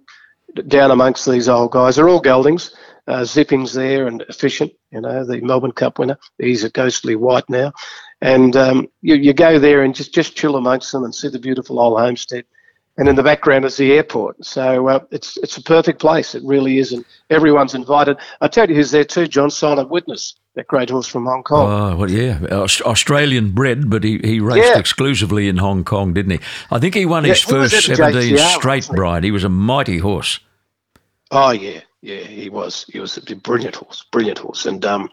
down 0.67 0.91
amongst 0.91 1.29
these 1.29 1.47
old 1.47 1.71
guys. 1.71 1.95
They're 1.95 2.09
all 2.09 2.21
geldings. 2.21 2.75
Uh, 3.07 3.23
Zipping's 3.23 3.73
there 3.73 4.07
and 4.07 4.21
efficient, 4.29 4.71
you 4.91 5.01
know, 5.01 5.25
the 5.25 5.41
Melbourne 5.41 5.71
Cup 5.71 5.97
winner. 5.97 6.17
He's 6.37 6.63
a 6.63 6.69
ghostly 6.69 7.15
white 7.15 7.49
now. 7.49 7.73
And 8.21 8.55
um, 8.55 8.87
you, 9.01 9.15
you 9.15 9.33
go 9.33 9.57
there 9.57 9.81
and 9.81 9.95
just, 9.95 10.13
just 10.13 10.35
chill 10.35 10.55
amongst 10.55 10.91
them 10.91 11.03
and 11.03 11.13
see 11.13 11.27
the 11.27 11.39
beautiful 11.39 11.79
old 11.79 11.99
homestead 11.99 12.45
and 12.97 13.07
in 13.07 13.15
the 13.15 13.23
background 13.23 13.65
is 13.65 13.77
the 13.77 13.93
airport. 13.93 14.43
So 14.45 14.87
uh, 14.87 14.99
it's 15.11 15.37
it's 15.37 15.57
a 15.57 15.63
perfect 15.63 15.99
place. 15.99 16.35
It 16.35 16.43
really 16.43 16.77
is, 16.77 16.91
and 16.91 17.05
everyone's 17.29 17.73
invited. 17.73 18.17
I 18.41 18.47
tell 18.47 18.69
you 18.69 18.75
who's 18.75 18.91
there 18.91 19.05
too, 19.05 19.27
John 19.27 19.49
Silent 19.49 19.89
Witness, 19.89 20.35
that 20.55 20.67
great 20.67 20.89
horse 20.89 21.07
from 21.07 21.25
Hong 21.25 21.43
Kong. 21.43 21.93
Oh, 21.93 21.95
well, 21.95 22.11
yeah, 22.11 22.39
Australian 22.51 23.51
bred, 23.51 23.89
but 23.89 24.03
he, 24.03 24.19
he 24.19 24.39
raced 24.39 24.67
yeah. 24.67 24.79
exclusively 24.79 25.47
in 25.47 25.57
Hong 25.57 25.83
Kong, 25.83 26.13
didn't 26.13 26.31
he? 26.31 26.39
I 26.69 26.79
think 26.79 26.95
he 26.95 27.05
won 27.05 27.23
his 27.23 27.43
yeah, 27.43 27.49
first 27.49 27.85
17 27.85 28.35
JCR, 28.35 28.55
straight, 28.55 28.87
Bryan. 28.89 29.23
He 29.23 29.31
was 29.31 29.43
a 29.43 29.49
mighty 29.49 29.97
horse. 29.97 30.39
Oh, 31.31 31.51
yeah. 31.51 31.81
Yeah, 32.01 32.21
he 32.21 32.49
was. 32.49 32.85
He 32.91 32.99
was 32.99 33.15
a 33.17 33.35
brilliant 33.35 33.75
horse, 33.75 34.03
brilliant 34.11 34.39
horse, 34.39 34.65
and 34.65 34.83
um, 34.85 35.11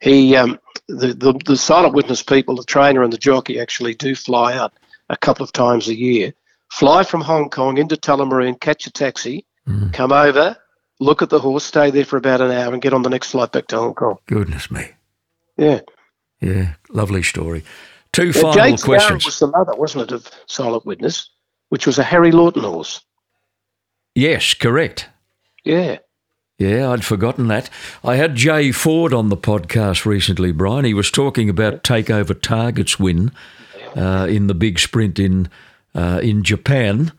he, 0.00 0.34
um, 0.36 0.58
the, 0.88 1.08
the 1.08 1.38
the 1.44 1.54
silent 1.54 1.92
witness 1.92 2.22
people, 2.22 2.56
the 2.56 2.64
trainer 2.64 3.02
and 3.02 3.12
the 3.12 3.18
jockey, 3.18 3.60
actually 3.60 3.94
do 3.94 4.14
fly 4.14 4.56
out 4.56 4.72
a 5.10 5.18
couple 5.18 5.44
of 5.44 5.52
times 5.52 5.88
a 5.88 5.94
year 5.94 6.32
fly 6.70 7.02
from 7.02 7.20
Hong 7.20 7.50
Kong 7.50 7.78
into 7.78 7.96
Tullamarine, 7.96 8.58
catch 8.58 8.86
a 8.86 8.90
taxi, 8.90 9.44
mm. 9.68 9.92
come 9.92 10.12
over, 10.12 10.56
look 10.98 11.22
at 11.22 11.30
the 11.30 11.40
horse, 11.40 11.64
stay 11.64 11.90
there 11.90 12.04
for 12.04 12.16
about 12.16 12.40
an 12.40 12.50
hour, 12.50 12.72
and 12.72 12.80
get 12.80 12.94
on 12.94 13.02
the 13.02 13.10
next 13.10 13.32
flight 13.32 13.52
back 13.52 13.66
to 13.68 13.76
Hong 13.76 13.94
Kong. 13.94 14.18
Goodness 14.26 14.70
me. 14.70 14.90
Yeah. 15.56 15.80
Yeah, 16.40 16.74
lovely 16.88 17.22
story. 17.22 17.64
Two 18.12 18.28
yeah, 18.28 18.32
final 18.32 18.52
Jade 18.52 18.82
questions. 18.82 19.24
was 19.24 19.38
the 19.38 19.48
mother, 19.48 19.74
wasn't 19.74 20.10
it, 20.10 20.12
of 20.12 20.30
Silent 20.46 20.86
Witness, 20.86 21.28
which 21.68 21.86
was 21.86 21.98
a 21.98 22.02
Harry 22.02 22.32
Lawton 22.32 22.64
horse. 22.64 23.02
Yes, 24.14 24.54
correct. 24.54 25.08
Yeah. 25.64 25.98
Yeah, 26.58 26.90
I'd 26.90 27.04
forgotten 27.04 27.48
that. 27.48 27.70
I 28.04 28.16
had 28.16 28.34
Jay 28.34 28.70
Ford 28.72 29.14
on 29.14 29.28
the 29.28 29.36
podcast 29.36 30.04
recently, 30.04 30.52
Bryan. 30.52 30.84
He 30.84 30.92
was 30.92 31.10
talking 31.10 31.48
about 31.48 31.84
Takeover 31.84 32.38
Target's 32.38 32.98
win 32.98 33.32
uh, 33.96 34.26
in 34.28 34.46
the 34.46 34.54
big 34.54 34.78
sprint 34.78 35.18
in 35.18 35.48
uh, 35.94 36.20
in 36.22 36.42
Japan, 36.42 37.12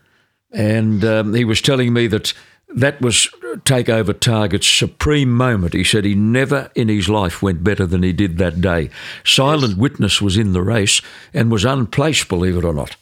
and 0.50 1.04
um, 1.04 1.34
he 1.34 1.44
was 1.44 1.60
telling 1.60 1.92
me 1.92 2.06
that 2.08 2.32
that 2.74 3.00
was 3.00 3.28
Takeover 3.64 4.18
Target's 4.18 4.66
supreme 4.66 5.32
moment. 5.32 5.74
He 5.74 5.84
said 5.84 6.04
he 6.04 6.14
never 6.14 6.70
in 6.74 6.88
his 6.88 7.08
life 7.08 7.42
went 7.42 7.62
better 7.62 7.86
than 7.86 8.02
he 8.02 8.12
did 8.12 8.38
that 8.38 8.60
day. 8.60 8.90
Silent 9.24 9.72
yes. 9.72 9.78
Witness 9.78 10.22
was 10.22 10.36
in 10.36 10.52
the 10.52 10.62
race 10.62 11.02
and 11.34 11.50
was 11.50 11.64
unplaced, 11.64 12.28
believe 12.28 12.56
it 12.56 12.64
or 12.64 12.72
not. 12.72 12.96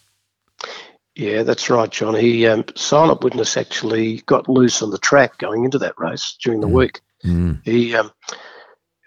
Yeah, 1.15 1.43
that's 1.43 1.69
right, 1.69 1.91
John. 1.91 2.15
He 2.15 2.47
um, 2.47 2.65
silent 2.77 3.23
witness 3.23 3.57
actually 3.57 4.23
got 4.23 4.49
loose 4.49 4.81
on 4.81 4.91
the 4.91 4.99
track 4.99 5.39
going 5.39 5.65
into 5.65 5.79
that 5.79 5.99
race 5.99 6.37
during 6.43 6.61
the 6.61 6.69
mm. 6.69 6.73
week. 6.73 7.01
Mm. 7.25 7.61
He 7.65 7.95
um, 7.95 8.11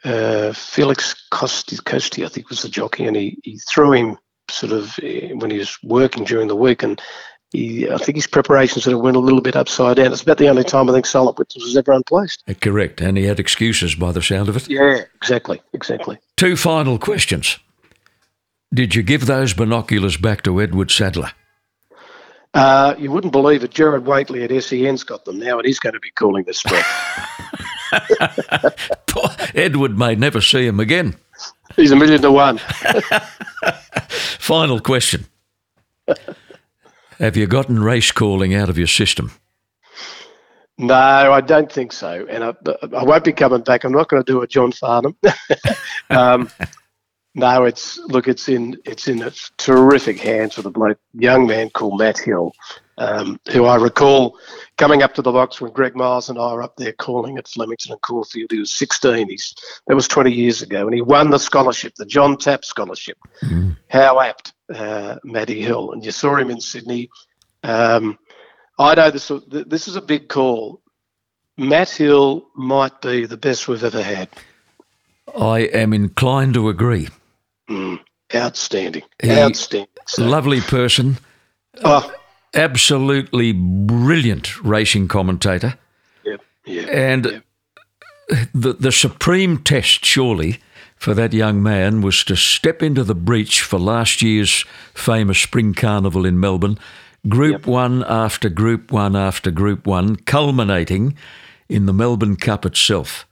uh, 0.03 0.53
Felix 0.53 1.15
Coetzee, 1.31 1.81
Coetzee, 1.81 2.25
I 2.25 2.29
think 2.29 2.49
was 2.49 2.61
the 2.61 2.69
jockey, 2.69 3.05
and 3.05 3.15
he, 3.15 3.39
he 3.43 3.57
threw 3.57 3.93
him 3.93 4.17
sort 4.49 4.71
of 4.71 4.97
uh, 4.99 5.35
when 5.35 5.51
he 5.51 5.57
was 5.57 5.77
working 5.83 6.23
during 6.23 6.47
the 6.47 6.55
week, 6.55 6.83
and 6.83 7.01
he, 7.51 7.89
I 7.89 7.97
think 7.97 8.15
his 8.15 8.27
preparation 8.27 8.81
sort 8.81 8.95
of 8.95 9.01
went 9.01 9.15
a 9.15 9.19
little 9.19 9.41
bit 9.41 9.55
upside 9.55 9.97
down. 9.97 10.11
It's 10.11 10.21
about 10.21 10.37
the 10.37 10.49
only 10.49 10.63
time 10.63 10.89
I 10.89 10.93
think 10.93 11.05
silent 11.05 11.37
witness 11.37 11.63
was 11.63 11.77
ever 11.77 11.91
unplaced. 11.91 12.43
Uh, 12.47 12.53
correct, 12.53 13.01
and 13.01 13.17
he 13.17 13.25
had 13.25 13.39
excuses 13.39 13.95
by 13.95 14.11
the 14.11 14.21
sound 14.21 14.49
of 14.49 14.57
it. 14.57 14.69
Yeah, 14.69 15.03
exactly, 15.15 15.61
exactly. 15.73 16.17
Two 16.37 16.55
final 16.55 16.97
questions. 16.97 17.59
Did 18.73 18.95
you 18.95 19.03
give 19.03 19.27
those 19.27 19.53
binoculars 19.53 20.17
back 20.17 20.41
to 20.43 20.59
Edward 20.59 20.89
Sadler? 20.89 21.31
Uh, 22.55 22.95
you 22.97 23.11
wouldn't 23.11 23.33
believe 23.33 23.63
it. 23.63 23.71
Jared 23.71 24.05
Whateley 24.05 24.43
at 24.43 24.63
SEN's 24.63 25.03
got 25.03 25.25
them 25.25 25.39
now, 25.39 25.57
and 25.57 25.65
he's 25.65 25.79
going 25.79 25.93
to 25.93 25.99
be 25.99 26.11
calling 26.11 26.43
this 26.43 26.59
spring. 26.59 26.83
Edward 29.55 29.97
may 29.97 30.15
never 30.15 30.41
see 30.41 30.65
him 30.65 30.79
again. 30.79 31.15
He's 31.75 31.91
a 31.91 31.95
million 31.95 32.21
to 32.21 32.31
one. 32.31 32.57
Final 34.09 34.79
question. 34.79 35.25
Have 37.19 37.37
you 37.37 37.47
gotten 37.47 37.81
race 37.81 38.11
calling 38.11 38.53
out 38.53 38.69
of 38.69 38.77
your 38.77 38.87
system? 38.87 39.31
No, 40.77 40.95
I 40.95 41.41
don't 41.41 41.71
think 41.71 41.91
so. 41.91 42.25
And 42.29 42.43
I, 42.43 42.53
I 42.95 43.03
won't 43.03 43.23
be 43.23 43.31
coming 43.31 43.61
back. 43.61 43.83
I'm 43.83 43.91
not 43.91 44.09
going 44.09 44.23
to 44.23 44.31
do 44.31 44.41
a 44.41 44.47
John 44.47 44.71
Farnham. 44.71 45.15
um, 46.09 46.49
no, 47.35 47.63
it's 47.63 47.97
look, 47.99 48.27
it's 48.27 48.49
in 48.49 48.77
it's 48.85 49.07
in 49.07 49.21
its 49.21 49.51
terrific 49.57 50.19
hands 50.19 50.57
with 50.57 50.65
a 50.65 50.69
bloke, 50.69 50.99
young 51.13 51.47
man 51.47 51.69
called 51.71 51.99
Matt 51.99 52.19
Hill, 52.19 52.53
um, 52.97 53.39
who 53.51 53.65
I 53.65 53.75
recall 53.75 54.37
coming 54.77 55.03
up 55.03 55.13
to 55.15 55.21
the 55.21 55.31
box 55.31 55.59
when 55.59 55.71
Greg 55.71 55.95
Miles 55.95 56.29
and 56.29 56.37
I 56.37 56.53
were 56.53 56.63
up 56.63 56.75
there 56.77 56.93
calling 56.93 57.37
at 57.37 57.47
Flemington 57.47 57.91
and 57.91 58.01
Caulfield. 58.01 58.51
He 58.51 58.59
was 58.59 58.71
16. 58.71 59.29
He's 59.29 59.55
that 59.87 59.95
was 59.95 60.07
20 60.07 60.31
years 60.31 60.61
ago, 60.61 60.85
and 60.85 60.93
he 60.93 61.01
won 61.01 61.29
the 61.29 61.39
scholarship, 61.39 61.95
the 61.95 62.05
John 62.05 62.37
Tapp 62.37 62.65
Scholarship. 62.65 63.17
Mm. 63.41 63.77
How 63.89 64.19
apt, 64.19 64.53
uh, 64.73 65.17
Matty 65.23 65.61
Hill, 65.61 65.91
and 65.91 66.03
you 66.05 66.11
saw 66.11 66.35
him 66.35 66.49
in 66.49 66.61
Sydney. 66.61 67.09
Um, 67.63 68.17
I 68.77 68.95
know 68.95 69.11
this. 69.11 69.31
This 69.47 69.87
is 69.87 69.95
a 69.95 70.01
big 70.01 70.29
call. 70.29 70.81
Matt 71.57 71.89
Hill 71.89 72.47
might 72.55 73.01
be 73.01 73.25
the 73.25 73.37
best 73.37 73.67
we've 73.67 73.83
ever 73.83 74.01
had. 74.01 74.29
I 75.37 75.59
am 75.59 75.93
inclined 75.93 76.55
to 76.55 76.69
agree. 76.69 77.09
Mm, 77.69 77.99
outstanding. 78.33 79.03
He, 79.21 79.31
outstanding. 79.31 79.87
So, 80.07 80.25
lovely 80.25 80.61
person. 80.61 81.17
Oh. 81.83 82.11
Absolutely 82.53 83.51
brilliant 83.51 84.63
racing 84.63 85.07
commentator. 85.07 85.77
Yep. 86.23 86.41
yep 86.65 86.89
and 86.89 87.25
yep. 87.25 87.43
The, 88.53 88.73
the 88.73 88.91
supreme 88.91 89.61
test, 89.63 90.05
surely, 90.05 90.59
for 90.95 91.13
that 91.13 91.33
young 91.33 91.61
man 91.61 92.01
was 92.01 92.23
to 92.23 92.35
step 92.35 92.81
into 92.81 93.03
the 93.03 93.15
breach 93.15 93.61
for 93.61 93.77
last 93.77 94.21
year's 94.21 94.65
famous 94.93 95.39
Spring 95.39 95.73
Carnival 95.73 96.25
in 96.25 96.39
Melbourne, 96.39 96.79
Group 97.27 97.65
yep. 97.65 97.67
1 97.67 98.03
after 98.05 98.49
Group 98.49 98.91
1 98.91 99.15
after 99.15 99.51
Group 99.51 99.85
1, 99.85 100.17
culminating 100.17 101.15
in 101.69 101.85
the 101.85 101.93
Melbourne 101.93 102.35
Cup 102.35 102.65
itself. 102.65 103.27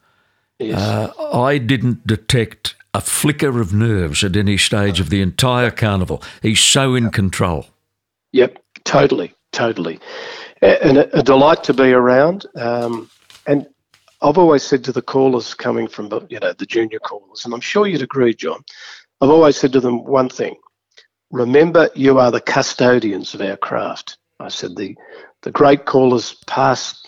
Yes. 0.59 0.77
Uh, 0.77 1.11
I 1.33 1.57
didn't 1.57 2.05
detect 2.05 2.75
a 2.93 3.01
flicker 3.01 3.59
of 3.59 3.73
nerves 3.73 4.23
at 4.23 4.35
any 4.35 4.57
stage 4.57 4.99
of 4.99 5.09
the 5.09 5.21
entire 5.21 5.71
carnival. 5.71 6.21
He's 6.41 6.59
so 6.59 6.95
in 6.95 7.09
control. 7.09 7.67
Yep, 8.33 8.63
totally, 8.83 9.33
totally. 9.51 9.99
And 10.61 10.97
a, 10.97 11.19
a 11.19 11.23
delight 11.23 11.63
to 11.65 11.73
be 11.73 11.91
around. 11.91 12.45
Um, 12.55 13.09
and 13.47 13.67
I've 14.21 14.37
always 14.37 14.63
said 14.63 14.83
to 14.85 14.91
the 14.91 15.01
callers 15.01 15.53
coming 15.53 15.87
from, 15.87 16.27
you 16.29 16.39
know, 16.39 16.53
the 16.53 16.65
junior 16.65 16.99
callers, 16.99 17.45
and 17.45 17.53
I'm 17.53 17.61
sure 17.61 17.87
you'd 17.87 18.03
agree, 18.03 18.33
John, 18.33 18.63
I've 19.19 19.29
always 19.29 19.57
said 19.57 19.73
to 19.73 19.79
them 19.79 20.03
one 20.03 20.29
thing 20.29 20.55
remember, 21.31 21.89
you 21.95 22.19
are 22.19 22.31
the 22.31 22.41
custodians 22.41 23.33
of 23.33 23.41
our 23.41 23.57
craft. 23.57 24.17
I 24.39 24.49
said 24.49 24.75
the, 24.75 24.95
the 25.41 25.51
great 25.51 25.85
callers 25.85 26.35
pass, 26.45 27.05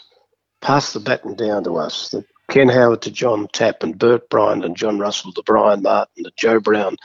pass 0.61 0.93
the 0.93 0.99
baton 0.99 1.35
down 1.35 1.63
to 1.65 1.75
us. 1.75 2.09
The 2.09 2.25
Ken 2.49 2.69
Howard 2.69 3.01
to 3.03 3.11
John 3.11 3.47
Tapp 3.51 3.83
and 3.83 3.97
Bert 3.97 4.29
Bryant 4.29 4.65
and 4.65 4.77
John 4.77 4.99
Russell 4.99 5.33
to 5.33 5.43
Bryan 5.43 5.81
Martin 5.81 6.23
to 6.23 6.31
Joe 6.35 6.59
Brown 6.59 6.97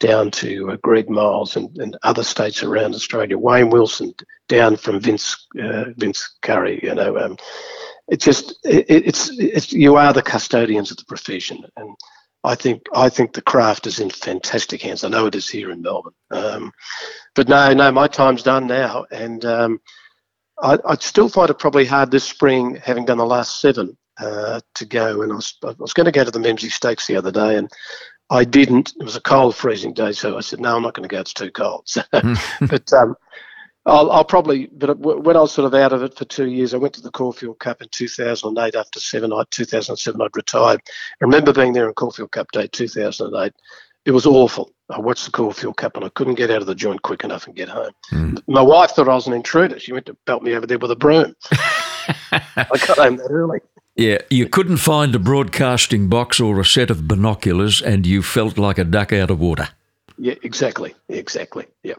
down 0.00 0.30
to 0.30 0.72
uh, 0.72 0.76
Greg 0.82 1.08
Miles 1.08 1.56
and, 1.56 1.76
and, 1.78 1.96
other 2.02 2.24
states 2.24 2.62
around 2.62 2.94
Australia. 2.94 3.38
Wayne 3.38 3.70
Wilson 3.70 4.12
down 4.48 4.76
from 4.76 4.98
Vince 4.98 5.46
uh, 5.62 5.84
Vince 5.96 6.36
Curry. 6.42 6.80
You 6.82 6.94
know, 6.94 7.16
um, 7.18 7.36
it's 8.08 8.24
just 8.24 8.58
it, 8.64 8.86
it's 8.88 9.30
it's 9.38 9.72
you 9.72 9.96
are 9.96 10.12
the 10.12 10.22
custodians 10.22 10.90
of 10.90 10.96
the 10.96 11.04
profession, 11.04 11.64
and 11.76 11.94
I 12.42 12.54
think 12.54 12.82
I 12.94 13.08
think 13.08 13.34
the 13.34 13.42
craft 13.42 13.86
is 13.86 14.00
in 14.00 14.10
fantastic 14.10 14.82
hands. 14.82 15.04
I 15.04 15.08
know 15.08 15.26
it 15.26 15.36
is 15.36 15.48
here 15.48 15.70
in 15.70 15.82
Melbourne, 15.82 16.14
um, 16.30 16.72
but 17.34 17.48
no, 17.48 17.72
no, 17.72 17.92
my 17.92 18.08
time's 18.08 18.42
done 18.42 18.66
now, 18.66 19.04
and 19.12 19.44
um, 19.44 19.80
I, 20.62 20.78
would 20.84 21.02
still 21.02 21.28
find 21.28 21.50
it 21.50 21.58
probably 21.58 21.84
hard 21.84 22.10
this 22.10 22.24
spring, 22.24 22.76
having 22.82 23.04
done 23.04 23.18
the 23.18 23.26
last 23.26 23.60
seven, 23.60 23.96
uh, 24.20 24.60
to 24.74 24.84
go. 24.84 25.22
And 25.22 25.32
I 25.32 25.36
was, 25.36 25.56
I 25.64 25.74
was 25.78 25.92
going 25.92 26.06
to 26.06 26.12
go 26.12 26.24
to 26.24 26.30
the 26.30 26.38
Memsie 26.38 26.70
Stakes 26.70 27.06
the 27.06 27.16
other 27.16 27.32
day, 27.32 27.56
and 27.56 27.70
I 28.30 28.44
didn't. 28.44 28.94
It 28.98 29.02
was 29.02 29.16
a 29.16 29.20
cold, 29.20 29.56
freezing 29.56 29.92
day, 29.92 30.12
so 30.12 30.38
I 30.38 30.40
said, 30.40 30.60
"No, 30.60 30.76
I'm 30.76 30.82
not 30.82 30.94
going 30.94 31.08
to 31.08 31.14
go. 31.14 31.20
It's 31.20 31.34
too 31.34 31.50
cold." 31.50 31.82
So, 31.86 32.02
but 32.12 32.92
um, 32.92 33.16
I'll, 33.86 34.10
I'll, 34.10 34.24
probably. 34.24 34.66
But 34.66 34.98
when 34.98 35.36
I 35.36 35.40
was 35.40 35.52
sort 35.52 35.66
of 35.66 35.74
out 35.74 35.92
of 35.92 36.02
it 36.02 36.16
for 36.16 36.24
two 36.24 36.46
years, 36.46 36.72
I 36.72 36.78
went 36.78 36.94
to 36.94 37.00
the 37.00 37.10
Caulfield 37.10 37.58
Cup 37.58 37.82
in 37.82 37.88
2008. 37.90 38.74
After 38.76 39.00
seven, 39.00 39.32
I 39.32 39.42
2007, 39.50 40.20
I'd 40.20 40.36
retired. 40.36 40.80
I 40.86 41.24
remember 41.24 41.52
being 41.52 41.72
there 41.72 41.88
in 41.88 41.94
Caulfield 41.94 42.30
Cup 42.30 42.52
Day 42.52 42.68
2008. 42.68 43.52
It 44.06 44.12
was 44.12 44.26
awful. 44.26 44.70
I 44.88 44.98
watched 44.98 45.26
the 45.26 45.30
Caulfield 45.30 45.76
Cup 45.76 45.96
and 45.96 46.04
I 46.04 46.08
couldn't 46.10 46.34
get 46.34 46.50
out 46.50 46.62
of 46.62 46.66
the 46.66 46.74
joint 46.74 47.02
quick 47.02 47.22
enough 47.22 47.46
and 47.46 47.54
get 47.54 47.68
home. 47.68 47.92
Mm. 48.10 48.42
My 48.48 48.62
wife 48.62 48.92
thought 48.92 49.08
I 49.08 49.14
was 49.14 49.26
an 49.26 49.34
intruder. 49.34 49.78
She 49.78 49.92
went 49.92 50.06
to 50.06 50.16
belt 50.26 50.42
me 50.42 50.54
over 50.54 50.66
there 50.66 50.78
with 50.78 50.90
a 50.90 50.96
broom. 50.96 51.34
I 52.32 52.66
got 52.86 52.98
home 52.98 53.16
that 53.16 53.28
early. 53.30 53.60
Yeah, 53.96 54.18
you 54.30 54.48
couldn't 54.48 54.78
find 54.78 55.14
a 55.14 55.18
broadcasting 55.18 56.08
box 56.08 56.40
or 56.40 56.60
a 56.60 56.64
set 56.64 56.90
of 56.90 57.08
binoculars, 57.08 57.82
and 57.82 58.06
you 58.06 58.22
felt 58.22 58.56
like 58.56 58.78
a 58.78 58.84
duck 58.84 59.12
out 59.12 59.30
of 59.30 59.40
water. 59.40 59.68
Yeah, 60.16 60.34
exactly, 60.42 60.94
exactly. 61.08 61.66
Yeah. 61.82 61.94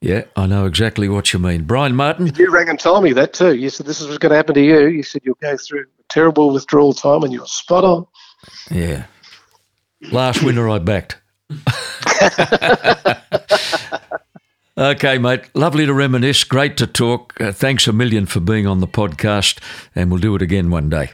Yeah, 0.00 0.24
I 0.36 0.46
know 0.46 0.66
exactly 0.66 1.08
what 1.08 1.32
you 1.32 1.38
mean. 1.38 1.64
Bryan 1.64 1.96
Martin. 1.96 2.30
You 2.36 2.50
rang 2.50 2.68
and 2.68 2.78
told 2.78 3.02
me 3.02 3.12
that 3.14 3.32
too. 3.32 3.54
You 3.54 3.70
said 3.70 3.86
this 3.86 4.00
is 4.00 4.06
what's 4.06 4.18
going 4.18 4.30
to 4.30 4.36
happen 4.36 4.54
to 4.54 4.62
you. 4.62 4.88
You 4.88 5.02
said 5.02 5.22
you'll 5.24 5.38
go 5.40 5.56
through 5.56 5.82
a 5.82 6.02
terrible 6.08 6.52
withdrawal 6.52 6.92
time, 6.92 7.22
and 7.22 7.32
you 7.32 7.40
were 7.40 7.46
spot 7.46 7.84
on. 7.84 8.06
Yeah. 8.70 9.06
Last 10.12 10.42
winter 10.42 10.68
I 10.68 10.78
backed. 10.78 11.18
Okay, 14.78 15.16
mate. 15.16 15.42
Lovely 15.54 15.86
to 15.86 15.94
reminisce. 15.94 16.44
Great 16.44 16.76
to 16.76 16.86
talk. 16.86 17.40
Uh, 17.40 17.50
thanks 17.50 17.88
a 17.88 17.92
million 17.92 18.26
for 18.26 18.40
being 18.40 18.66
on 18.66 18.80
the 18.80 18.88
podcast, 18.88 19.58
and 19.94 20.10
we'll 20.10 20.20
do 20.20 20.34
it 20.34 20.42
again 20.42 20.70
one 20.70 20.90
day. 20.90 21.10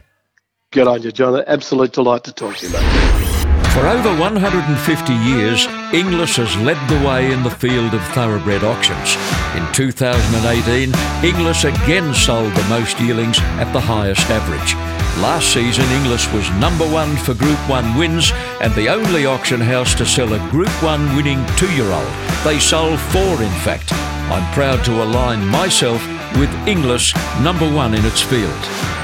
Good 0.71 0.87
on 0.87 1.01
you, 1.01 1.11
John. 1.11 1.41
Absolute 1.47 1.93
delight 1.93 2.23
to 2.25 2.33
talk 2.33 2.57
to 2.57 2.67
you, 2.67 2.73
mate. 2.73 3.32
For 3.73 3.87
over 3.87 4.15
150 4.19 5.13
years, 5.13 5.65
Inglis 5.91 6.35
has 6.35 6.55
led 6.57 6.77
the 6.87 7.03
way 7.07 7.31
in 7.31 7.41
the 7.41 7.49
field 7.49 7.95
of 7.95 8.03
thoroughbred 8.09 8.63
auctions. 8.63 9.17
In 9.57 9.65
2018, 9.73 10.93
Inglis 11.25 11.63
again 11.63 12.13
sold 12.13 12.53
the 12.53 12.69
most 12.69 12.99
yearlings 12.99 13.39
at 13.57 13.73
the 13.73 13.81
highest 13.81 14.29
average. 14.29 14.75
Last 15.23 15.51
season, 15.51 15.85
Inglis 15.85 16.31
was 16.33 16.47
number 16.61 16.85
one 16.85 17.17
for 17.17 17.33
Group 17.33 17.57
1 17.67 17.97
wins 17.97 18.31
and 18.61 18.71
the 18.75 18.89
only 18.89 19.25
auction 19.25 19.59
house 19.59 19.95
to 19.95 20.05
sell 20.05 20.31
a 20.33 20.49
Group 20.51 20.69
1 20.83 21.15
winning 21.15 21.43
two 21.57 21.73
year 21.73 21.91
old. 21.91 22.13
They 22.43 22.59
sold 22.59 22.99
four, 22.99 23.41
in 23.41 23.55
fact. 23.65 23.91
I'm 24.29 24.53
proud 24.53 24.85
to 24.85 25.01
align 25.01 25.47
myself 25.47 25.99
with 26.37 26.53
Inglis, 26.67 27.11
number 27.41 27.65
one 27.73 27.95
in 27.95 28.05
its 28.05 28.21
field. 28.21 29.02